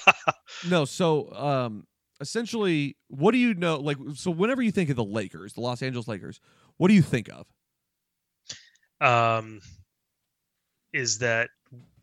No, 0.68 0.84
so 0.84 1.30
um 1.32 1.86
essentially 2.20 2.96
what 3.08 3.30
do 3.32 3.38
you 3.38 3.54
know 3.54 3.76
like 3.76 3.96
so 4.14 4.30
whenever 4.30 4.60
you 4.62 4.72
think 4.72 4.90
of 4.90 4.96
the 4.96 5.04
Lakers, 5.04 5.52
the 5.52 5.60
Los 5.60 5.82
Angeles 5.82 6.08
Lakers, 6.08 6.40
what 6.78 6.88
do 6.88 6.94
you 6.94 7.02
think 7.02 7.28
of? 7.28 7.46
um, 9.00 9.60
is 10.92 11.18
that 11.18 11.50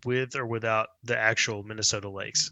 with 0.06 0.36
or 0.36 0.46
without 0.46 0.88
the 1.04 1.18
actual 1.18 1.64
Minnesota 1.64 2.08
Lakes? 2.10 2.52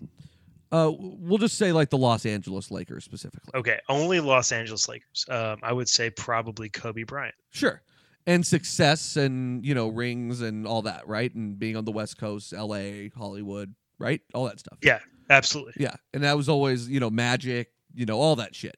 Uh 0.73 0.91
we'll 0.97 1.37
just 1.37 1.57
say 1.57 1.71
like 1.71 1.89
the 1.89 1.97
Los 1.97 2.25
Angeles 2.25 2.71
Lakers 2.71 3.05
specifically. 3.05 3.51
Okay, 3.53 3.79
only 3.87 4.19
Los 4.19 4.51
Angeles 4.51 4.89
Lakers. 4.89 5.25
Um, 5.29 5.59
I 5.61 5.71
would 5.71 5.87
say 5.87 6.09
probably 6.09 6.67
Kobe 6.67 7.03
Bryant. 7.03 7.35
Sure. 7.51 7.81
And 8.25 8.45
success 8.45 9.17
and, 9.17 9.65
you 9.65 9.75
know, 9.75 9.89
rings 9.89 10.41
and 10.41 10.65
all 10.65 10.81
that, 10.83 11.07
right? 11.07 11.33
And 11.35 11.59
being 11.59 11.75
on 11.75 11.85
the 11.85 11.91
West 11.91 12.17
Coast, 12.17 12.53
LA, 12.53 13.09
Hollywood, 13.15 13.75
right? 13.99 14.21
All 14.33 14.45
that 14.45 14.59
stuff. 14.59 14.77
Yeah, 14.81 14.99
absolutely. 15.29 15.73
Yeah. 15.77 15.95
And 16.13 16.23
that 16.23 16.37
was 16.37 16.47
always, 16.49 16.89
you 16.89 17.01
know, 17.01 17.09
magic, 17.09 17.71
you 17.93 18.05
know, 18.05 18.19
all 18.19 18.37
that 18.37 18.55
shit. 18.55 18.77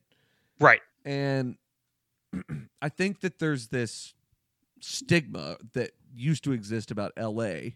Right. 0.59 0.81
And 1.05 1.57
I 2.81 2.89
think 2.89 3.21
that 3.21 3.39
there's 3.39 3.67
this 3.67 4.15
stigma 4.81 5.57
that 5.73 5.91
used 6.13 6.43
to 6.45 6.51
exist 6.51 6.91
about 6.91 7.13
LA 7.17 7.71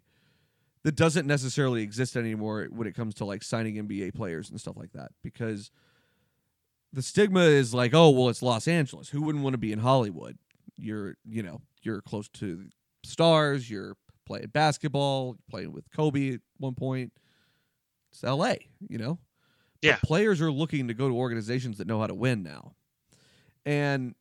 that 0.84 0.96
doesn't 0.96 1.28
necessarily 1.28 1.82
exist 1.84 2.16
anymore 2.16 2.68
when 2.72 2.88
it 2.88 2.96
comes 2.96 3.16
to 3.16 3.26
like 3.26 3.44
signing 3.44 3.76
NBA 3.76 4.14
players 4.16 4.50
and 4.50 4.60
stuff 4.60 4.78
like 4.78 4.92
that 4.94 5.12
because 5.24 5.72
the 6.94 7.02
stigma 7.02 7.42
is 7.42 7.74
like, 7.74 7.94
oh, 7.94 8.10
well, 8.10 8.30
it's 8.30 8.42
Los 8.42 8.68
Angeles. 8.68 9.10
Who 9.10 9.22
wouldn't 9.22 9.44
want 9.44 9.54
to 9.54 9.60
be 9.60 9.72
in 9.72 9.80
Hollywood? 9.80 10.38
You're, 10.78 11.16
you 11.26 11.44
know, 11.44 11.62
you're 11.82 12.02
close 12.02 12.28
to 12.30 12.66
stars, 13.04 13.70
you're 13.70 13.96
playing 14.26 14.48
basketball, 14.48 15.36
playing 15.50 15.72
with 15.74 15.90
Kobe 15.92 16.34
at 16.36 16.42
one 16.58 16.76
point. 16.76 17.12
It's 18.12 18.24
LA, 18.24 18.56
you 18.88 18.98
know? 18.98 19.20
But 19.82 19.88
Yeah. 19.88 20.00
players 20.04 20.42
are 20.42 20.52
looking 20.52 20.88
to 20.88 20.94
go 20.94 21.08
to 21.08 21.16
organizations 21.16 21.78
that 21.78 21.88
know 21.88 22.00
how 22.00 22.08
to 22.08 22.16
win 22.16 22.42
now. 22.44 22.74
And 23.66 24.16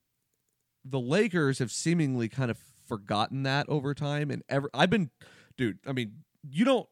the 0.85 1.01
Lakers 1.01 1.59
have 1.59 1.71
seemingly 1.73 2.29
kind 2.29 2.51
of 2.51 2.59
forgotten 2.87 3.43
that 3.45 3.69
over 3.69 3.95
time. 3.95 4.31
And 4.31 4.43
ever, 4.49 4.69
I've 4.75 4.91
been, 4.91 5.11
dude, 5.57 5.79
I 5.87 5.93
mean, 5.93 6.25
you 6.51 6.65
don't, 6.65 6.89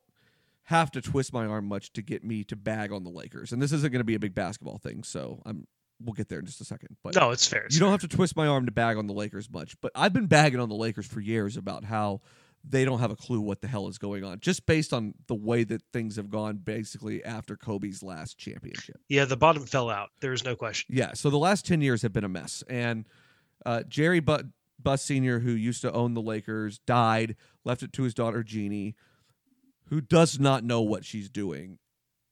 have 0.66 0.90
to 0.90 1.00
twist 1.00 1.32
my 1.32 1.46
arm 1.46 1.64
much 1.64 1.92
to 1.92 2.02
get 2.02 2.24
me 2.24 2.42
to 2.42 2.57
bag 2.57 2.90
on 2.90 3.04
the 3.04 3.11
Lakers. 3.11 3.52
And 3.52 3.62
this 3.62 3.70
isn't 3.70 3.92
going 3.92 4.00
to 4.00 4.04
be 4.04 4.16
a 4.16 4.18
big 4.18 4.34
basketball 4.34 4.78
thing, 4.78 5.04
so 5.04 5.40
I'm 5.46 5.66
we'll 6.00 6.12
get 6.12 6.28
there 6.28 6.40
in 6.40 6.44
just 6.44 6.61
a 6.61 6.64
second. 6.64 6.96
But 7.02 7.14
no, 7.14 7.30
it's 7.30 7.46
fair. 7.46 7.64
It's 7.64 7.74
you 7.74 7.80
don't 7.80 7.88
fair. 7.88 7.92
have 7.92 8.00
to 8.02 8.09
twist 8.09 8.36
my 8.36 8.46
arm 8.46 8.66
to 8.66 8.72
bag 8.72 8.96
on 8.96 9.07
the 9.07 9.14
Lakers 9.14 9.48
much, 9.48 9.80
but 9.80 9.92
I've 9.94 10.12
been 10.12 10.26
bagging 10.26 10.61
on 10.61 10.68
the 10.68 10.74
Lakers 10.74 11.07
for 11.07 11.20
years 11.20 11.57
about 11.57 11.84
how 11.84 12.20
they 12.68 12.84
don't 12.84 12.98
have 12.98 13.12
a 13.12 13.16
clue 13.16 13.40
what 13.40 13.61
the 13.61 13.68
hell 13.68 13.86
is 13.86 13.96
going 13.96 14.24
on, 14.24 14.40
just 14.40 14.66
based 14.66 14.92
on 14.92 15.14
the 15.28 15.36
way 15.36 15.62
that 15.62 15.82
things 15.92 16.16
have 16.16 16.30
gone 16.30 16.57
basically 16.57 17.24
after 17.24 17.57
Kobe's 17.57 18.02
last 18.02 18.36
championship. 18.36 18.96
Yeah, 19.09 19.24
the 19.24 19.36
bottom 19.36 19.64
fell 19.66 19.88
out. 19.88 20.11
There's 20.20 20.44
no 20.44 20.57
question. 20.57 20.96
Yeah, 20.96 21.12
so 21.14 21.30
the 21.30 21.38
last 21.38 21.64
10 21.64 21.80
years 21.80 22.02
have 22.02 22.12
been 22.12 22.24
a 22.24 22.28
mess. 22.28 22.64
And 22.68 23.07
uh, 23.64 23.84
Jerry 23.84 24.18
Butt, 24.18 24.46
Buss 24.82 25.02
Sr., 25.02 25.38
who 25.38 25.52
used 25.52 25.80
to 25.82 25.92
own 25.92 26.14
the 26.14 26.20
Lakers, 26.20 26.80
died, 26.80 27.36
left 27.64 27.84
it 27.84 27.92
to 27.92 28.02
his 28.02 28.14
daughter, 28.14 28.42
Jeannie, 28.42 28.96
who 29.89 30.01
does 30.01 30.39
not 30.39 30.64
know 30.64 30.82
what 30.82 31.05
she's 31.05 31.28
doing 31.28 31.78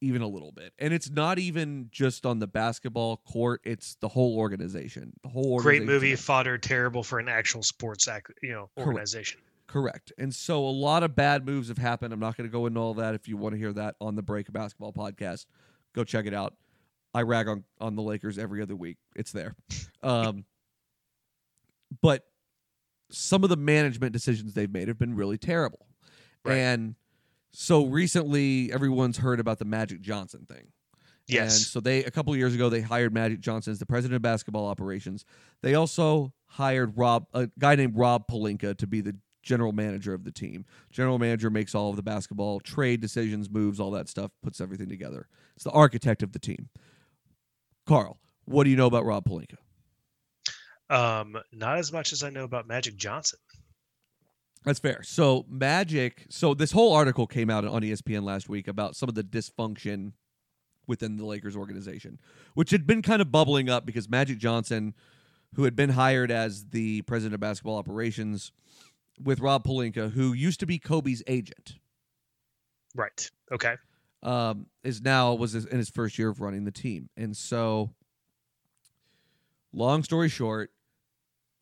even 0.04 0.20
a 0.20 0.28
little 0.28 0.52
bit. 0.52 0.72
And 0.78 0.92
it's 0.92 1.08
not 1.08 1.38
even 1.38 1.88
just 1.90 2.26
on 2.26 2.38
the 2.38 2.46
basketball 2.46 3.16
court, 3.18 3.62
it's 3.64 3.96
the 4.00 4.08
whole 4.08 4.36
organization. 4.36 5.14
The 5.22 5.30
whole 5.30 5.58
Great 5.58 5.84
movie, 5.84 6.14
fodder, 6.14 6.58
terrible 6.58 7.02
for 7.02 7.18
an 7.18 7.28
actual 7.28 7.62
sports 7.62 8.06
act, 8.06 8.30
you 8.42 8.52
know, 8.52 8.68
Correct. 8.76 8.88
organization. 8.88 9.40
Correct. 9.66 10.12
And 10.18 10.34
so 10.34 10.66
a 10.66 10.68
lot 10.68 11.02
of 11.02 11.16
bad 11.16 11.46
moves 11.46 11.68
have 11.68 11.78
happened. 11.78 12.12
I'm 12.12 12.20
not 12.20 12.36
going 12.36 12.48
to 12.48 12.52
go 12.52 12.66
into 12.66 12.80
all 12.80 12.94
that. 12.94 13.14
If 13.14 13.28
you 13.28 13.38
want 13.38 13.54
to 13.54 13.58
hear 13.58 13.72
that 13.72 13.96
on 14.00 14.14
the 14.14 14.22
Break 14.22 14.52
Basketball 14.52 14.92
podcast, 14.92 15.46
go 15.94 16.04
check 16.04 16.26
it 16.26 16.34
out. 16.34 16.54
I 17.14 17.22
rag 17.22 17.48
on, 17.48 17.64
on 17.80 17.96
the 17.96 18.02
Lakers 18.02 18.38
every 18.38 18.60
other 18.60 18.76
week. 18.76 18.98
It's 19.16 19.32
there. 19.32 19.56
Um, 20.02 20.44
but 22.02 22.26
some 23.10 23.42
of 23.42 23.48
the 23.48 23.56
management 23.56 24.12
decisions 24.12 24.52
they've 24.52 24.70
made 24.70 24.88
have 24.88 24.98
been 24.98 25.16
really 25.16 25.38
terrible. 25.38 25.86
Right. 26.44 26.58
And 26.58 26.94
so 27.54 27.86
recently, 27.86 28.72
everyone's 28.72 29.18
heard 29.18 29.38
about 29.38 29.58
the 29.58 29.64
Magic 29.64 30.00
Johnson 30.00 30.44
thing. 30.44 30.68
Yes. 31.26 31.56
And 31.56 31.66
so 31.66 31.80
they 31.80 32.04
a 32.04 32.10
couple 32.10 32.32
of 32.32 32.38
years 32.38 32.54
ago 32.54 32.68
they 32.68 32.82
hired 32.82 33.14
Magic 33.14 33.40
Johnson 33.40 33.70
as 33.70 33.78
the 33.78 33.86
president 33.86 34.16
of 34.16 34.22
basketball 34.22 34.66
operations. 34.66 35.24
They 35.62 35.74
also 35.74 36.32
hired 36.46 36.98
Rob 36.98 37.26
a 37.32 37.48
guy 37.58 37.76
named 37.76 37.96
Rob 37.96 38.24
Pelinka 38.28 38.76
to 38.76 38.86
be 38.86 39.00
the 39.00 39.16
general 39.42 39.72
manager 39.72 40.12
of 40.12 40.24
the 40.24 40.32
team. 40.32 40.64
General 40.90 41.18
manager 41.18 41.48
makes 41.48 41.74
all 41.74 41.90
of 41.90 41.96
the 41.96 42.02
basketball 42.02 42.60
trade 42.60 43.00
decisions, 43.00 43.48
moves, 43.48 43.80
all 43.80 43.92
that 43.92 44.08
stuff, 44.08 44.32
puts 44.42 44.60
everything 44.60 44.88
together. 44.88 45.28
It's 45.54 45.64
the 45.64 45.70
architect 45.70 46.22
of 46.22 46.32
the 46.32 46.38
team. 46.38 46.68
Karl, 47.86 48.18
what 48.44 48.64
do 48.64 48.70
you 48.70 48.76
know 48.76 48.86
about 48.86 49.04
Rob 49.04 49.24
Pelinka? 49.24 49.56
Um, 50.90 51.36
not 51.52 51.78
as 51.78 51.92
much 51.92 52.12
as 52.12 52.22
I 52.22 52.30
know 52.30 52.44
about 52.44 52.66
Magic 52.66 52.96
Johnson. 52.96 53.38
That's 54.64 54.78
fair. 54.78 55.02
So 55.02 55.44
Magic. 55.48 56.26
So 56.30 56.54
this 56.54 56.72
whole 56.72 56.94
article 56.94 57.26
came 57.26 57.50
out 57.50 57.64
on 57.64 57.82
ESPN 57.82 58.22
last 58.22 58.48
week 58.48 58.66
about 58.68 58.96
some 58.96 59.08
of 59.08 59.14
the 59.14 59.22
dysfunction 59.22 60.12
within 60.86 61.16
the 61.16 61.24
Lakers 61.24 61.56
organization, 61.56 62.18
which 62.54 62.70
had 62.70 62.86
been 62.86 63.02
kind 63.02 63.20
of 63.22 63.30
bubbling 63.30 63.68
up 63.68 63.84
because 63.86 64.08
Magic 64.08 64.38
Johnson, 64.38 64.94
who 65.54 65.64
had 65.64 65.76
been 65.76 65.90
hired 65.90 66.30
as 66.30 66.66
the 66.70 67.02
president 67.02 67.34
of 67.34 67.40
basketball 67.40 67.76
operations 67.76 68.52
with 69.22 69.40
Rob 69.40 69.64
Pelinka, 69.64 70.10
who 70.12 70.32
used 70.32 70.60
to 70.60 70.66
be 70.66 70.78
Kobe's 70.78 71.22
agent, 71.26 71.76
Right. 72.94 73.30
Okay. 73.52 73.74
um, 74.22 74.66
is 74.82 75.00
now 75.02 75.34
was 75.34 75.54
in 75.54 75.78
his 75.78 75.88
first 75.90 76.18
year 76.18 76.28
of 76.30 76.40
running 76.40 76.64
the 76.64 76.72
team, 76.72 77.08
and 77.16 77.36
so. 77.36 77.90
Long 79.76 80.04
story 80.04 80.28
short, 80.28 80.70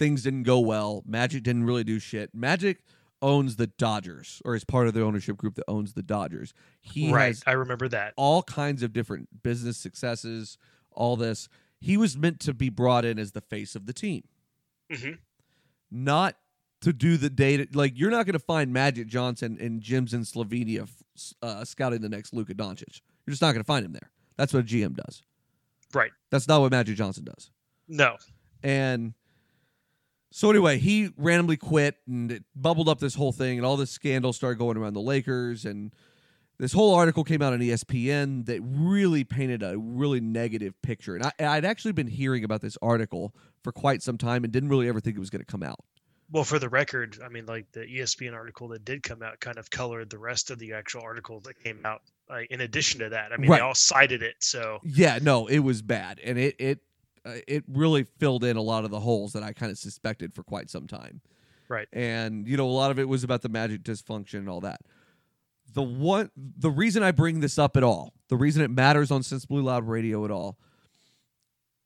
things 0.02 0.24
didn't 0.24 0.42
go 0.42 0.58
well. 0.58 1.04
Magic 1.06 1.44
didn't 1.44 1.62
really 1.62 1.84
do 1.84 2.00
shit. 2.00 2.34
Magic 2.34 2.82
owns 3.22 3.54
the 3.54 3.68
Dodgers, 3.68 4.42
or 4.44 4.56
is 4.56 4.64
part 4.64 4.88
of 4.88 4.94
the 4.94 5.02
ownership 5.02 5.36
group 5.36 5.54
that 5.54 5.64
owns 5.68 5.92
the 5.92 6.02
Dodgers. 6.02 6.52
He 6.80 7.12
right. 7.12 7.36
I 7.46 7.52
remember 7.52 7.88
that. 7.88 8.14
all 8.16 8.42
kinds 8.42 8.82
of 8.82 8.92
different 8.92 9.44
business 9.44 9.76
successes, 9.76 10.58
all 10.90 11.16
this. 11.16 11.48
He 11.80 11.96
was 11.96 12.16
meant 12.16 12.40
to 12.40 12.52
be 12.52 12.68
brought 12.68 13.04
in 13.04 13.18
as 13.20 13.30
the 13.30 13.40
face 13.40 13.76
of 13.76 13.86
the 13.86 13.92
team, 13.92 14.24
hmm 14.92 15.12
not 15.94 16.36
to 16.80 16.92
do 16.92 17.16
the 17.16 17.30
data. 17.30 17.68
Like, 17.72 17.92
you're 17.96 18.10
not 18.10 18.24
going 18.26 18.32
to 18.32 18.38
find 18.38 18.72
Magic 18.72 19.06
Johnson 19.06 19.58
in 19.60 19.80
gyms 19.80 20.14
in 20.14 20.22
Slovenia 20.22 20.88
uh, 21.42 21.64
scouting 21.64 22.00
the 22.00 22.08
next 22.08 22.32
Luka 22.32 22.54
Doncic. 22.54 23.02
You're 23.26 23.32
just 23.32 23.42
not 23.42 23.52
going 23.52 23.62
to 23.62 23.66
find 23.66 23.84
him 23.84 23.92
there. 23.92 24.10
That's 24.38 24.52
what 24.54 24.60
a 24.60 24.66
GM 24.66 24.96
does. 24.96 25.22
Right. 25.92 26.10
That's 26.30 26.48
not 26.48 26.62
what 26.62 26.70
Magic 26.70 26.96
Johnson 26.96 27.24
does. 27.24 27.50
No. 27.88 28.16
And 28.62 29.12
so 30.32 30.50
anyway, 30.50 30.78
he 30.78 31.10
randomly 31.16 31.56
quit 31.56 31.96
and 32.06 32.32
it 32.32 32.44
bubbled 32.56 32.88
up 32.88 32.98
this 32.98 33.14
whole 33.14 33.32
thing 33.32 33.58
and 33.58 33.66
all 33.66 33.76
this 33.76 33.90
scandal 33.90 34.32
started 34.32 34.58
going 34.58 34.76
around 34.76 34.94
the 34.94 35.00
Lakers 35.00 35.64
and 35.64 35.92
this 36.58 36.72
whole 36.72 36.94
article 36.94 37.24
came 37.24 37.42
out 37.42 37.52
on 37.52 37.58
ESPN 37.60 38.46
that 38.46 38.60
really 38.62 39.24
painted 39.24 39.62
a 39.62 39.76
really 39.76 40.20
negative 40.20 40.80
picture. 40.82 41.16
And 41.16 41.24
I, 41.26 41.32
I'd 41.40 41.64
actually 41.64 41.92
been 41.92 42.06
hearing 42.06 42.44
about 42.44 42.60
this 42.60 42.78
article 42.80 43.34
for 43.64 43.72
quite 43.72 44.02
some 44.02 44.16
time 44.16 44.44
and 44.44 44.52
didn't 44.52 44.68
really 44.68 44.88
ever 44.88 45.00
think 45.00 45.16
it 45.16 45.20
was 45.20 45.30
going 45.30 45.40
to 45.40 45.46
come 45.46 45.62
out. 45.62 45.80
Well, 46.30 46.44
for 46.44 46.58
the 46.58 46.68
record, 46.68 47.18
I 47.22 47.28
mean, 47.28 47.46
like 47.46 47.66
the 47.72 47.80
ESPN 47.80 48.32
article 48.32 48.68
that 48.68 48.84
did 48.84 49.02
come 49.02 49.22
out 49.22 49.38
kind 49.40 49.58
of 49.58 49.70
colored 49.70 50.08
the 50.08 50.18
rest 50.18 50.50
of 50.50 50.58
the 50.58 50.72
actual 50.72 51.02
article 51.02 51.40
that 51.40 51.62
came 51.62 51.80
out. 51.84 52.02
Uh, 52.30 52.40
in 52.48 52.62
addition 52.62 53.00
to 53.00 53.10
that, 53.10 53.32
I 53.32 53.36
mean, 53.36 53.50
Right. 53.50 53.58
they 53.58 53.62
all 53.62 53.74
cited 53.74 54.22
it. 54.22 54.36
So 54.40 54.78
Yeah, 54.82 55.18
no, 55.20 55.46
it 55.48 55.58
was 55.58 55.82
bad, 55.82 56.20
and 56.24 56.38
it 56.38 56.56
it 56.58 56.78
uh, 57.24 57.34
it 57.46 57.64
really 57.68 58.04
filled 58.04 58.44
in 58.44 58.56
a 58.56 58.62
lot 58.62 58.84
of 58.84 58.90
the 58.90 59.00
holes 59.00 59.32
that 59.32 59.42
I 59.42 59.52
kind 59.52 59.70
of 59.70 59.78
suspected 59.78 60.34
for 60.34 60.42
quite 60.42 60.70
some 60.70 60.86
time. 60.86 61.20
Right. 61.68 61.88
And 61.92 62.46
you 62.46 62.56
know, 62.56 62.66
a 62.66 62.70
lot 62.70 62.90
of 62.90 62.98
it 62.98 63.08
was 63.08 63.24
about 63.24 63.42
the 63.42 63.48
magic 63.48 63.82
dysfunction 63.82 64.34
and 64.34 64.48
all 64.48 64.60
that. 64.60 64.80
The 65.72 65.82
one, 65.82 66.30
the 66.36 66.70
reason 66.70 67.02
I 67.02 67.12
bring 67.12 67.40
this 67.40 67.58
up 67.58 67.76
at 67.76 67.82
all, 67.82 68.12
the 68.28 68.36
reason 68.36 68.62
it 68.62 68.70
matters 68.70 69.10
on 69.10 69.22
Sensibly 69.22 69.62
Loud 69.62 69.88
Radio 69.88 70.24
at 70.24 70.30
all, 70.30 70.58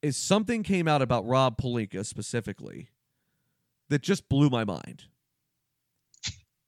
is 0.03 0.17
something 0.17 0.63
came 0.63 0.89
out 0.89 1.03
about 1.03 1.27
Rob 1.27 1.57
Pelinka 1.57 2.05
specifically 2.05 2.89
that 3.89 4.03
just 4.03 4.29
blew 4.29 4.51
my 4.51 4.65
mind. 4.65 5.05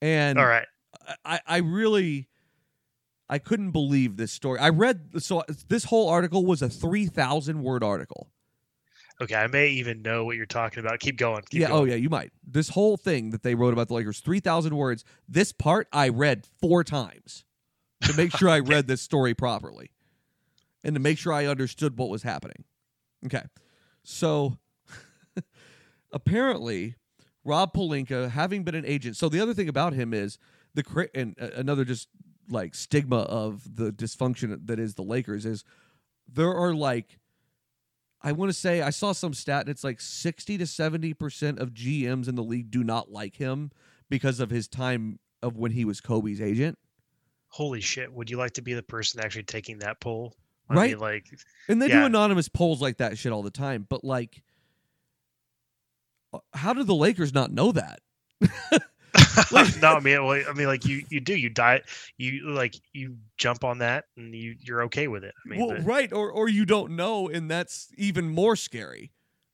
And 0.00 0.38
all 0.38 0.46
right. 0.46 0.66
I, 1.24 1.40
I 1.46 1.56
really 1.58 2.28
I 3.28 3.38
couldn't 3.38 3.72
believe 3.72 4.16
this 4.16 4.32
story. 4.32 4.58
I 4.58 4.70
read 4.70 5.10
so 5.18 5.42
this 5.68 5.84
whole 5.84 6.08
article 6.08 6.46
was 6.46 6.62
a 6.62 6.68
three 6.68 7.06
thousand 7.06 7.62
word 7.62 7.82
article. 7.84 8.30
Okay, 9.20 9.34
I 9.34 9.48
may 9.48 9.68
even 9.70 10.02
know 10.02 10.24
what 10.24 10.36
you're 10.36 10.46
talking 10.46 10.78
about. 10.78 11.00
Keep 11.00 11.16
going. 11.16 11.42
Keep 11.50 11.60
yeah, 11.60 11.68
going. 11.68 11.80
oh 11.80 11.84
yeah, 11.84 11.96
you 11.96 12.08
might. 12.08 12.30
This 12.46 12.68
whole 12.68 12.96
thing 12.96 13.30
that 13.30 13.42
they 13.42 13.54
wrote 13.54 13.72
about 13.72 13.88
the 13.88 13.94
Lakers, 13.94 14.20
three 14.20 14.40
thousand 14.40 14.76
words. 14.76 15.04
This 15.28 15.52
part 15.52 15.88
I 15.92 16.08
read 16.08 16.46
four 16.60 16.84
times 16.84 17.44
to 18.02 18.16
make 18.16 18.36
sure 18.36 18.48
I 18.48 18.58
read 18.60 18.86
this 18.86 19.02
story 19.02 19.34
properly, 19.34 19.90
and 20.84 20.94
to 20.94 21.00
make 21.00 21.18
sure 21.18 21.32
I 21.32 21.46
understood 21.46 21.98
what 21.98 22.08
was 22.08 22.22
happening. 22.22 22.64
Okay, 23.26 23.42
so 24.04 24.58
apparently 26.12 26.94
Rob 27.44 27.72
Pelinka, 27.72 28.30
having 28.30 28.62
been 28.62 28.76
an 28.76 28.86
agent, 28.86 29.16
so 29.16 29.28
the 29.28 29.40
other 29.40 29.54
thing 29.54 29.68
about 29.68 29.94
him 29.94 30.14
is 30.14 30.38
the 30.74 30.84
cra- 30.84 31.08
and 31.12 31.34
uh, 31.40 31.48
another 31.56 31.84
just 31.84 32.08
like 32.48 32.74
stigma 32.74 33.22
of 33.22 33.76
the 33.76 33.90
dysfunction 33.90 34.66
that 34.66 34.78
is 34.78 34.94
the 34.94 35.02
Lakers 35.02 35.44
is 35.44 35.64
there 36.26 36.54
are 36.54 36.74
like 36.74 37.18
I 38.20 38.32
want 38.32 38.48
to 38.50 38.52
say 38.52 38.82
I 38.82 38.90
saw 38.90 39.12
some 39.12 39.32
stat 39.32 39.62
and 39.62 39.68
it's 39.68 39.84
like 39.84 40.00
60 40.00 40.58
to 40.58 40.64
70% 40.64 41.60
of 41.60 41.70
GMs 41.72 42.28
in 42.28 42.34
the 42.34 42.42
league 42.42 42.70
do 42.70 42.82
not 42.82 43.10
like 43.12 43.36
him 43.36 43.70
because 44.08 44.40
of 44.40 44.50
his 44.50 44.66
time 44.66 45.20
of 45.42 45.56
when 45.56 45.70
he 45.72 45.84
was 45.84 46.00
Kobe's 46.00 46.40
agent. 46.40 46.78
Holy 47.50 47.80
shit! 47.80 48.12
Would 48.12 48.28
you 48.28 48.36
like 48.36 48.52
to 48.52 48.62
be 48.62 48.74
the 48.74 48.82
person 48.82 49.20
actually 49.20 49.44
taking 49.44 49.78
that 49.78 50.00
poll? 50.00 50.34
I 50.68 50.74
Right. 50.74 50.90
mean, 50.90 50.98
like, 50.98 51.24
And 51.68 51.80
they 51.80 51.88
do 51.88 52.04
anonymous 52.04 52.48
polls 52.48 52.82
like 52.82 52.98
that 52.98 53.16
shit 53.16 53.32
all 53.32 53.42
the 53.42 53.50
time, 53.50 53.86
but 53.88 54.04
like 54.04 54.42
uh, 56.34 56.40
how 56.52 56.74
do 56.74 56.84
the 56.84 56.94
Lakers 56.94 57.32
not 57.32 57.50
know 57.50 57.72
that? 57.72 58.00
no, 59.80 59.94
I 59.94 60.00
mean, 60.00 60.18
I 60.18 60.52
mean, 60.52 60.66
like 60.66 60.84
you, 60.84 61.04
you 61.08 61.20
do, 61.20 61.34
you 61.34 61.50
die, 61.50 61.82
you 62.16 62.48
like, 62.48 62.74
you 62.92 63.16
jump 63.36 63.64
on 63.64 63.78
that, 63.78 64.04
and 64.16 64.34
you, 64.34 64.56
you're 64.60 64.82
okay 64.84 65.08
with 65.08 65.24
it. 65.24 65.34
I 65.44 65.48
mean, 65.48 65.60
well, 65.60 65.76
but 65.76 65.84
right, 65.84 66.12
or 66.12 66.30
or 66.30 66.48
you 66.48 66.64
don't 66.64 66.96
know 66.96 67.28
and 67.28 67.50
that's 67.50 67.88
even 67.96 68.28
more 68.28 68.56
scary. 68.56 69.12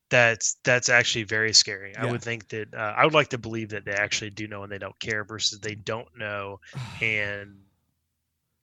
that's 0.09 0.57
that's 0.63 0.89
actually 0.89 1.23
very 1.23 1.53
scary. 1.53 1.95
I 1.95 2.05
would 2.05 2.21
think 2.21 2.49
that 2.49 2.73
uh, 2.73 2.93
I 2.95 3.05
would 3.05 3.13
like 3.13 3.29
to 3.29 3.37
believe 3.37 3.69
that 3.69 3.85
they 3.85 3.93
actually 3.93 4.29
do 4.29 4.47
know 4.47 4.63
and 4.63 4.71
they 4.71 4.77
don't 4.77 4.97
care 4.99 5.23
versus 5.23 5.59
they 5.59 5.75
don't 5.75 6.07
know 6.17 6.59
and 7.01 7.57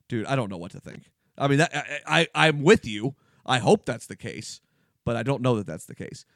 Dude, 0.08 0.26
I 0.26 0.36
don't 0.36 0.50
know 0.50 0.58
what 0.58 0.72
to 0.72 0.80
think. 0.80 1.04
I 1.38 1.48
mean, 1.48 1.58
that, 1.58 1.74
I, 2.06 2.28
I 2.34 2.46
I'm 2.48 2.62
with 2.62 2.86
you. 2.86 3.14
I 3.46 3.58
hope 3.58 3.86
that's 3.86 4.06
the 4.06 4.16
case, 4.16 4.60
but 5.06 5.16
I 5.16 5.22
don't 5.22 5.40
know 5.40 5.56
that 5.56 5.66
that's 5.66 5.86
the 5.86 5.94
case. 5.94 6.26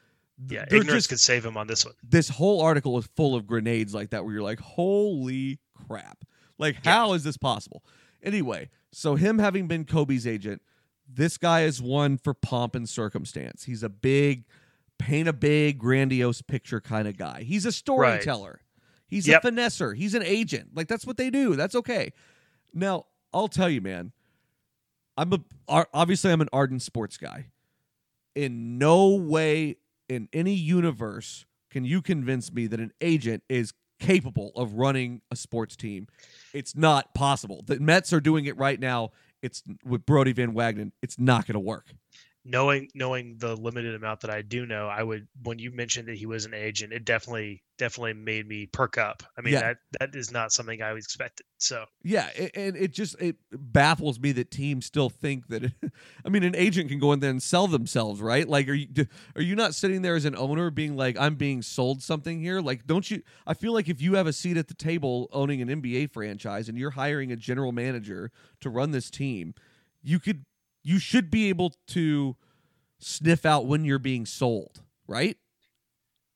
Yeah, 0.48 0.64
ignorance 0.64 0.90
just- 0.92 1.08
could 1.08 1.20
save 1.20 1.44
him 1.44 1.56
on 1.56 1.66
this 1.66 1.84
one. 1.84 1.94
this 2.02 2.28
whole 2.28 2.60
article 2.60 2.98
is 2.98 3.06
full 3.16 3.34
of 3.34 3.46
grenades 3.46 3.94
like 3.94 4.10
that 4.10 4.24
where 4.24 4.34
you're 4.34 4.42
like 4.42 4.60
holy 4.60 5.58
crap 5.74 6.24
like 6.58 6.76
Yeah. 6.84 6.92
how 6.92 7.12
is 7.14 7.24
this 7.24 7.36
possible 7.38 7.82
anyway 8.22 8.68
so 8.92 9.14
him 9.14 9.38
having 9.38 9.66
been 9.66 9.84
kobe's 9.84 10.26
agent 10.26 10.60
this 11.08 11.38
guy 11.38 11.62
is 11.62 11.80
one 11.80 12.18
for 12.18 12.34
pomp 12.34 12.74
and 12.74 12.86
circumstance 12.88 13.64
he's 13.64 13.82
a 13.82 13.88
big 13.88 14.44
paint 14.98 15.26
a 15.28 15.32
big 15.32 15.78
grandiose 15.78 16.42
picture 16.42 16.80
kind 16.80 17.08
of 17.08 17.16
guy 17.16 17.42
he's 17.42 17.64
a 17.64 17.72
storyteller 17.72 18.60
he's 19.06 19.26
Yep. 19.26 19.44
a 19.44 19.50
finesser 19.50 19.96
he's 19.96 20.14
an 20.14 20.22
agent 20.22 20.70
like 20.74 20.86
that's 20.88 21.06
what 21.06 21.16
they 21.16 21.30
do 21.30 21.56
that's 21.56 21.74
okay 21.74 22.12
now 22.74 23.04
I'll 23.32 23.48
tell 23.48 23.68
you, 23.68 23.80
man. 23.82 24.12
I'm 25.18 25.32
a 25.32 25.40
obviously 25.68 26.30
I'm 26.32 26.40
an 26.40 26.48
ardent 26.54 26.80
sports 26.82 27.16
guy. 27.18 27.46
In 28.34 28.78
no 28.78 29.08
way 29.14 29.76
in 30.08 30.28
any 30.32 30.54
universe 30.54 31.46
can 31.70 31.84
you 31.84 32.00
convince 32.02 32.52
me 32.52 32.66
that 32.66 32.80
an 32.80 32.92
agent 33.00 33.42
is 33.48 33.72
capable 33.98 34.52
of 34.54 34.74
running 34.74 35.22
a 35.30 35.36
sports 35.36 35.76
team. 35.76 36.06
It's 36.52 36.76
not 36.76 37.14
possible. 37.14 37.62
The 37.66 37.80
Mets 37.80 38.12
are 38.12 38.20
doing 38.20 38.46
it 38.46 38.56
right 38.56 38.78
now. 38.78 39.10
It's 39.42 39.62
with 39.84 40.06
Brodie 40.06 40.32
Van 40.32 40.52
Wagenen. 40.52 40.92
It's 41.02 41.18
not 41.18 41.46
going 41.46 41.54
to 41.54 41.60
work. 41.60 41.94
Knowing 42.46 42.88
knowing 42.94 43.36
the 43.38 43.56
limited 43.56 43.94
amount 43.94 44.20
that 44.20 44.30
I 44.30 44.42
do 44.42 44.66
know, 44.66 44.88
I 44.88 45.02
would 45.02 45.26
when 45.42 45.58
you 45.58 45.72
mentioned 45.72 46.08
that 46.08 46.16
he 46.16 46.26
was 46.26 46.44
an 46.44 46.54
agent, 46.54 46.92
it 46.92 47.04
definitely 47.04 47.62
definitely 47.78 48.14
made 48.14 48.46
me 48.46 48.66
perk 48.66 48.96
up. 48.96 49.22
I 49.36 49.42
mean 49.42 49.54
Yeah. 49.54 49.60
that 49.60 49.76
that 50.00 50.14
is 50.14 50.30
not 50.30 50.52
something 50.52 50.80
I 50.80 50.92
expected. 50.92 51.44
So 51.58 51.84
Yeah, 52.02 52.28
and 52.54 52.76
it 52.76 52.92
just 52.92 53.20
it 53.20 53.36
baffles 53.50 54.20
me 54.20 54.32
that 54.32 54.50
teams 54.50 54.86
still 54.86 55.10
think 55.10 55.48
that. 55.48 55.64
It, 55.64 55.72
I 56.24 56.28
mean, 56.28 56.42
an 56.42 56.56
agent 56.56 56.88
can 56.88 56.98
go 56.98 57.12
in 57.12 57.20
there 57.20 57.30
and 57.30 57.42
sell 57.42 57.66
themselves, 57.66 58.20
right? 58.20 58.48
Like, 58.48 58.68
are 58.68 58.74
you 58.74 58.88
are 59.34 59.42
you 59.42 59.56
not 59.56 59.74
sitting 59.74 60.02
there 60.02 60.14
as 60.16 60.24
an 60.24 60.36
owner 60.36 60.70
being 60.70 60.96
like, 60.96 61.16
I'm 61.18 61.34
being 61.34 61.62
sold 61.62 62.02
something 62.02 62.40
here? 62.40 62.60
Like, 62.60 62.86
don't 62.86 63.10
you? 63.10 63.22
I 63.46 63.54
feel 63.54 63.72
like 63.72 63.88
if 63.88 64.00
you 64.00 64.14
have 64.14 64.26
a 64.26 64.32
seat 64.32 64.56
at 64.56 64.68
the 64.68 64.74
table 64.74 65.28
owning 65.32 65.60
an 65.62 65.68
NBA 65.68 66.12
franchise 66.12 66.68
and 66.68 66.78
you're 66.78 66.90
hiring 66.92 67.32
a 67.32 67.36
general 67.36 67.72
manager 67.72 68.30
to 68.60 68.70
run 68.70 68.90
this 68.92 69.10
team, 69.10 69.54
you 70.02 70.18
could 70.18 70.44
you 70.86 70.98
should 71.00 71.30
be 71.30 71.48
able 71.48 71.72
to 71.88 72.36
sniff 73.00 73.46
out 73.46 73.66
when 73.66 73.84
you're 73.84 73.98
being 74.00 74.26
sold, 74.26 74.82
right? 75.08 75.38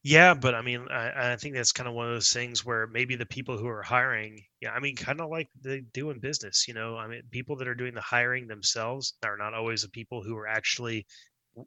yeah, 0.02 0.32
but 0.34 0.54
I 0.54 0.62
mean 0.62 0.86
I, 0.90 1.32
I 1.32 1.36
think 1.36 1.54
that's 1.54 1.72
kind 1.72 1.88
of 1.88 1.94
one 1.94 2.06
of 2.06 2.14
those 2.14 2.32
things 2.32 2.64
where 2.64 2.86
maybe 2.86 3.16
the 3.16 3.26
people 3.26 3.58
who 3.58 3.68
are 3.68 3.82
hiring, 3.82 4.42
yeah, 4.60 4.70
I 4.72 4.80
mean 4.80 4.96
kind 4.96 5.20
of 5.20 5.28
like 5.30 5.48
they 5.60 5.80
do 5.92 6.10
in 6.10 6.20
business, 6.20 6.66
you 6.66 6.72
know. 6.74 6.96
I 6.96 7.06
mean 7.06 7.22
people 7.30 7.56
that 7.56 7.68
are 7.68 7.74
doing 7.74 7.94
the 7.94 8.00
hiring 8.00 8.46
themselves 8.46 9.14
are 9.24 9.36
not 9.36 9.52
always 9.54 9.82
the 9.82 9.88
people 9.90 10.22
who 10.22 10.36
are 10.36 10.46
actually 10.46 11.06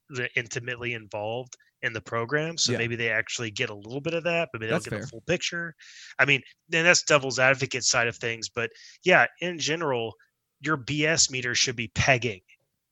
the 0.10 0.30
intimately 0.36 0.94
involved 0.94 1.56
in 1.84 1.94
the 1.94 2.02
program. 2.02 2.58
So 2.58 2.74
Yeah. 2.74 2.78
maybe 2.78 2.96
they 2.96 3.10
actually 3.12 3.52
get 3.52 3.70
a 3.70 3.76
little 3.76 4.02
bit 4.02 4.14
of 4.16 4.24
that, 4.26 4.50
but 4.54 4.62
maybe 4.62 4.70
they 4.70 4.72
That's 4.72 4.80
don't 4.80 4.86
get 4.86 4.96
fair. 4.96 5.00
the 5.00 5.08
full 5.08 5.22
picture. 5.28 5.76
I 6.20 6.26
mean, 6.26 6.42
then 6.70 6.86
that's 6.86 7.04
devil's 7.04 7.40
advocate 7.40 7.84
side 7.84 8.08
of 8.08 8.18
things. 8.18 8.50
But 8.50 8.72
yeah, 9.04 9.28
in 9.42 9.60
general, 9.60 10.14
your 10.62 10.78
BS 10.78 11.30
meter 11.32 11.56
should 11.56 11.76
be 11.76 11.90
pegging 11.90 12.42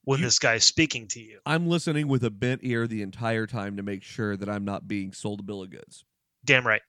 when 0.04 0.20
You- 0.20 0.26
this 0.26 0.40
guy's 0.40 0.64
speaking 0.64 1.08
to 1.10 1.22
you. 1.22 1.40
I'm 1.46 1.68
listening 1.68 2.08
with 2.08 2.24
a 2.24 2.30
bent 2.32 2.62
ear 2.64 2.88
the 2.88 3.02
entire 3.02 3.46
time 3.48 3.78
to 3.78 3.84
make 3.84 4.04
sure 4.04 4.36
that 4.38 4.50
I'm 4.50 4.66
not 4.66 4.88
being 4.88 5.14
sold 5.14 5.40
a 5.40 5.44
bill 5.44 5.62
of 5.62 5.70
goods. 5.70 6.06
Damn 6.44 6.66
right. 6.66 6.82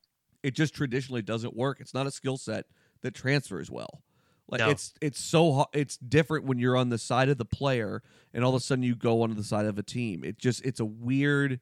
it 0.43 0.55
just 0.57 0.75
traditionally 0.75 1.23
doesn't 1.23 1.55
work. 1.55 1.79
It's 1.81 1.95
not 1.95 2.07
a 2.07 2.11
skill 2.11 2.37
set 2.37 2.67
that 3.03 3.15
transfers 3.15 3.71
well. 3.71 4.03
Like 4.49 4.59
No. 4.59 4.71
it's 4.71 4.93
it's 5.01 5.21
so 5.21 5.67
it's 5.73 5.97
different 5.99 6.47
when 6.47 6.59
you're 6.59 6.77
on 6.77 6.89
the 6.89 6.99
side 6.99 7.29
of 7.29 7.39
the 7.39 7.45
player 7.45 8.03
and 8.35 8.43
all 8.45 8.51
of 8.55 8.61
a 8.61 8.65
sudden 8.65 8.83
you 8.83 8.97
go 8.97 9.23
onto 9.23 9.35
the 9.37 9.45
side 9.45 9.67
of 9.67 9.79
a 9.79 9.83
team. 9.85 10.25
It 10.25 10.39
just 10.39 10.65
it's 10.65 10.81
a 10.81 10.85
weird 10.85 11.61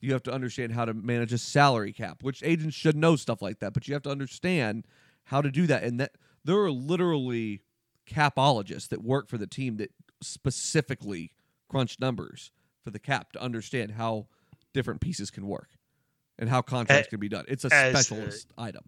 you 0.00 0.12
have 0.14 0.22
to 0.22 0.32
understand 0.32 0.72
how 0.72 0.84
to 0.86 0.94
manage 0.94 1.32
a 1.34 1.38
salary 1.38 1.92
cap, 1.92 2.22
which 2.22 2.42
agents 2.42 2.74
should 2.76 2.96
know 2.96 3.14
stuff 3.16 3.42
like 3.42 3.58
that, 3.58 3.72
but 3.74 3.86
you 3.88 3.94
have 3.94 4.02
to 4.04 4.10
understand 4.10 4.86
how 5.24 5.42
to 5.42 5.50
do 5.50 5.66
that 5.66 5.82
and 5.84 6.00
that 6.00 6.12
there 6.44 6.56
are 6.58 6.70
literally 6.70 7.62
capologists 8.06 8.88
that 8.88 9.02
work 9.02 9.28
for 9.28 9.38
the 9.38 9.46
team 9.46 9.76
that 9.76 9.90
specifically 10.26 11.32
crunch 11.68 11.98
numbers 12.00 12.50
for 12.82 12.90
the 12.90 12.98
cap 12.98 13.32
to 13.32 13.42
understand 13.42 13.92
how 13.92 14.28
different 14.72 15.00
pieces 15.00 15.30
can 15.30 15.46
work 15.46 15.70
and 16.38 16.48
how 16.48 16.62
contracts 16.62 17.08
can 17.08 17.20
be 17.20 17.28
done. 17.28 17.44
It's 17.48 17.64
a 17.64 17.72
as 17.72 17.94
a- 17.94 18.02
specialist 18.02 18.52
item. 18.58 18.84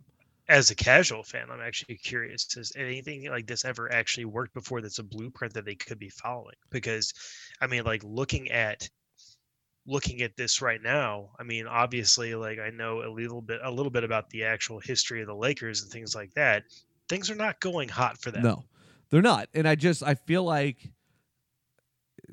As 0.48 0.70
a 0.70 0.76
casual 0.76 1.24
fan, 1.24 1.50
I'm 1.50 1.60
actually 1.60 1.96
curious: 1.96 2.46
has 2.54 2.72
anything 2.76 3.28
like 3.28 3.48
this 3.48 3.64
ever 3.64 3.92
actually 3.92 4.26
worked 4.26 4.54
before? 4.54 4.80
That's 4.80 5.00
a 5.00 5.02
blueprint 5.02 5.54
that 5.54 5.64
they 5.64 5.74
could 5.74 5.98
be 5.98 6.08
following? 6.08 6.54
Because, 6.70 7.12
I 7.60 7.66
mean, 7.66 7.82
like 7.82 8.04
looking 8.04 8.52
at 8.52 8.88
looking 9.86 10.22
at 10.22 10.36
this 10.36 10.60
right 10.60 10.82
now, 10.82 11.30
I 11.38 11.42
mean, 11.42 11.66
obviously, 11.66 12.34
like 12.34 12.58
I 12.58 12.70
know 12.70 13.02
a 13.02 13.10
little 13.10 13.42
bit 13.42 13.60
a 13.62 13.70
little 13.70 13.90
bit 13.90 14.04
about 14.04 14.30
the 14.30 14.44
actual 14.44 14.80
history 14.80 15.20
of 15.20 15.26
the 15.26 15.34
Lakers 15.34 15.82
and 15.82 15.90
things 15.90 16.14
like 16.14 16.32
that. 16.34 16.64
Things 17.08 17.30
are 17.30 17.36
not 17.36 17.60
going 17.60 17.88
hot 17.88 18.18
for 18.18 18.30
them. 18.30 18.42
No, 18.42 18.64
they're 19.10 19.22
not. 19.22 19.48
And 19.54 19.66
I 19.66 19.74
just 19.74 20.02
I 20.02 20.14
feel 20.14 20.44
like 20.44 20.92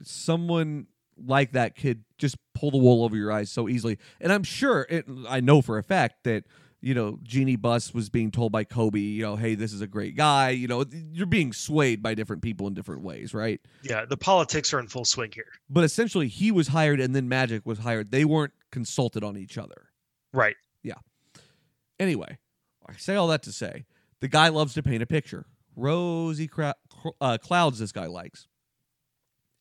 someone 0.02 0.88
like 1.18 1.52
that 1.52 1.76
could 1.76 2.04
just 2.18 2.38
pull 2.56 2.72
the 2.72 2.78
wool 2.78 3.04
over 3.04 3.16
your 3.16 3.32
eyes 3.32 3.52
so 3.52 3.70
easily. 3.70 4.00
And 4.20 4.32
I'm 4.32 4.44
sure 4.44 4.88
it, 4.90 5.06
I 5.28 5.40
know 5.40 5.62
for 5.62 5.78
a 5.78 5.84
fact 5.84 6.24
that 6.24 6.46
you 6.82 6.94
know 6.94 7.20
Jeannie 7.24 7.56
Buss 7.56 7.94
was 7.94 8.10
being 8.10 8.32
told 8.32 8.52
by 8.52 8.64
Kobe, 8.64 9.00
you 9.00 9.22
know, 9.22 9.36
hey, 9.36 9.56
this 9.56 9.74
is 9.74 9.82
a 9.82 9.88
great 9.88 10.16
guy. 10.16 10.50
You 10.50 10.68
know, 10.68 10.84
you're 11.12 11.26
being 11.26 11.54
swayed 11.54 12.02
by 12.04 12.16
different 12.16 12.42
people 12.42 12.68
in 12.68 12.74
different 12.74 13.04
ways, 13.04 13.34
right? 13.34 13.62
Yeah, 13.84 14.06
the 14.06 14.18
politics 14.18 14.74
are 14.74 14.80
in 14.80 14.88
full 14.88 15.06
swing 15.06 15.32
here. 15.34 15.46
But 15.70 15.84
essentially, 15.84 16.28
he 16.28 16.52
was 16.52 16.68
hired 16.68 17.00
and 17.00 17.16
then 17.16 17.30
Magic 17.30 17.66
was 17.66 17.80
hired. 17.80 18.12
They 18.12 18.26
weren't 18.26 18.54
consulted 18.72 19.24
on 19.24 19.38
each 19.38 19.58
other. 19.58 19.90
Right. 20.34 20.56
Yeah. 20.82 20.96
Anyway, 22.00 22.38
I 22.88 22.94
say 22.98 23.16
all 23.16 23.28
that 23.28 23.44
to 23.44 23.52
say 23.52 23.86
the 24.20 24.28
guy 24.28 24.50
loves 24.50 24.74
to 24.74 24.84
paint 24.84 25.04
a 25.04 25.06
picture. 25.06 25.46
Rosy 25.76 26.48
cra- 26.48 26.76
cr- 26.90 27.10
uh, 27.22 27.38
clouds, 27.38 27.80
this 27.80 27.92
guy 27.92 28.08
likes. 28.08 28.48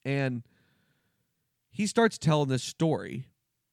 And 0.04 0.42
he 1.70 1.86
starts 1.86 2.18
telling 2.18 2.48
this 2.48 2.62
story. 2.62 3.28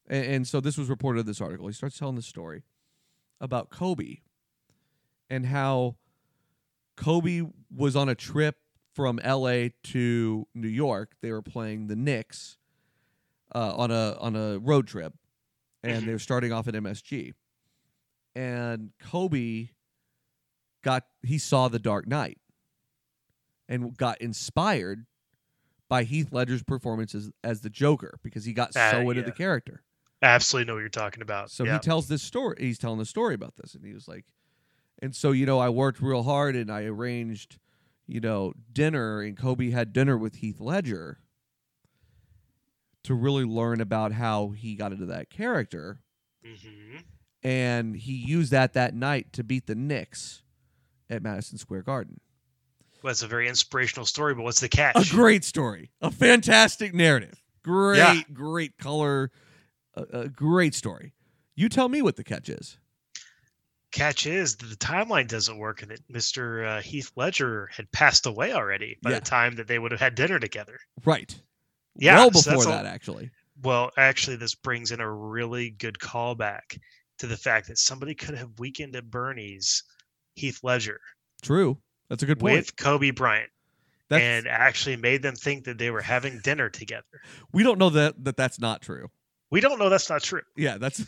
And, 0.07 0.25
and 0.25 0.47
so 0.47 0.59
this 0.59 0.77
was 0.77 0.89
reported 0.89 1.21
in 1.21 1.25
this 1.25 1.41
article. 1.41 1.67
He 1.67 1.73
starts 1.73 1.97
telling 1.97 2.15
this 2.15 2.25
story 2.27 2.63
about 3.41 3.69
Kobe 3.69 4.17
and 5.29 5.45
how 5.45 5.95
Kobe 6.97 7.43
was 7.73 7.95
on 7.95 8.09
a 8.09 8.15
trip 8.15 8.57
from 8.93 9.19
LA 9.23 9.69
to 9.83 10.47
New 10.53 10.67
York. 10.67 11.13
They 11.21 11.31
were 11.31 11.41
playing 11.41 11.87
the 11.87 11.95
Knicks 11.95 12.57
uh, 13.55 13.73
on 13.75 13.89
a 13.91 14.15
on 14.19 14.35
a 14.35 14.59
road 14.59 14.87
trip, 14.87 15.13
and 15.83 16.03
Mhm. 16.03 16.05
they 16.05 16.11
were 16.11 16.19
starting 16.19 16.51
off 16.51 16.67
at 16.67 16.75
MSG. 16.75 17.33
And 18.35 18.91
Kobe 18.99 19.69
got 20.83 21.05
he 21.23 21.37
saw 21.37 21.67
The 21.67 21.79
Dark 21.79 22.07
Knight 22.07 22.39
and 23.67 23.95
got 23.97 24.19
inspired 24.21 25.05
by 25.89 26.03
Heath 26.03 26.31
Ledger's 26.31 26.63
performance 26.63 27.13
as, 27.15 27.31
as 27.43 27.61
the 27.61 27.69
Joker 27.69 28.19
because 28.23 28.45
he 28.45 28.53
got 28.53 28.71
Ah, 28.77 28.91
so 28.91 29.09
into 29.09 29.21
yeah. 29.21 29.25
the 29.25 29.31
character. 29.31 29.83
Absolutely 30.21 30.67
know 30.67 30.75
what 30.75 30.81
you're 30.81 30.89
talking 30.89 31.21
about. 31.21 31.49
So 31.49 31.63
yeah. 31.65 31.73
he 31.73 31.79
tells 31.79 32.07
this 32.07 32.21
story. 32.21 32.55
He's 32.59 32.77
telling 32.77 32.99
the 32.99 33.05
story 33.05 33.33
about 33.33 33.55
this, 33.57 33.73
and 33.73 33.83
he 33.83 33.93
was 33.93 34.07
like, 34.07 34.25
and 35.01 35.15
so 35.15 35.31
you 35.31 35.45
know, 35.45 35.59
I 35.59 35.69
worked 35.69 36.01
real 36.01 36.23
hard, 36.23 36.55
and 36.55 36.71
I 36.71 36.83
arranged, 36.83 37.57
you 38.05 38.19
know, 38.19 38.53
dinner, 38.71 39.21
and 39.21 39.35
Kobe 39.37 39.71
had 39.71 39.91
dinner 39.93 40.17
with 40.17 40.35
Heath 40.35 40.59
Ledger 40.59 41.19
to 43.03 43.13
really 43.15 43.45
learn 43.45 43.79
about 43.81 44.11
how 44.11 44.49
he 44.49 44.75
got 44.75 44.91
into 44.91 45.05
that 45.07 45.29
character, 45.29 46.01
hmm 46.45 46.97
and 47.41 47.95
he 47.95 48.11
used 48.11 48.51
that 48.51 48.73
that 48.73 48.93
night 48.93 49.31
to 49.31 49.45
beat 49.45 49.65
the 49.65 49.73
Knicks 49.73 50.43
at 51.09 51.23
Madison 51.23 51.57
Square 51.57 51.83
Garden. 51.83 52.19
Well, 53.01 53.09
that's 53.11 53.21
a 53.23 53.27
very 53.27 53.47
inspirational 53.47 54.05
story, 54.05 54.35
but 54.35 54.43
what's 54.43 54.59
the 54.59 54.69
catch? 54.69 55.11
A 55.11 55.15
great 55.15 55.43
story, 55.45 55.91
a 56.01 56.11
fantastic 56.11 56.93
narrative, 56.93 57.41
great, 57.63 57.97
Yeah. 57.97 58.21
great 58.33 58.77
color, 58.77 59.31
a, 59.95 60.01
a 60.21 60.29
great 60.29 60.75
story. 60.75 61.13
You 61.55 61.69
tell 61.69 61.89
me 61.89 62.01
what 62.01 62.15
the 62.17 62.23
catch 62.23 62.49
is. 62.49 62.77
catch 63.91 64.25
is 64.27 64.55
that 64.57 64.67
the 64.67 64.75
timeline 64.75 65.27
doesn't 65.27 65.57
work 65.57 65.81
and 65.81 65.91
that 65.91 66.07
Mr. 66.09 66.65
Uh, 66.77 66.81
Heath 66.81 67.11
Ledger 67.15 67.69
had 67.73 67.91
passed 67.91 68.25
away 68.27 68.53
already 68.53 68.97
by 69.01 69.09
Yeah. 69.11 69.19
the 69.19 69.25
time 69.25 69.55
that 69.55 69.67
they 69.67 69.79
would 69.79 69.91
have 69.91 69.99
had 69.99 70.13
dinner 70.15 70.39
together. 70.39 70.79
Right. 71.05 71.39
Yeah, 71.95 72.17
Well 72.19 72.29
before 72.31 72.53
that's 72.53 72.65
that, 72.67 72.85
all- 72.85 72.91
actually. 72.91 73.31
Well, 73.61 73.91
actually, 73.97 74.37
this 74.37 74.55
brings 74.55 74.91
in 74.91 74.99
a 75.01 75.11
really 75.11 75.71
good 75.71 75.97
callback 75.99 76.79
to 77.17 77.27
the 77.27 77.35
fact 77.35 77.67
that 77.67 77.77
somebody 77.77 78.13
could 78.15 78.35
have 78.37 78.57
Weekend 78.59 78.95
at 78.95 79.09
Bernie's 79.09 79.83
Heath 80.35 80.59
Ledger 80.63 81.01
True. 81.41 81.77
That's 82.09 82.23
a 82.23 82.25
good 82.25 82.39
point. 82.39 82.55
with 82.55 82.75
Kobe 82.75 83.11
Bryant 83.11 83.49
That's, 84.09 84.23
and 84.23 84.47
actually 84.47 84.95
made 84.97 85.21
them 85.21 85.35
think 85.35 85.65
that 85.65 85.77
they 85.77 85.91
were 85.91 86.01
having 86.01 86.39
dinner 86.39 86.69
together. 86.69 87.03
we 87.53 87.63
don't 87.63 87.77
know 87.77 87.89
that, 87.91 88.23
that 88.23 88.37
that's 88.37 88.59
not 88.59 88.81
true. 88.81 89.09
We 89.51 89.61
don't 89.61 89.79
know 89.79 89.89
that's 89.89 90.09
not 90.09 90.23
true. 90.23 90.41
Yeah, 90.55 90.77
that's 90.77 91.03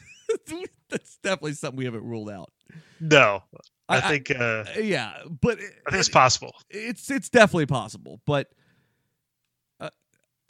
that's 0.89 1.17
definitely 1.17 1.53
something 1.53 1.77
we 1.77 1.85
haven't 1.85 2.03
ruled 2.03 2.29
out. 2.29 2.51
No, 2.99 3.43
I, 3.89 3.97
I- 3.97 4.01
think 4.01 4.31
uh, 4.31 4.65
Yeah, 4.79 5.13
but 5.41 5.57
I 5.87 5.91
think 5.91 5.99
it's 5.99 6.09
possible. 6.09 6.53
it's 6.69 7.09
it's 7.11 7.29
definitely 7.29 7.65
possible. 7.67 8.19
But 8.25 8.49
uh, 9.79 9.89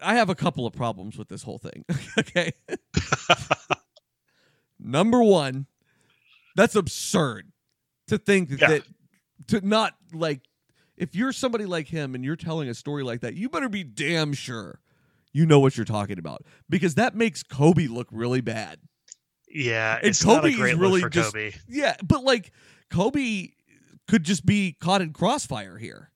I 0.02 0.16
have 0.16 0.30
a 0.30 0.36
couple 0.36 0.66
of 0.66 0.74
problems 0.74 1.18
with 1.18 1.28
this 1.30 1.43
whole 1.43 1.58
thing. 1.58 1.84
okay. 2.20 2.52
Number 4.80 5.22
one, 5.24 5.68
that's 6.56 6.76
absurd 6.76 7.52
to 8.08 8.18
think 8.18 8.49
Yeah. 8.52 8.68
that 8.68 8.84
to 9.47 9.65
not 9.65 9.93
like 10.13 10.41
if 10.97 11.15
you're 11.15 11.31
somebody 11.31 11.65
like 11.65 11.87
him 11.87 12.15
and 12.15 12.23
you're 12.23 12.35
telling 12.35 12.69
a 12.69 12.73
story 12.73 13.03
like 13.03 13.21
that, 13.21 13.33
you 13.35 13.49
better 13.49 13.69
be 13.69 13.83
damn 13.83 14.33
sure 14.33 14.79
you 15.33 15.45
know 15.45 15.59
what 15.59 15.77
you're 15.77 15.85
talking 15.85 16.19
about 16.19 16.43
because 16.69 16.95
that 16.95 17.15
makes 17.15 17.41
Kobe 17.41 17.87
look 17.87 18.07
really 18.11 18.41
bad. 18.41 18.79
Yeah, 19.47 19.97
And 19.97 20.07
it's 20.07 20.23
Kobe 20.23 20.49
is 20.51 20.75
really 20.75 21.01
just- 21.09 21.33
Kobe. 21.33 21.53
Yeah, 21.67 21.95
but 22.03 22.23
like 22.23 22.51
Kobe 22.89 23.49
could 24.07 24.23
just 24.23 24.45
be 24.45 24.75
caught 24.81 25.01
in 25.01 25.13
crossfire 25.13 25.77
here. 25.77 26.11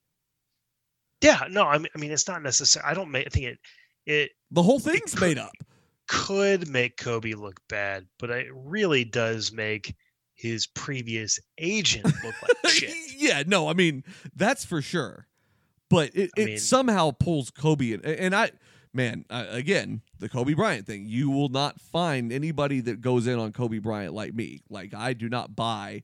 Yeah, 1.21 1.47
no, 1.49 1.63
I 1.63 1.77
mean, 1.77 1.87
I 1.95 1.99
mean, 1.99 2.11
it's 2.11 2.27
not 2.27 2.43
necessary. 2.43 2.85
I 2.85 2.93
don't 2.93 3.09
make. 3.09 3.25
I 3.25 3.29
think 3.29 3.45
it 3.45 3.59
it 4.05 4.31
The 4.51 4.61
whole 4.61 4.79
thing's 4.79 5.19
made 5.19 5.37
up. 5.37 5.51
could 6.07 6.67
make 6.67 6.97
Kobe 6.97 7.33
look 7.33 7.59
bad, 7.67 8.05
but 8.19 8.29
it 8.29 8.47
really 8.53 9.03
does 9.05 9.51
make 9.51 9.95
his 10.35 10.67
previous 10.67 11.39
agent 11.57 12.05
look 12.05 12.35
like 12.41 12.67
shit. 12.71 12.93
yeah, 13.17 13.41
no, 13.47 13.67
I 13.67 13.73
mean 13.73 14.03
that's 14.35 14.63
for 14.65 14.81
sure. 14.81 15.27
But 15.89 16.15
it, 16.15 16.29
I 16.37 16.41
it 16.41 16.45
mean- 16.45 16.57
somehow 16.59 17.11
pulls 17.11 17.49
Kobe 17.51 17.91
in, 17.93 18.03
and 18.05 18.35
I, 18.35 18.51
man, 18.93 19.25
uh, 19.29 19.45
again, 19.49 20.01
the 20.19 20.27
Kobe 20.29 20.53
Bryant 20.53 20.85
thing. 20.87 21.05
You 21.07 21.29
will 21.29 21.49
not 21.49 21.79
find 21.79 22.31
anybody 22.33 22.81
that 22.81 23.01
goes 23.01 23.27
in 23.27 23.39
on 23.39 23.51
Kobe 23.53 23.79
Bryant 23.79 24.13
like 24.13 24.33
me. 24.33 24.61
Like 24.69 24.93
I 24.93 25.13
do 25.13 25.29
not 25.29 25.55
buy 25.55 26.03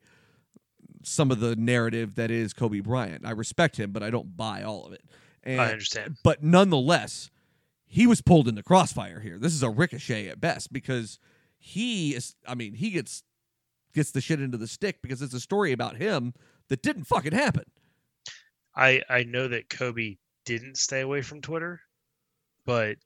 some 1.04 1.32
of 1.32 1.40
the 1.40 1.56
narrative 1.56 2.16
that 2.16 2.30
is 2.32 2.54
Kobe 2.54 2.80
Bryant. 2.80 3.26
I 3.26 3.32
respect 3.32 3.78
him, 3.78 3.92
but 3.92 4.04
I 4.04 4.10
don't 4.12 4.38
buy 4.38 4.62
all 4.64 4.86
of 4.86 4.94
it. 4.94 5.04
And, 5.44 5.60
I 5.60 5.72
understand. 5.72 6.18
but 6.24 6.44
nonetheless, 6.44 7.32
he 7.88 8.06
was 8.06 8.22
pulled 8.22 8.48
in 8.48 8.54
the 8.54 8.62
crossfire 8.64 9.20
here. 9.20 9.40
This 9.40 9.54
is 9.54 9.64
a 9.64 9.70
ricochet 9.70 10.28
at 10.28 10.40
best 10.40 10.72
because 10.72 11.18
he 11.58 12.14
is. 12.14 12.36
I 12.48 12.54
mean, 12.54 12.76
he 12.76 12.92
gets 12.92 13.24
gets 13.94 14.12
the 14.12 14.22
shit 14.22 14.42
into 14.42 14.58
the 14.58 14.68
stick 14.68 15.02
because 15.02 15.22
it's 15.22 15.34
a 15.34 15.40
story 15.40 15.72
about 15.72 15.98
him 15.98 16.34
that 16.70 16.82
didn't 16.82 17.06
fucking 17.06 17.34
happen. 17.34 17.66
I 18.76 19.02
I 19.10 19.24
know 19.24 19.48
that 19.48 19.70
Kobe 19.70 20.18
didn't 20.46 20.78
stay 20.78 21.02
away 21.02 21.22
from 21.22 21.42
Twitter, 21.42 21.82
but 22.66 22.98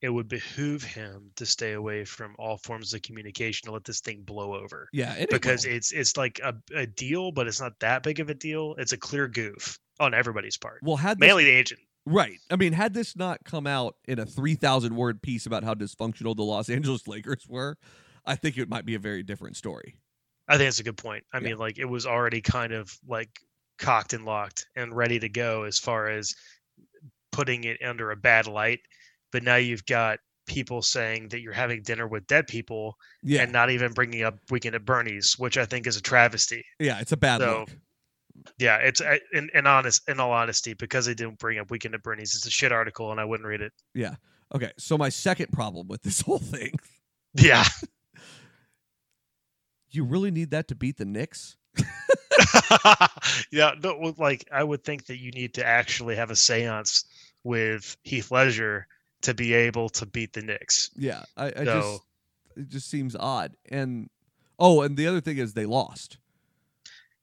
it 0.00 0.08
would 0.10 0.28
behoove 0.28 0.82
him 0.82 1.30
to 1.36 1.46
stay 1.46 1.72
away 1.72 2.04
from 2.04 2.34
all 2.38 2.58
forms 2.58 2.92
of 2.92 3.00
communication 3.02 3.66
to 3.66 3.72
let 3.72 3.84
this 3.84 4.00
thing 4.00 4.22
blow 4.22 4.54
over. 4.54 4.88
Yeah, 4.92 5.14
it 5.14 5.30
Because 5.30 5.66
will. 5.66 5.74
it's 5.74 5.92
it's 5.92 6.16
like 6.16 6.40
a, 6.42 6.54
a 6.74 6.86
deal, 6.86 7.32
but 7.32 7.46
it's 7.46 7.60
not 7.60 7.72
that 7.80 8.02
big 8.02 8.20
of 8.20 8.28
a 8.28 8.34
deal. 8.34 8.74
It's 8.78 8.92
a 8.92 8.98
clear 8.98 9.28
goof 9.28 9.78
on 10.00 10.12
everybody's 10.14 10.56
part. 10.56 10.80
well 10.82 10.96
had 10.96 11.18
this, 11.18 11.26
Mainly 11.26 11.44
the 11.44 11.50
agent. 11.52 11.80
right. 12.06 12.38
I 12.50 12.56
mean, 12.56 12.72
had 12.72 12.92
this 12.94 13.16
not 13.16 13.44
come 13.44 13.66
out 13.66 13.96
in 14.06 14.18
a 14.18 14.26
three 14.26 14.54
thousand 14.56 14.96
word 14.96 15.22
piece 15.22 15.46
about 15.46 15.64
how 15.64 15.74
dysfunctional 15.74 16.36
the 16.36 16.42
Los 16.44 16.68
Angeles 16.68 17.06
Lakers 17.08 17.46
were, 17.48 17.76
I 18.26 18.34
think 18.36 18.58
it 18.58 18.68
might 18.68 18.84
be 18.84 18.94
a 18.94 18.98
very 18.98 19.22
different 19.22 19.56
story. 19.56 19.96
I 20.48 20.56
think 20.56 20.66
that's 20.66 20.80
a 20.80 20.84
good 20.84 20.96
point. 20.98 21.24
I 21.32 21.38
Yeah. 21.38 21.44
mean, 21.50 21.58
like 21.58 21.78
it 21.78 21.84
was 21.86 22.06
already 22.06 22.40
kind 22.40 22.72
of 22.72 22.92
like 23.06 23.30
cocked 23.78 24.12
and 24.12 24.24
locked 24.24 24.66
and 24.76 24.94
ready 24.94 25.18
to 25.18 25.28
go 25.28 25.64
as 25.64 25.78
far 25.78 26.08
as 26.08 26.34
putting 27.32 27.64
it 27.64 27.78
under 27.84 28.10
a 28.10 28.16
bad 28.16 28.46
light. 28.46 28.80
But 29.32 29.42
now 29.42 29.56
you've 29.56 29.84
got 29.86 30.18
people 30.46 30.82
saying 30.82 31.28
that 31.30 31.40
you're 31.40 31.52
having 31.54 31.82
dinner 31.82 32.06
with 32.06 32.26
dead 32.26 32.46
people 32.46 32.96
Yeah, 33.22 33.42
and 33.42 33.52
not 33.52 33.70
even 33.70 33.92
bringing 33.92 34.22
up 34.22 34.38
Weekend 34.50 34.74
at 34.74 34.84
Bernie's, 34.84 35.34
which 35.38 35.56
I 35.56 35.64
think 35.64 35.86
is 35.86 35.96
a 35.96 36.02
travesty. 36.02 36.64
yeah, 36.78 37.00
it's 37.00 37.12
a 37.12 37.16
bad 37.16 37.40
So, 37.40 37.60
look. 37.60 37.70
Yeah, 38.58 38.76
it's 38.76 39.00
in, 39.32 39.48
in 39.54 39.66
honest, 39.66 40.06
in 40.08 40.20
all 40.20 40.32
honesty, 40.32 40.74
because 40.74 41.06
they 41.06 41.14
didn't 41.14 41.38
bring 41.38 41.58
up 41.58 41.70
Weekend 41.70 41.94
at 41.94 42.02
Bernie's, 42.02 42.34
it's 42.34 42.46
a 42.46 42.50
shit 42.50 42.72
article, 42.72 43.10
and 43.10 43.20
I 43.20 43.24
wouldn't 43.24 43.46
read 43.46 43.60
it. 43.62 43.72
Yeah. 43.94 44.16
Okay, 44.54 44.72
so 44.76 44.98
my 44.98 45.08
second 45.08 45.50
problem 45.52 45.88
with 45.88 46.02
this 46.02 46.20
whole 46.20 46.38
thing, 46.38 46.74
Yeah, 47.34 47.64
you 49.94 50.04
really 50.04 50.30
need 50.30 50.50
that 50.50 50.68
to 50.68 50.74
beat 50.74 50.96
the 50.96 51.04
Knicks? 51.04 51.56
yeah. 53.50 53.72
No, 53.82 54.14
like 54.18 54.48
I 54.52 54.62
would 54.64 54.84
think 54.84 55.06
that 55.06 55.18
you 55.18 55.30
need 55.30 55.54
to 55.54 55.64
actually 55.66 56.16
have 56.16 56.30
a 56.30 56.34
séance 56.34 57.04
with 57.42 57.96
Heath 58.02 58.30
Ledger 58.30 58.86
to 59.22 59.34
be 59.34 59.54
able 59.54 59.88
to 59.90 60.06
beat 60.06 60.32
the 60.32 60.42
Knicks. 60.42 60.90
Yeah, 60.96 61.22
I, 61.36 61.46
I 61.46 61.64
So- 61.64 61.80
just 61.80 62.02
it 62.56 62.68
just 62.68 62.88
seems 62.90 63.16
odd. 63.16 63.56
And 63.70 64.08
oh, 64.58 64.82
and 64.82 64.96
the 64.96 65.06
other 65.06 65.20
thing 65.20 65.38
is 65.38 65.54
they 65.54 65.66
lost. 65.66 66.18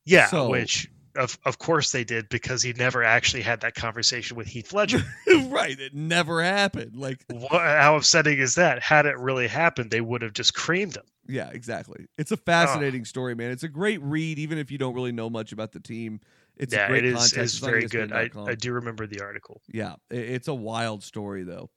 Yeah, 0.05 0.27
So- 0.27 0.49
which 0.49 0.89
of 1.15 1.37
of 1.45 1.57
course 1.57 1.91
they 1.91 2.03
did 2.03 2.29
because 2.29 2.61
he 2.61 2.73
never 2.73 3.03
actually 3.03 3.41
had 3.41 3.61
that 3.61 3.75
conversation 3.75 4.37
with 4.37 4.47
Heath 4.47 4.73
Ledger. 4.73 5.03
right, 5.47 5.79
it 5.79 5.93
never 5.93 6.43
happened. 6.43 6.95
Like 6.95 7.23
what, 7.29 7.51
how 7.51 7.95
upsetting 7.95 8.39
is 8.39 8.55
that? 8.55 8.81
Had 8.81 9.05
it 9.05 9.17
really 9.17 9.47
happened, 9.47 9.91
they 9.91 10.01
would 10.01 10.21
have 10.21 10.33
just 10.33 10.53
creamed 10.53 10.97
him. 10.97 11.03
yeah, 11.27 11.49
exactly. 11.49 12.05
It's 12.17 12.31
a 12.31 12.37
fascinating 12.37 13.05
story, 13.05 13.35
man. 13.35 13.51
It's 13.51 13.63
a 13.63 13.69
great 13.69 14.01
read 14.01 14.39
even 14.39 14.57
if 14.57 14.71
you 14.71 14.77
don't 14.77 14.93
really 14.93 15.11
know 15.11 15.29
much 15.29 15.51
about 15.51 15.71
the 15.71 15.79
team. 15.79 16.19
It's 16.57 16.73
yeah, 16.73 16.85
a 16.85 16.89
great 16.89 17.05
it 17.05 17.15
is 17.15 17.59
very 17.59 17.87
good. 17.87 18.11
I, 18.11 18.29
I 18.35 18.55
do 18.55 18.73
remember 18.73 19.07
the 19.07 19.21
article. 19.21 19.61
Yeah, 19.67 19.95
it's 20.09 20.47
a 20.47 20.53
wild 20.53 21.03
story 21.03 21.43
though. 21.43 21.69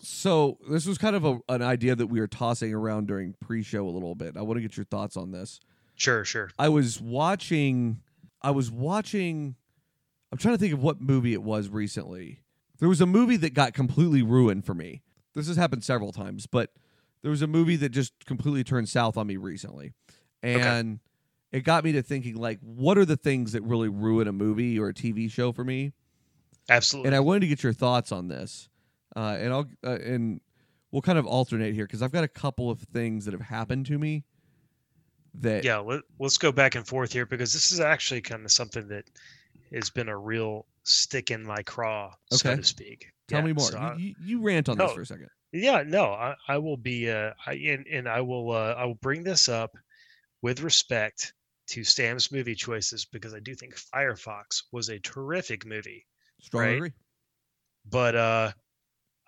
So 0.00 0.58
this 0.70 0.86
was 0.86 0.96
kind 0.96 1.16
of 1.16 1.24
a, 1.24 1.40
an 1.48 1.62
idea 1.62 1.96
that 1.96 2.06
we 2.06 2.20
were 2.20 2.28
tossing 2.28 2.72
around 2.72 3.08
during 3.08 3.34
pre-show 3.40 3.88
a 3.88 3.90
little 3.90 4.14
bit. 4.14 4.36
I 4.36 4.42
want 4.42 4.58
to 4.58 4.60
get 4.60 4.76
your 4.76 4.84
thoughts 4.84 5.16
on 5.16 5.32
this. 5.32 5.58
Sure, 5.96 6.24
sure. 6.24 6.50
I 6.58 6.68
was 6.68 7.00
watching. 7.00 8.00
I 8.42 8.50
was 8.50 8.70
watching. 8.70 9.56
I'm 10.30 10.38
trying 10.38 10.54
to 10.54 10.58
think 10.58 10.74
of 10.74 10.82
what 10.82 11.00
movie 11.00 11.32
it 11.32 11.42
was 11.42 11.68
recently. 11.68 12.40
There 12.78 12.88
was 12.88 13.00
a 13.00 13.06
movie 13.06 13.36
that 13.38 13.54
got 13.54 13.74
completely 13.74 14.22
ruined 14.22 14.64
for 14.64 14.74
me. 14.74 15.02
This 15.34 15.48
has 15.48 15.56
happened 15.56 15.84
several 15.84 16.12
times, 16.12 16.46
but 16.46 16.70
there 17.22 17.30
was 17.30 17.42
a 17.42 17.46
movie 17.46 17.76
that 17.76 17.90
just 17.90 18.12
completely 18.26 18.62
turned 18.62 18.88
south 18.88 19.16
on 19.16 19.26
me 19.26 19.36
recently, 19.36 19.92
and 20.42 21.00
it 21.50 21.64
got 21.64 21.82
me 21.84 21.92
to 21.92 22.02
thinking 22.02 22.36
like, 22.36 22.58
what 22.60 22.98
are 22.98 23.04
the 23.04 23.16
things 23.16 23.52
that 23.52 23.62
really 23.62 23.88
ruin 23.88 24.28
a 24.28 24.32
movie 24.32 24.78
or 24.78 24.88
a 24.88 24.94
TV 24.94 25.30
show 25.30 25.50
for 25.52 25.64
me? 25.64 25.92
Absolutely. 26.68 27.08
and 27.08 27.16
I 27.16 27.20
wanted 27.20 27.40
to 27.40 27.46
get 27.46 27.62
your 27.62 27.72
thoughts 27.72 28.12
on 28.12 28.28
this. 28.28 28.68
Uh, 29.16 29.36
and 29.40 29.52
I'll 29.52 29.66
uh, 29.84 29.98
and 29.98 30.40
we'll 30.92 31.02
kind 31.02 31.18
of 31.18 31.26
alternate 31.26 31.74
here 31.74 31.86
because 31.86 32.02
I've 32.02 32.12
got 32.12 32.24
a 32.24 32.28
couple 32.28 32.70
of 32.70 32.80
things 32.80 33.24
that 33.24 33.32
have 33.32 33.40
happened 33.40 33.86
to 33.86 33.98
me 33.98 34.24
that 35.42 35.64
yeah, 35.64 35.78
let, 35.78 36.02
let's 36.18 36.38
go 36.38 36.52
back 36.52 36.74
and 36.74 36.86
forth 36.86 37.12
here 37.12 37.26
because 37.26 37.52
this 37.52 37.72
is 37.72 37.80
actually 37.80 38.20
kind 38.20 38.44
of 38.44 38.52
something 38.52 38.88
that 38.88 39.04
has 39.72 39.90
been 39.90 40.08
a 40.08 40.16
real 40.16 40.66
stick 40.84 41.30
in 41.30 41.44
my 41.44 41.62
craw, 41.62 42.12
so 42.30 42.56
to 42.56 42.64
speak. 42.64 43.06
tell 43.28 43.40
Yeah, 43.40 43.46
me 43.46 43.52
more. 43.52 43.70
so 43.70 43.78
I- 43.78 43.94
you, 43.96 44.14
you, 44.24 44.40
rant 44.42 44.68
on 44.68 44.78
this 44.78 44.92
for 44.92 45.02
a 45.02 45.06
second. 45.06 45.28
yeah 45.52 45.82
no 45.86 46.06
i, 46.12 46.34
I 46.48 46.58
will 46.58 46.76
be 46.76 47.10
uh 47.10 47.32
I, 47.46 47.54
and, 47.54 47.86
and 47.86 48.08
i 48.08 48.20
will 48.20 48.50
uh 48.52 48.74
i 48.78 48.84
will 48.84 48.96
bring 48.96 49.22
this 49.22 49.48
up 49.48 49.70
with 50.42 50.60
respect 50.62 51.32
to 51.68 51.84
sam's 51.84 52.30
movie 52.32 52.54
choices 52.54 53.04
because 53.06 53.34
i 53.34 53.40
do 53.40 53.54
think 53.54 53.74
firefox 53.76 54.62
was 54.72 54.88
a 54.88 54.98
terrific 55.00 55.64
movie 55.66 56.06
Strong 56.40 56.62
right. 56.64 56.76
agree. 56.76 56.92
but 57.90 58.14
uh 58.14 58.52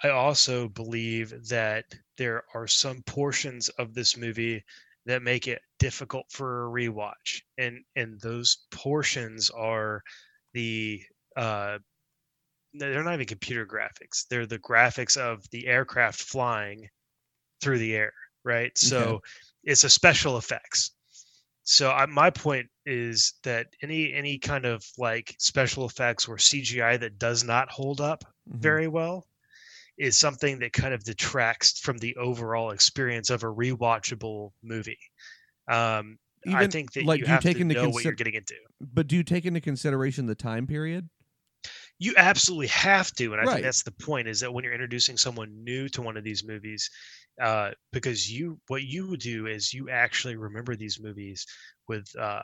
i 0.03 0.09
also 0.11 0.69
believe 0.69 1.49
that 1.49 1.85
there 2.17 2.45
are 2.55 2.67
some 2.67 3.03
portions 3.03 3.69
of 3.71 3.95
this 3.95 4.17
movie 4.17 4.63
that 5.11 5.23
make 5.23 5.49
it 5.49 5.63
difficult 5.79 6.27
for 6.33 6.67
a 6.67 6.71
rewatch. 6.71 7.43
And 7.59 7.85
and 7.97 8.21
those 8.21 8.67
portions 8.73 9.51
are 9.51 10.03
the 10.55 11.03
uh 11.37 11.79
they're 12.75 13.05
not 13.05 13.15
even 13.15 13.27
computer 13.27 13.67
graphics. 13.67 14.27
They're 14.29 14.47
the 14.47 14.59
graphics 14.59 15.17
of 15.17 15.49
the 15.51 15.67
aircraft 15.69 16.21
flying 16.23 16.89
through 17.63 17.79
the 17.79 17.97
air 17.97 18.13
right? 18.45 18.77
So 18.79 19.21
it's 19.65 19.85
a 19.85 19.91
special 19.91 20.39
effects. 20.39 20.93
So 21.65 21.91
I, 21.93 22.07
my 22.07 22.31
point 22.31 22.71
is 22.87 23.35
that 23.45 23.69
any 23.83 24.13
any 24.15 24.39
kind 24.39 24.67
of 24.67 24.85
like 24.99 25.37
special 25.41 25.87
effects 25.87 26.29
or 26.29 26.37
cgi 26.39 27.01
that 27.01 27.19
does 27.19 27.45
not 27.45 27.71
hold 27.71 28.01
up 28.03 28.25
Mhm. 28.47 28.61
very 28.63 28.89
well 28.89 29.30
is 29.99 30.19
something 30.19 30.59
that 30.61 30.73
kind 30.73 30.95
of 30.95 31.05
detracts 31.05 31.79
from 31.81 31.99
the 31.99 32.17
overall 32.17 32.71
experience 32.71 33.31
of 33.31 33.43
a 33.43 33.47
rewatchable 33.47 34.51
movie. 34.63 34.99
Um, 35.69 36.19
I 36.47 36.67
think 36.67 36.93
that 36.93 37.05
like, 37.05 37.21
you 37.21 37.27
you 37.27 37.33
have 37.33 37.43
take 37.43 37.57
to 37.57 37.61
into 37.61 37.75
know 37.75 37.91
what 37.91 38.05
you're 38.05 38.13
getting 38.15 38.35
into. 38.35 38.55
But 38.81 39.07
do 39.07 39.17
you 39.17 39.23
take 39.23 39.45
into 39.45 39.61
consideration 39.61 40.27
the 40.27 40.35
time 40.35 40.67
period? 40.67 41.09
You 41.99 42.15
absolutely 42.17 42.69
have 42.69 43.13
to, 43.17 43.33
and 43.33 43.41
I 43.41 43.45
Right. 43.45 43.57
think 43.57 43.65
that's 43.65 43.83
the 43.83 43.93
point. 43.93 44.27
Is 44.27 44.41
that 44.41 44.53
when 44.53 44.65
you're 44.65 44.73
introducing 44.73 45.19
someone 45.19 45.63
new 45.63 45.87
to 45.91 46.01
one 46.01 46.17
of 46.17 46.25
these 46.25 46.43
movies, 46.43 46.89
uh, 47.43 47.73
because 47.93 48.31
you 48.31 48.59
what 48.69 48.83
you 48.83 49.19
do 49.19 49.47
is 49.47 49.75
you 49.75 49.91
actually 49.91 50.37
remember 50.37 50.75
these 50.75 50.99
movies 50.99 51.47
with 51.89 52.07
uh, 52.19 52.43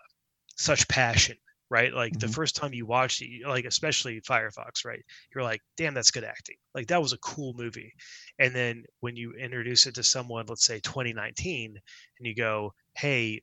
such 0.57 0.87
passion, 0.89 1.37
right? 1.71 1.93
Like 1.93 2.19
the 2.19 2.29
Mhm. 2.29 2.35
first 2.35 2.57
time 2.57 2.75
you 2.75 2.87
watched 2.87 3.23
it, 3.23 3.47
like 3.47 3.65
especially 3.65 4.21
Firefox, 4.21 4.85
right? 4.85 5.05
You're 5.35 5.45
like, 5.45 5.63
damn, 5.77 5.95
that's 5.95 6.11
good 6.11 6.25
acting. 6.25 6.57
Like 6.75 6.89
that 6.89 7.03
was 7.03 7.13
a 7.13 7.19
cool 7.19 7.55
movie. 7.55 7.93
And 8.39 8.55
then 8.55 8.85
when 9.01 9.17
you 9.17 9.33
introduce 9.35 9.87
it 9.87 9.97
to 9.97 10.03
someone, 10.03 10.47
let's 10.47 10.65
say 10.65 10.81
2019, 10.81 11.77
and 12.19 12.27
you 12.27 12.35
go, 12.35 12.75
hey, 12.95 13.43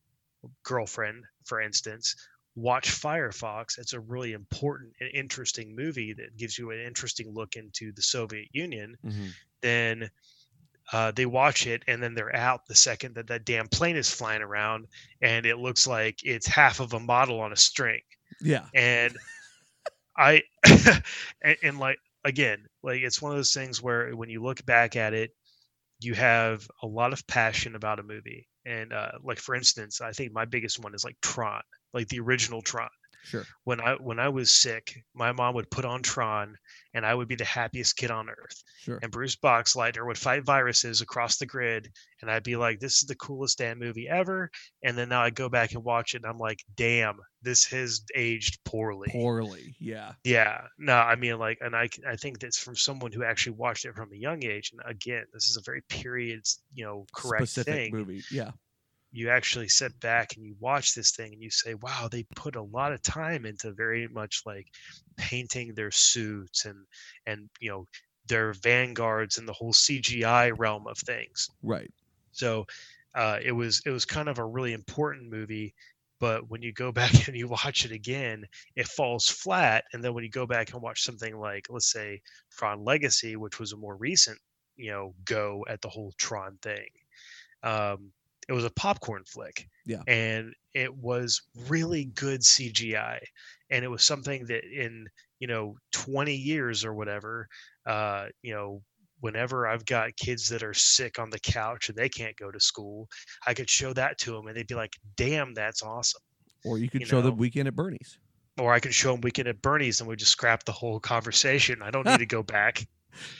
girlfriend, 0.64 1.26
for 1.46 1.62
instance, 1.62 2.16
watch 2.56 2.90
Firefox. 2.90 3.78
It's 3.78 3.94
a 3.94 4.00
really 4.00 4.34
important 4.34 4.94
and 5.00 5.10
interesting 5.14 5.76
movie 5.76 6.14
that 6.14 6.38
gives 6.38 6.58
you 6.58 6.72
an 6.72 6.80
interesting 6.80 7.34
look 7.34 7.56
into 7.56 7.92
the 7.94 8.02
Soviet 8.02 8.50
Union. 8.52 8.96
Then 9.62 10.10
uh, 10.92 11.12
they 11.12 11.26
watch 11.26 11.66
it 11.68 11.84
and 11.88 12.02
then 12.04 12.14
they're 12.14 12.36
out 12.36 12.66
the 12.68 12.76
second 12.76 13.16
that 13.16 13.28
that 13.28 13.46
damn 13.46 13.68
plane 13.68 13.96
is 13.96 14.12
flying 14.12 14.42
around 14.42 14.88
and 15.22 15.46
it 15.46 15.58
looks 15.58 15.88
like 15.88 16.20
it's 16.24 16.48
half 16.48 16.80
of 16.80 16.94
a 16.94 17.00
model 17.00 17.40
on 17.40 17.54
a 17.54 17.58
string. 17.58 18.02
Yeah. 18.42 18.66
And 18.74 19.16
I, 20.18 20.44
and, 21.42 21.58
and 21.64 21.80
like, 21.80 21.98
again, 22.26 22.66
like 22.82 23.02
it's 23.02 23.22
one 23.22 23.32
of 23.32 23.38
those 23.38 23.54
things 23.54 23.82
where 23.82 24.12
when 24.16 24.30
you 24.30 24.42
look 24.42 24.66
back 24.66 24.96
at 24.96 25.14
it, 25.14 25.32
you 26.00 26.14
have 26.14 26.68
a 26.82 26.88
lot 26.88 27.14
of 27.14 27.26
passion 27.28 27.76
about 27.76 28.00
a 28.00 28.04
movie. 28.04 28.48
And 28.66 28.92
uh, 28.94 29.12
like, 29.24 29.40
for 29.40 29.56
instance, 29.56 30.02
I 30.02 30.12
think 30.12 30.34
my 30.34 30.46
biggest 30.46 30.80
one 30.80 30.94
is 30.94 31.06
like 31.06 31.18
Tron, 31.22 31.62
like 31.94 32.08
the 32.10 32.20
original 32.20 32.62
Tron. 32.62 32.90
Sure. 33.24 33.46
When 33.64 33.80
I 33.80 33.94
when 33.96 34.20
I 34.20 34.30
was 34.30 34.52
sick, 34.52 35.02
my 35.14 35.32
mom 35.32 35.56
would 35.56 35.72
put 35.72 35.86
on 35.86 36.02
Tron, 36.04 36.58
and 36.94 37.06
I 37.06 37.14
would 37.16 37.28
be 37.28 37.36
the 37.36 37.46
happiest 37.46 37.96
kid 37.96 38.12
on 38.12 38.30
earth. 38.30 38.64
Sure. 38.82 39.00
And 39.02 39.12
Bruce 39.12 39.36
Boxleitner 39.38 40.06
would 40.06 40.18
fight 40.18 40.44
viruses 40.46 41.00
across 41.02 41.38
the 41.38 41.46
grid, 41.46 41.90
and 42.22 42.30
I'd 42.30 42.44
be 42.44 42.58
like, 42.58 42.80
"This 42.80 43.02
is 43.02 43.08
the 43.08 43.16
coolest 43.16 43.58
damn 43.60 43.80
movie 43.80 44.10
ever." 44.10 44.50
And 44.84 44.98
then 44.98 45.10
now 45.10 45.22
I 45.22 45.30
go 45.30 45.48
back 45.50 45.72
and 45.74 45.84
watch 45.84 46.14
it, 46.16 46.18
and 46.24 46.26
I'm 46.26 46.38
like, 46.38 46.60
"Damn, 46.76 47.18
this 47.42 47.66
has 47.72 48.02
aged 48.14 48.60
poorly." 48.66 49.08
Poorly. 49.10 49.76
Yeah. 49.80 50.14
Yeah, 50.26 50.68
no, 50.78 50.96
I 50.96 51.16
mean, 51.16 51.40
like, 51.40 51.60
and 51.62 51.76
I 51.76 51.88
I 52.08 52.18
think 52.18 52.40
that's 52.40 52.60
from 52.60 52.76
someone 52.76 53.14
who 53.14 53.24
actually 53.24 53.56
watched 53.56 53.86
it 53.86 53.96
from 53.96 54.12
a 54.12 54.18
young 54.18 54.44
age. 54.44 54.72
And 54.74 54.82
again, 54.86 55.24
this 55.34 55.48
is 55.50 55.58
a 55.58 55.62
very 55.62 55.82
period, 55.84 56.42
you 56.74 56.84
know, 56.86 57.06
correct 57.16 57.48
Specific 57.48 57.74
thing. 57.74 57.92
movie. 57.94 58.24
Yeah. 58.30 58.52
You 59.14 59.30
actually 59.30 59.70
sit 59.70 59.98
back 60.02 60.36
and 60.36 60.46
you 60.46 60.56
watch 60.60 60.94
this 60.94 61.12
thing 61.12 61.32
and 61.32 61.42
you 61.42 61.50
say, 61.50 61.76
wow, 61.76 62.10
they 62.12 62.26
put 62.36 62.56
a 62.56 62.62
lot 62.62 62.92
of 62.92 63.02
time 63.02 63.46
into 63.46 63.72
very 63.72 64.08
much 64.08 64.42
like 64.46 64.68
painting 65.16 65.74
their 65.74 65.92
suits 65.92 66.66
and, 66.66 66.86
and, 67.26 67.50
you 67.62 67.70
know, 67.70 67.88
their 68.28 68.54
vanguards 68.54 69.38
and 69.38 69.48
the 69.48 69.54
whole 69.54 69.74
CGI 69.74 70.54
realm 70.58 70.88
of 70.88 70.98
things. 70.98 71.50
Right. 71.62 71.92
So 72.32 72.66
uh, 73.16 73.40
it 73.44 73.52
was 73.52 73.82
it 73.86 73.92
was 73.92 74.06
kind 74.06 74.28
of 74.28 74.40
a 74.40 74.46
really 74.46 74.74
important 74.74 75.30
movie, 75.30 75.74
but 76.20 76.50
when 76.50 76.62
you 76.62 76.72
go 76.72 76.92
back 77.00 77.28
and 77.28 77.38
you 77.38 77.48
watch 77.48 77.86
it 77.86 77.92
again, 77.92 78.46
it 78.76 78.88
falls 78.88 79.28
flat. 79.28 79.86
And 79.94 80.04
then 80.04 80.14
when 80.14 80.24
you 80.24 80.30
go 80.30 80.48
back 80.48 80.74
and 80.74 80.82
watch 80.82 81.04
something 81.04 81.38
like, 81.38 81.68
let's 81.70 81.92
say, 81.92 82.22
Tron 82.52 82.84
Legacy, 82.84 83.36
which 83.36 83.60
was 83.60 83.74
a 83.74 83.78
more 83.78 83.96
recent, 83.96 84.40
you 84.76 84.92
know, 84.92 85.14
go 85.26 85.66
at 85.70 85.82
the 85.82 85.90
whole 85.90 86.14
Tron 86.18 86.58
thing, 86.62 86.88
um, 87.62 88.12
it 88.50 88.54
was 88.54 88.66
a 88.66 88.70
popcorn 88.72 89.24
flick. 89.26 89.68
Yeah. 89.86 90.02
and 90.08 90.54
it 90.74 90.96
was 90.96 91.42
really 91.68 92.06
good 92.06 92.42
CGI, 92.42 93.20
and 93.70 93.84
it 93.84 93.90
was 93.90 94.04
something 94.04 94.46
that 94.46 94.64
in 94.64 95.08
you 95.40 95.48
know 95.48 95.76
20 95.92 96.34
years 96.34 96.86
or 96.86 96.94
whatever, 96.94 97.48
uh, 97.86 98.28
you 98.42 98.54
know 98.54 98.82
whenever 99.24 99.66
I've 99.68 99.86
got 99.86 100.16
kids 100.18 100.50
that 100.50 100.64
are 100.64 100.74
sick 100.74 101.18
on 101.18 101.30
the 101.30 101.40
couch 101.40 101.88
and 101.88 101.98
they 101.98 102.10
can't 102.10 102.36
go 102.36 102.52
to 102.52 102.60
school, 102.60 103.08
I 103.48 103.54
could 103.54 103.70
show 103.70 103.94
that 103.94 104.18
to 104.20 104.32
them 104.34 104.48
and 104.48 104.58
they'd 104.58 104.68
be 104.68 104.76
like, 104.76 104.92
damn, 105.16 105.54
that's 105.54 105.82
awesome. 105.82 106.20
Or 106.66 106.78
you 106.78 106.90
could 106.90 107.00
You 107.00 107.08
show 107.08 107.22
them. 107.22 107.38
Weekend 107.38 107.70
at 107.70 107.74
Bernie's. 107.76 108.20
Or 108.60 108.74
I 108.74 108.82
could 108.82 108.94
show 108.94 109.14
them 109.14 109.22
Weekend 109.22 109.48
at 109.48 109.62
Bernie's 109.62 110.02
and 110.02 110.10
we 110.10 110.18
just 110.18 110.34
scrap 110.34 110.66
the 110.66 110.74
whole 110.74 111.00
conversation. 111.00 111.82
I 111.82 111.90
don't 111.90 112.06
need 112.06 112.20
to 112.20 112.26
go 112.26 112.44
back. 112.44 112.86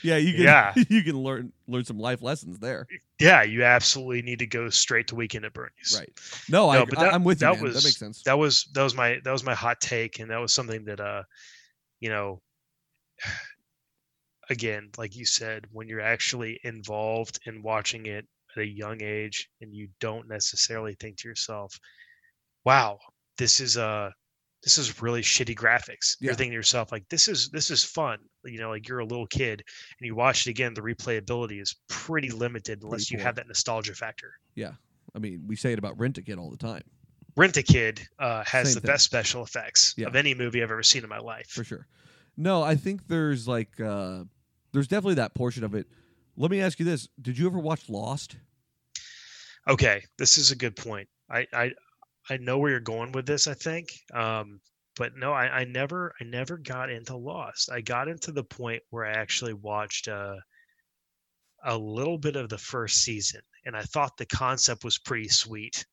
Yeah, 0.02 0.16
you 0.16 0.32
can. 0.34 0.42
Yeah. 0.42 0.72
you 0.88 1.02
can 1.02 1.18
learn 1.18 1.52
learn 1.66 1.84
some 1.84 1.98
life 1.98 2.22
lessons 2.22 2.58
there. 2.58 2.86
Yeah, 3.20 3.42
you 3.42 3.64
absolutely 3.64 4.22
need 4.22 4.38
to 4.40 4.46
go 4.46 4.68
straight 4.70 5.08
to 5.08 5.14
Weekend 5.14 5.44
at 5.44 5.52
Bernie's. 5.52 5.96
Right. 5.98 6.10
No, 6.48 6.68
I, 6.70 6.78
No, 6.78 6.86
but 6.86 6.98
I, 6.98 7.04
that- 7.04 7.14
I'm 7.14 7.24
with 7.24 7.40
you. 7.40 7.46
that 7.48 7.54
man. 7.54 7.62
was- 7.62 7.74
that 7.74 7.84
makes 7.84 7.98
sense. 7.98 8.22
That 8.24 8.38
was 8.38 8.68
that 8.74 8.82
was 8.82 8.94
my 8.94 9.18
that 9.24 9.32
was 9.32 9.44
my 9.44 9.54
hot 9.54 9.80
take, 9.80 10.18
and 10.18 10.30
that 10.30 10.38
was 10.40 10.52
something 10.52 10.84
that 10.84 11.00
uh, 11.00 11.22
you 12.00 12.10
know, 12.10 12.40
again, 14.50 14.90
like 14.98 15.16
you 15.16 15.24
said, 15.24 15.64
when 15.72 15.88
you're 15.88 16.00
actually 16.00 16.60
involved 16.64 17.38
in 17.46 17.62
watching 17.62 18.06
it 18.06 18.26
at 18.56 18.62
a 18.62 18.66
young 18.66 19.02
age, 19.02 19.48
and 19.60 19.74
you 19.74 19.88
don't 20.00 20.28
necessarily 20.28 20.94
think 21.00 21.16
to 21.18 21.28
yourself, 21.28 21.78
"Wow, 22.64 22.98
this 23.38 23.60
is 23.60 23.76
uh 23.76 24.10
this 24.64 24.76
is 24.78 25.00
really 25.00 25.22
shitty 25.22 25.54
graphics." 25.54 26.16
Yeah. 26.20 26.26
You're 26.26 26.34
thinking 26.34 26.50
to 26.52 26.56
yourself 26.56 26.90
like, 26.90 27.08
"This 27.08 27.28
is 27.28 27.50
this 27.50 27.70
is 27.70 27.84
fun." 27.84 28.18
You 28.44 28.58
know, 28.58 28.70
like 28.70 28.88
you're 28.88 28.98
a 28.98 29.04
little 29.06 29.26
kid 29.28 29.62
and 30.00 30.06
you 30.06 30.14
watch 30.16 30.46
it 30.46 30.50
again. 30.50 30.74
The 30.74 30.80
replayability 30.82 31.60
is 31.62 31.76
pretty 31.88 32.30
limited 32.30 32.82
unless 32.82 33.10
you 33.10 33.18
have 33.18 33.36
that 33.36 33.46
nostalgia 33.46 33.94
factor. 33.94 34.32
Yeah. 34.56 34.72
I 35.14 35.20
mean, 35.20 35.44
we 35.46 35.54
say 35.54 35.72
it 35.72 35.78
about 35.78 35.96
Rent 35.98 36.18
a 36.18 36.22
Kid 36.22 36.38
all 36.38 36.50
the 36.50 36.56
time, 36.56 36.82
Rent 37.36 37.56
a 37.56 37.62
Kid 37.62 38.00
uh, 38.18 38.42
has 38.44 38.68
Same 38.68 38.74
the 38.74 38.80
thing. 38.80 38.88
best 38.94 39.04
special 39.04 39.44
effects 39.44 39.94
Yeah. 39.96 40.08
of 40.08 40.16
any 40.16 40.34
movie 40.34 40.60
I've 40.62 40.70
ever 40.72 40.82
seen 40.82 41.04
in 41.04 41.08
my 41.08 41.18
life. 41.20 41.46
for 41.48 41.62
sure. 41.62 41.86
No, 42.36 42.62
I 42.64 42.74
think 42.74 43.06
there's 43.06 43.46
like 43.46 43.78
uh 43.80 44.24
there's 44.72 44.88
definitely 44.88 45.14
that 45.14 45.34
portion 45.34 45.62
of 45.62 45.74
it. 45.76 45.86
Let 46.36 46.50
me 46.50 46.60
ask 46.60 46.80
you 46.80 46.84
this: 46.84 47.08
Did 47.22 47.38
you 47.38 47.46
ever 47.46 47.60
watch 47.60 47.88
Lost? 47.88 48.36
Okay, 49.68 50.02
this 50.18 50.36
is 50.36 50.50
a 50.50 50.56
good 50.56 50.76
point. 50.76 51.08
I 51.30 51.46
I, 51.52 51.70
I 52.30 52.36
know 52.38 52.58
where 52.58 52.70
you're 52.70 52.80
going 52.80 53.12
with 53.12 53.26
this. 53.26 53.46
I 53.46 53.54
think, 53.54 53.92
um, 54.12 54.60
but 54.96 55.12
no, 55.16 55.32
I, 55.32 55.60
I 55.60 55.64
never 55.64 56.14
I 56.20 56.24
never 56.24 56.56
got 56.56 56.90
into 56.90 57.16
Lost. 57.16 57.70
I 57.70 57.80
got 57.80 58.08
into 58.08 58.32
the 58.32 58.44
point 58.44 58.82
where 58.90 59.04
I 59.04 59.12
actually 59.12 59.54
watched 59.54 60.08
uh, 60.08 60.36
a 61.64 61.76
little 61.76 62.18
bit 62.18 62.36
of 62.36 62.48
the 62.48 62.58
first 62.58 63.02
season, 63.02 63.40
and 63.66 63.76
I 63.76 63.82
thought 63.82 64.16
the 64.16 64.26
concept 64.26 64.84
was 64.84 64.98
pretty 64.98 65.28
sweet. 65.28 65.84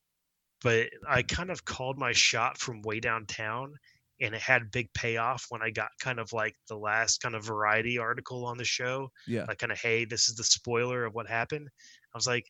But 0.62 0.88
I 1.08 1.22
kind 1.22 1.50
of 1.50 1.64
called 1.64 1.98
my 1.98 2.12
shot 2.12 2.56
from 2.58 2.82
way 2.82 3.00
downtown, 3.00 3.74
and 4.20 4.34
it 4.34 4.40
had 4.40 4.70
big 4.70 4.88
payoff 4.94 5.44
when 5.48 5.60
I 5.62 5.70
got 5.70 5.88
kind 6.00 6.20
of 6.20 6.32
like 6.32 6.54
the 6.68 6.76
last 6.76 7.20
kind 7.20 7.34
of 7.34 7.44
variety 7.44 7.98
article 7.98 8.46
on 8.46 8.56
the 8.56 8.64
show. 8.64 9.10
Yeah. 9.26 9.44
like 9.48 9.58
kind 9.58 9.72
of 9.72 9.80
hey 9.80 10.04
this 10.04 10.28
is 10.28 10.36
the 10.36 10.44
spoiler 10.44 11.04
of 11.04 11.14
what 11.14 11.26
happened 11.28 11.68
i 12.14 12.16
was 12.16 12.26
like 12.26 12.46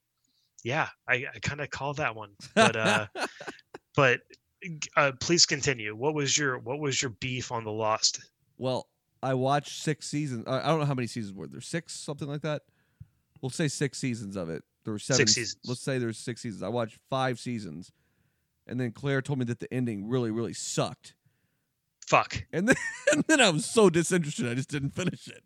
yeah 0.64 0.88
i, 1.08 1.24
I 1.34 1.38
kind 1.40 1.60
of 1.60 1.70
called 1.70 1.96
that 1.98 2.14
one 2.14 2.30
but 2.54 2.76
uh 2.76 3.06
but 3.96 4.20
uh, 4.96 5.12
please 5.20 5.44
continue 5.44 5.94
what 5.94 6.14
was 6.14 6.36
your 6.38 6.58
what 6.58 6.78
was 6.78 7.02
your 7.02 7.10
beef 7.20 7.50
on 7.50 7.64
the 7.64 7.72
lost 7.72 8.20
well, 8.58 8.88
I 9.24 9.34
watched 9.34 9.82
six 9.82 10.06
seasons. 10.06 10.44
I 10.46 10.68
don't 10.68 10.78
know 10.78 10.86
how 10.86 10.94
many 10.94 11.08
seasons 11.08 11.34
were 11.36 11.48
there. 11.48 11.60
Six, 11.60 11.94
something 11.94 12.28
like 12.28 12.42
that. 12.42 12.62
We'll 13.40 13.50
say 13.50 13.66
six 13.66 13.98
seasons 13.98 14.36
of 14.36 14.50
it. 14.50 14.62
There 14.84 14.92
were 14.92 15.00
seven. 15.00 15.18
Six 15.18 15.32
seasons. 15.34 15.60
Let's 15.66 15.80
say 15.80 15.98
there's 15.98 16.18
six 16.18 16.42
seasons. 16.42 16.62
I 16.62 16.68
watched 16.68 16.98
five 17.10 17.40
seasons, 17.40 17.90
and 18.68 18.78
then 18.78 18.92
Claire 18.92 19.20
told 19.20 19.40
me 19.40 19.44
that 19.46 19.58
the 19.58 19.72
ending 19.74 20.08
really, 20.08 20.30
really 20.30 20.52
sucked. 20.52 21.14
fuck 22.06 22.44
And 22.52 22.68
then, 22.68 22.76
and 23.12 23.24
then 23.26 23.40
I 23.40 23.50
was 23.50 23.64
so 23.64 23.90
disinterested, 23.90 24.48
I 24.48 24.54
just 24.54 24.68
didn't 24.70 24.90
finish 24.90 25.26
it. 25.26 25.42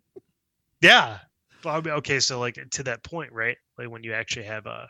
yeah 0.83 1.21
well, 1.65 1.83
okay 1.89 2.21
so 2.21 2.39
like 2.39 2.59
to 2.73 2.83
that 2.83 3.03
point 3.03 3.33
right 3.33 3.57
like 3.79 3.89
when 3.91 4.03
you 4.05 4.13
actually 4.13 4.45
have 4.45 4.67
a 4.67 4.89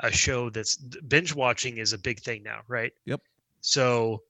a 0.00 0.10
show 0.10 0.50
that's 0.50 0.76
binge 0.76 1.34
watching 1.34 1.78
is 1.78 1.92
a 1.92 1.98
big 1.98 2.20
thing 2.20 2.42
now 2.42 2.60
right 2.68 2.92
Yep. 3.06 3.20
so 3.60 4.22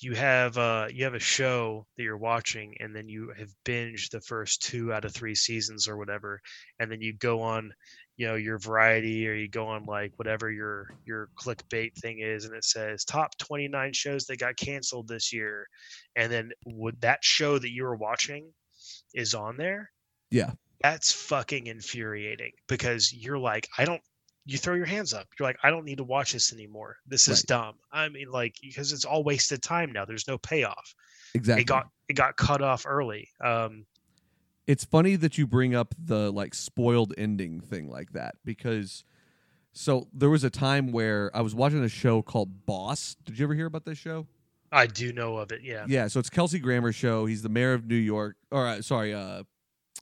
you 0.00 0.14
have 0.14 0.56
uh 0.56 0.86
you 0.90 1.04
have 1.04 1.14
a 1.14 1.18
show 1.18 1.86
that 1.96 2.02
you're 2.04 2.16
watching 2.16 2.74
and 2.80 2.94
then 2.96 3.08
you 3.08 3.32
have 3.38 3.50
binged 3.66 4.10
the 4.10 4.20
first 4.22 4.62
two 4.62 4.92
out 4.92 5.04
of 5.04 5.12
three 5.12 5.34
seasons 5.34 5.86
or 5.88 5.96
whatever 5.98 6.40
and 6.78 6.90
then 6.90 7.00
you 7.02 7.12
go 7.12 7.42
on 7.42 7.70
you 8.16 8.26
know 8.26 8.34
your 8.36 8.58
variety 8.58 9.28
or 9.28 9.34
you 9.34 9.48
go 9.48 9.66
on 9.66 9.84
like 9.84 10.12
whatever 10.16 10.50
your 10.50 10.88
your 11.04 11.28
clickbait 11.38 11.92
thing 11.94 12.20
is 12.20 12.44
and 12.44 12.54
it 12.54 12.64
says 12.64 13.04
top 13.04 13.36
29 13.38 13.92
shows 13.92 14.24
that 14.26 14.38
got 14.38 14.56
canceled 14.56 15.08
this 15.08 15.32
year 15.32 15.66
and 16.16 16.32
then 16.32 16.50
would 16.66 16.98
that 17.00 17.18
show 17.22 17.58
that 17.58 17.70
you 17.70 17.82
were 17.82 17.96
watching 17.96 18.50
is 19.14 19.34
on 19.34 19.56
there 19.56 19.90
Yeah. 20.30 20.52
that's 20.82 21.12
fucking 21.12 21.66
infuriating 21.66 22.52
because 22.68 23.12
you're 23.12 23.38
like 23.38 23.68
i 23.76 23.84
don't 23.84 24.02
you 24.46 24.58
throw 24.58 24.74
your 24.74 24.86
hands 24.86 25.12
up 25.14 25.26
you're 25.38 25.46
like 25.48 25.58
i 25.62 25.70
don't 25.70 25.84
need 25.84 25.98
to 25.98 26.04
watch 26.04 26.32
this 26.32 26.52
anymore 26.52 26.96
this 27.06 27.28
is 27.28 27.38
Right. 27.40 27.46
dumb 27.46 27.74
i 27.92 28.08
mean 28.08 28.30
like 28.30 28.56
because 28.62 28.92
it's 28.92 29.04
all 29.04 29.22
wasted 29.22 29.62
time 29.62 29.92
now 29.92 30.04
there's 30.04 30.26
no 30.28 30.38
payoff 30.38 30.94
Exactly. 31.34 31.62
it 31.62 31.66
got 31.66 31.88
it 32.08 32.14
got 32.14 32.36
cut 32.36 32.62
off 32.62 32.84
early 32.86 33.28
um 33.44 33.84
it's 34.66 34.84
funny 34.84 35.16
that 35.16 35.36
you 35.38 35.46
bring 35.46 35.74
up 35.74 35.94
the 36.02 36.30
like 36.32 36.54
spoiled 36.54 37.12
ending 37.18 37.60
thing 37.60 37.88
like 37.88 38.12
that 38.12 38.36
because 38.44 39.04
so 39.72 40.08
there 40.12 40.30
was 40.30 40.42
a 40.42 40.50
time 40.50 40.90
where 40.90 41.30
I 41.34 41.42
was 41.42 41.54
watching 41.54 41.82
a 41.84 41.88
show 41.88 42.22
called 42.22 42.66
Boss. 42.66 43.14
Did 43.24 43.38
you 43.38 43.44
ever 43.46 43.54
hear 43.54 43.66
about 43.66 43.84
this 43.84 43.98
show? 43.98 44.26
i 44.72 44.86
do 44.86 45.12
know 45.12 45.36
of 45.36 45.50
it 45.52 45.62
yeah 45.62 45.84
Yeah, 45.88 46.06
so 46.08 46.18
it's 46.20 46.30
Kelsey 46.30 46.58
Grammer's 46.60 46.94
show. 46.96 47.26
He's 47.26 47.42
the 47.42 47.48
mayor 47.48 47.72
of 47.72 47.86
New 47.86 47.94
York, 47.96 48.36
or 48.52 48.66
uh, 48.66 48.82
sorry, 48.82 49.12
uh, 49.14 49.42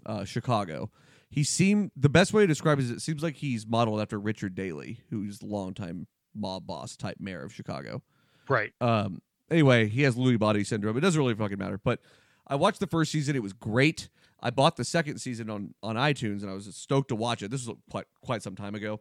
uh, 0.07 0.25
Chicago. 0.25 0.91
He 1.31 1.45
seemed 1.45 1.91
the 1.95 2.09
best 2.09 2.33
way 2.33 2.43
to 2.43 2.47
describe 2.47 2.79
it 2.79 2.83
is 2.83 2.91
it 2.91 3.03
seems 3.03 3.23
like 3.23 3.37
he's 3.37 3.67
modeled 3.67 4.01
after 4.01 4.19
Richard 4.19 4.55
Daley, 4.55 5.01
who's 5.11 5.41
the 5.41 5.47
longtime 5.47 6.07
mob 6.35 6.67
boss 6.67 6.97
type 6.97 7.17
mayor 7.21 7.43
of 7.43 7.53
Chicago. 7.53 8.03
right 8.49 8.73
Um, 8.81 9.21
anyway, 9.51 9.89
he 9.89 10.03
has 10.03 10.17
Lewy 10.17 10.39
body 10.39 10.65
syndrome. 10.65 10.97
It 10.97 11.01
doesn't 11.01 11.21
really 11.21 11.35
fucking 11.35 11.59
matter. 11.59 11.79
But 11.83 12.01
I 12.47 12.55
watched 12.57 12.81
the 12.81 12.87
first 12.87 13.13
season. 13.13 13.37
It 13.37 13.43
was 13.43 13.53
great. 13.53 14.09
I 14.41 14.51
bought 14.51 14.77
the 14.77 14.85
second 14.85 15.19
season 15.19 15.51
on 15.51 15.75
on 15.83 15.97
iTunes, 15.97 16.43
and 16.43 16.51
I 16.51 16.55
was 16.55 16.75
stoked 16.75 17.09
to 17.09 17.17
watch 17.17 17.43
it. 17.43 17.51
This 17.51 17.67
was 17.67 17.77
quite 17.91 18.07
quite 18.23 18.43
some 18.43 18.57
time 18.57 18.75
ago. 18.75 19.01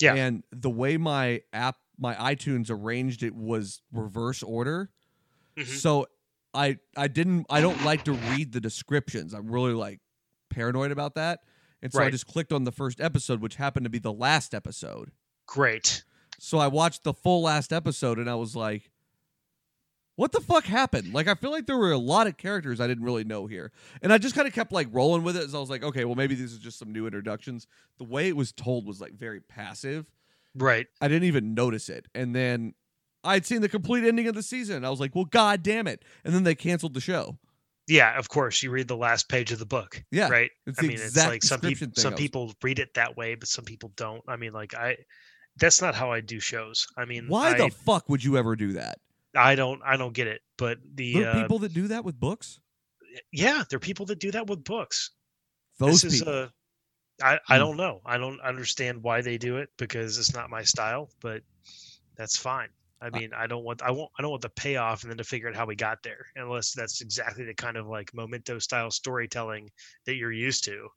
Yeah. 0.00 0.14
And 0.14 0.44
the 0.52 0.70
way 0.70 0.98
my 0.98 1.40
app, 1.52 1.76
my 1.98 2.14
iTunes 2.14 2.70
arranged 2.70 3.22
it 3.22 3.34
was 3.34 3.80
reverse 3.92 4.42
order. 4.42 4.90
Mhm. 5.56 5.66
So 5.66 6.06
I 6.54 6.78
I 6.96 7.08
didn't 7.08 7.46
I 7.50 7.60
don't 7.60 7.82
like 7.84 8.04
to 8.04 8.12
read 8.12 8.52
the 8.52 8.60
descriptions. 8.60 9.32
I'm 9.34 9.50
really 9.50 9.72
like 9.72 10.00
paranoid 10.50 10.90
about 10.90 11.14
that. 11.14 11.40
And 11.86 11.92
so 11.92 12.02
I 12.02 12.10
just 12.10 12.26
clicked 12.26 12.52
on 12.52 12.64
the 12.64 12.72
first 12.72 13.00
episode, 13.00 13.40
which 13.40 13.54
happened 13.54 13.84
to 13.84 13.90
be 13.90 14.00
the 14.00 14.12
last 14.12 14.54
episode. 14.54 15.12
great 15.46 16.02
So 16.40 16.58
I 16.58 16.66
watched 16.66 17.04
the 17.04 17.14
full 17.14 17.42
last 17.42 17.72
episode 17.72 18.18
and 18.18 18.28
I 18.28 18.34
was 18.34 18.56
like, 18.56 18.90
what 20.16 20.32
the 20.32 20.40
fuck 20.40 20.64
happened? 20.64 21.14
Like, 21.14 21.28
I 21.28 21.34
feel 21.34 21.52
like 21.52 21.66
there 21.66 21.76
were 21.76 21.92
a 21.92 21.98
lot 21.98 22.26
of 22.26 22.36
characters 22.38 22.80
I 22.80 22.88
didn't 22.88 23.04
really 23.04 23.22
know 23.22 23.46
here. 23.46 23.70
And 24.02 24.12
I 24.12 24.18
just 24.18 24.34
kind 24.34 24.48
of 24.48 24.52
kept 24.52 24.72
like 24.72 24.88
rolling 24.90 25.22
with 25.22 25.36
it 25.36 25.44
as 25.44 25.54
I 25.54 25.60
was 25.60 25.70
like, 25.70 25.84
okay, 25.84 26.04
well, 26.04 26.16
maybe 26.16 26.34
these 26.34 26.56
are 26.56 26.60
just 26.60 26.78
some 26.78 26.92
new 26.92 27.06
introductions. 27.06 27.68
The 27.98 28.04
way 28.04 28.26
it 28.26 28.36
was 28.36 28.50
told 28.50 28.84
was 28.84 29.00
like 29.00 29.12
very 29.14 29.40
passive. 29.40 30.10
right 30.56 30.88
I 31.00 31.06
didn't 31.06 31.28
even 31.28 31.54
notice 31.54 31.88
it. 31.88 32.06
And 32.16 32.34
then 32.34 32.74
I'd 33.22 33.46
seen 33.46 33.60
the 33.60 33.68
complete 33.68 34.02
ending 34.02 34.26
of 34.26 34.34
the 34.34 34.42
season. 34.42 34.84
I 34.84 34.90
was 34.90 34.98
like, 34.98 35.14
well, 35.14 35.26
god 35.26 35.62
damn 35.62 35.86
it. 35.86 36.02
And 36.24 36.34
then 36.34 36.42
they 36.42 36.56
canceled 36.56 36.94
the 36.94 37.00
show. 37.00 37.38
Yeah, 37.88 38.18
of 38.18 38.28
course. 38.28 38.62
You 38.62 38.70
read 38.70 38.88
the 38.88 38.96
last 38.96 39.28
page 39.28 39.52
of 39.52 39.58
the 39.58 39.66
book. 39.66 40.02
Yeah, 40.10 40.28
Right. 40.28 40.50
I 40.78 40.82
mean, 40.82 40.98
it's 41.00 41.16
like 41.16 41.42
some 41.42 41.60
people 41.60 41.88
some 41.94 42.14
people 42.14 42.52
read 42.62 42.78
it 42.78 42.94
that 42.94 43.16
way, 43.16 43.34
but 43.36 43.48
some 43.48 43.64
people 43.64 43.92
don't. 43.96 44.22
I 44.28 44.36
mean, 44.36 44.52
like 44.52 44.74
I 44.74 44.96
that's 45.56 45.80
not 45.80 45.94
how 45.94 46.10
I 46.12 46.20
do 46.20 46.40
shows. 46.40 46.86
I 46.96 47.04
mean, 47.04 47.26
Why 47.28 47.50
I, 47.50 47.58
the 47.58 47.70
fuck 47.70 48.08
would 48.08 48.22
you 48.24 48.36
ever 48.36 48.56
do 48.56 48.72
that? 48.74 48.98
I 49.34 49.54
don't 49.54 49.80
I 49.84 49.96
don't 49.96 50.12
get 50.14 50.26
it. 50.26 50.40
But 50.56 50.78
the 50.94 51.12
There 51.14 51.22
are 51.30 51.36
uh, 51.36 51.42
people 51.42 51.58
that 51.60 51.72
do 51.72 51.88
that 51.88 52.04
with 52.04 52.18
books. 52.18 52.58
yeah, 53.32 53.62
there 53.70 53.76
are 53.76 53.80
people 53.80 54.06
that 54.06 54.18
do 54.18 54.30
that 54.32 54.46
with 54.46 54.64
books. 54.64 55.10
Those 55.78 56.02
this 56.02 56.14
is 56.14 56.20
people. 56.20 56.34
a 56.34 56.52
I, 57.22 57.38
I 57.48 57.56
Hmm. 57.56 57.60
don't 57.64 57.76
know. 57.76 58.00
I 58.04 58.18
don't 58.18 58.40
understand 58.40 59.02
why 59.02 59.22
they 59.22 59.38
do 59.38 59.56
it 59.58 59.70
because 59.78 60.18
it's 60.18 60.34
not 60.34 60.50
my 60.50 60.62
style, 60.64 61.10
but 61.20 61.42
that's 62.16 62.36
fine. 62.36 62.68
I 63.00 63.08
uh, 63.08 63.10
mean, 63.10 63.30
I 63.36 63.46
don't 63.46 63.64
want 63.64 63.82
I 63.82 63.90
won't 63.90 64.10
I 64.18 64.22
don't 64.22 64.30
want 64.30 64.42
the 64.42 64.48
payoff 64.50 65.02
and 65.02 65.10
then 65.10 65.18
to 65.18 65.24
figure 65.24 65.48
out 65.48 65.54
how 65.54 65.66
we 65.66 65.76
got 65.76 66.02
there, 66.02 66.26
unless 66.36 66.72
that's 66.72 67.00
exactly 67.00 67.44
the 67.44 67.54
kind 67.54 67.76
of 67.76 67.86
like 67.86 68.12
memento 68.14 68.58
style 68.58 68.90
storytelling 68.90 69.70
that 70.06 70.16
you're 70.16 70.32
used 70.32 70.64
to. 70.64 70.88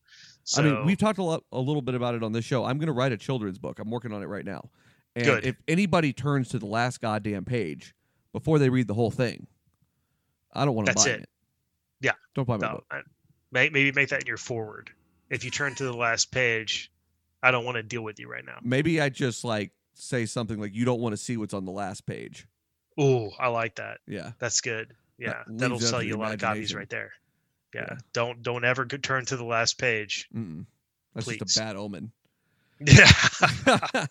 So 0.44 0.62
I 0.62 0.66
mean, 0.66 0.86
we've 0.86 0.98
talked 0.98 1.20
a 1.20 1.24
lot, 1.24 1.44
a 1.52 1.60
little 1.60 1.82
bit 1.82 1.96
about 1.96 2.16
it 2.16 2.24
on 2.24 2.32
this 2.32 2.46
show. 2.46 2.64
I'm 2.64 2.78
going 2.78 2.88
to 2.88 2.94
write 2.94 3.12
a 3.12 3.18
children's 3.18 3.60
book. 3.60 3.80
I'm 3.80 3.92
working 3.92 4.14
on 4.14 4.24
it 4.24 4.28
right 4.28 4.46
now. 4.46 4.70
And 5.16 5.26
Good. 5.26 5.46
if 5.46 5.58
anybody 5.68 6.14
turns 6.14 6.50
to 6.50 6.60
the 6.60 6.66
last 6.66 7.02
goddamn 7.02 7.44
page 7.44 7.94
before 8.32 8.60
they 8.60 8.70
read 8.70 8.88
the 8.88 8.94
whole 8.94 9.12
thing, 9.12 9.48
I 10.54 10.66
don't 10.66 10.76
want 10.76 10.88
to 10.88 10.94
That's 10.94 11.06
buy 11.06 11.12
it. 11.12 11.20
it. 11.22 11.30
Yeah. 12.02 12.12
Don't 12.36 12.48
buy 12.48 12.58
my 12.58 12.68
no, 12.68 12.74
book. 12.76 12.86
I, 12.92 13.02
maybe 13.52 13.92
make 13.92 14.10
that 14.10 14.22
in 14.22 14.28
your 14.28 14.38
forward. 14.38 14.90
If 15.30 15.44
you 15.44 15.52
turn 15.52 15.76
to 15.76 15.84
the 15.84 15.94
last 15.94 16.32
page, 16.32 16.92
I 17.44 17.52
don't 17.52 17.66
want 17.66 17.76
to 17.76 17.84
deal 17.84 18.02
with 18.02 18.20
you 18.20 18.30
right 18.30 18.46
now. 18.46 18.58
Maybe 18.64 19.02
I 19.02 19.10
just 19.10 19.44
like 19.44 19.72
say 20.00 20.26
something 20.26 20.60
like, 20.60 20.74
"You 20.76 20.86
don't 20.86 21.00
want 21.02 21.14
to 21.14 21.18
see 21.18 21.38
what's 21.38 21.54
on 21.54 21.66
the 21.66 21.72
last 21.72 22.06
page." 22.06 22.48
Ooh, 23.00 23.30
I 23.40 23.48
like 23.48 23.76
that. 23.76 24.00
Yeah. 24.08 24.32
That's 24.40 24.62
good. 24.62 24.94
Yeah, 25.18 25.44
leaves 25.48 25.62
that'll 25.62 25.80
sell 25.80 26.02
you 26.04 26.16
a 26.16 26.18
lot 26.18 26.34
of 26.34 26.40
copies 26.40 26.74
right 26.74 26.90
there. 26.90 27.12
Yeah, 27.74 27.86
Yeah. 27.90 27.98
don't 28.14 28.42
don't 28.42 28.64
ever 28.66 28.86
turn 28.86 29.26
to 29.26 29.38
the 29.38 29.44
last 29.46 29.78
page. 29.78 30.28
Mm-mm. 30.36 30.66
That's 31.14 31.26
Please. 31.26 31.40
just 31.40 31.58
a 31.58 31.60
bad 31.60 31.76
omen. 31.76 32.12
Yeah. 32.86 33.12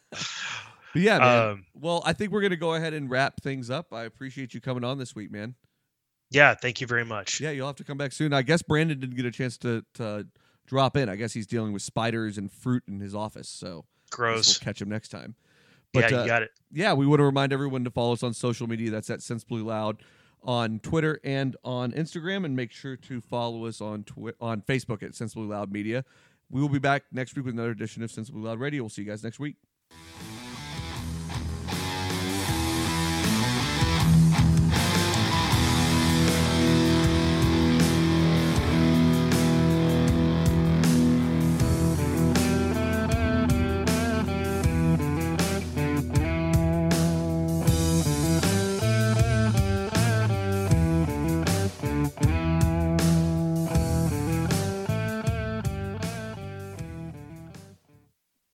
yeah, 0.94 1.18
man. 1.18 1.48
um, 1.50 1.64
well, 1.74 2.02
I 2.04 2.12
think 2.12 2.32
we're 2.32 2.40
going 2.40 2.50
to 2.50 2.56
go 2.56 2.74
ahead 2.74 2.92
and 2.94 3.08
wrap 3.10 3.40
things 3.42 3.70
up. 3.70 3.92
I 3.92 4.04
appreciate 4.04 4.54
you 4.54 4.60
coming 4.60 4.84
on 4.84 4.98
this 4.98 5.14
week, 5.14 5.30
man. 5.30 5.54
yeah. 6.30 6.54
Thank 6.54 6.80
you 6.80 6.86
very 6.86 7.04
much. 7.04 7.40
Yeah, 7.40 7.50
you'll 7.50 7.66
have 7.66 7.76
to 7.76 7.84
come 7.84 7.98
back 7.98 8.12
soon. 8.12 8.32
I 8.32 8.42
guess 8.42 8.62
Brandon 8.62 8.98
didn't 8.98 9.16
get 9.16 9.24
a 9.26 9.30
chance 9.30 9.56
to, 9.58 9.84
to 9.94 10.26
drop 10.66 10.96
in. 10.96 11.08
I 11.08 11.16
guess 11.16 11.32
he's 11.32 11.46
dealing 11.46 11.72
with 11.72 11.82
spiders 11.82 12.36
and 12.38 12.50
fruit 12.50 12.82
in 12.88 13.00
his 13.00 13.14
office. 13.14 13.48
So 13.48 13.84
Gross. 14.10 14.60
we'll 14.60 14.64
catch 14.64 14.80
him 14.82 14.88
next 14.88 15.08
time. 15.08 15.34
Yeah, 15.94 16.00
But 16.00 16.10
you 16.10 16.16
uh, 16.18 16.26
got 16.26 16.42
it. 16.42 16.50
yeah, 16.72 16.92
we 16.92 17.06
want 17.06 17.20
to 17.20 17.24
remind 17.24 17.52
everyone 17.52 17.84
to 17.84 17.90
follow 17.90 18.12
us 18.12 18.22
on 18.22 18.34
social 18.34 18.66
media. 18.66 18.90
That's 18.90 19.10
at 19.10 19.22
Sensibly 19.22 19.62
Loud 19.62 20.02
on 20.42 20.78
Twitter 20.80 21.18
and 21.24 21.56
on 21.64 21.92
Instagram, 21.92 22.44
and 22.44 22.54
make 22.54 22.70
sure 22.72 22.96
to 22.96 23.20
follow 23.20 23.66
us 23.66 23.80
on 23.80 24.04
Twi- 24.04 24.32
on 24.40 24.62
Facebook 24.62 25.02
at 25.02 25.14
Sensibly 25.14 25.46
Loud 25.48 25.72
Media. 25.72 26.04
We 26.50 26.60
will 26.60 26.68
be 26.68 26.78
back 26.78 27.04
next 27.12 27.36
week 27.36 27.44
with 27.44 27.54
another 27.54 27.70
edition 27.70 28.02
of 28.02 28.10
Sensibly 28.10 28.42
Loud 28.42 28.60
Radio. 28.60 28.82
We'll 28.82 28.90
see 28.90 29.02
you 29.02 29.08
guys 29.08 29.22
next 29.24 29.38
week. 29.40 29.56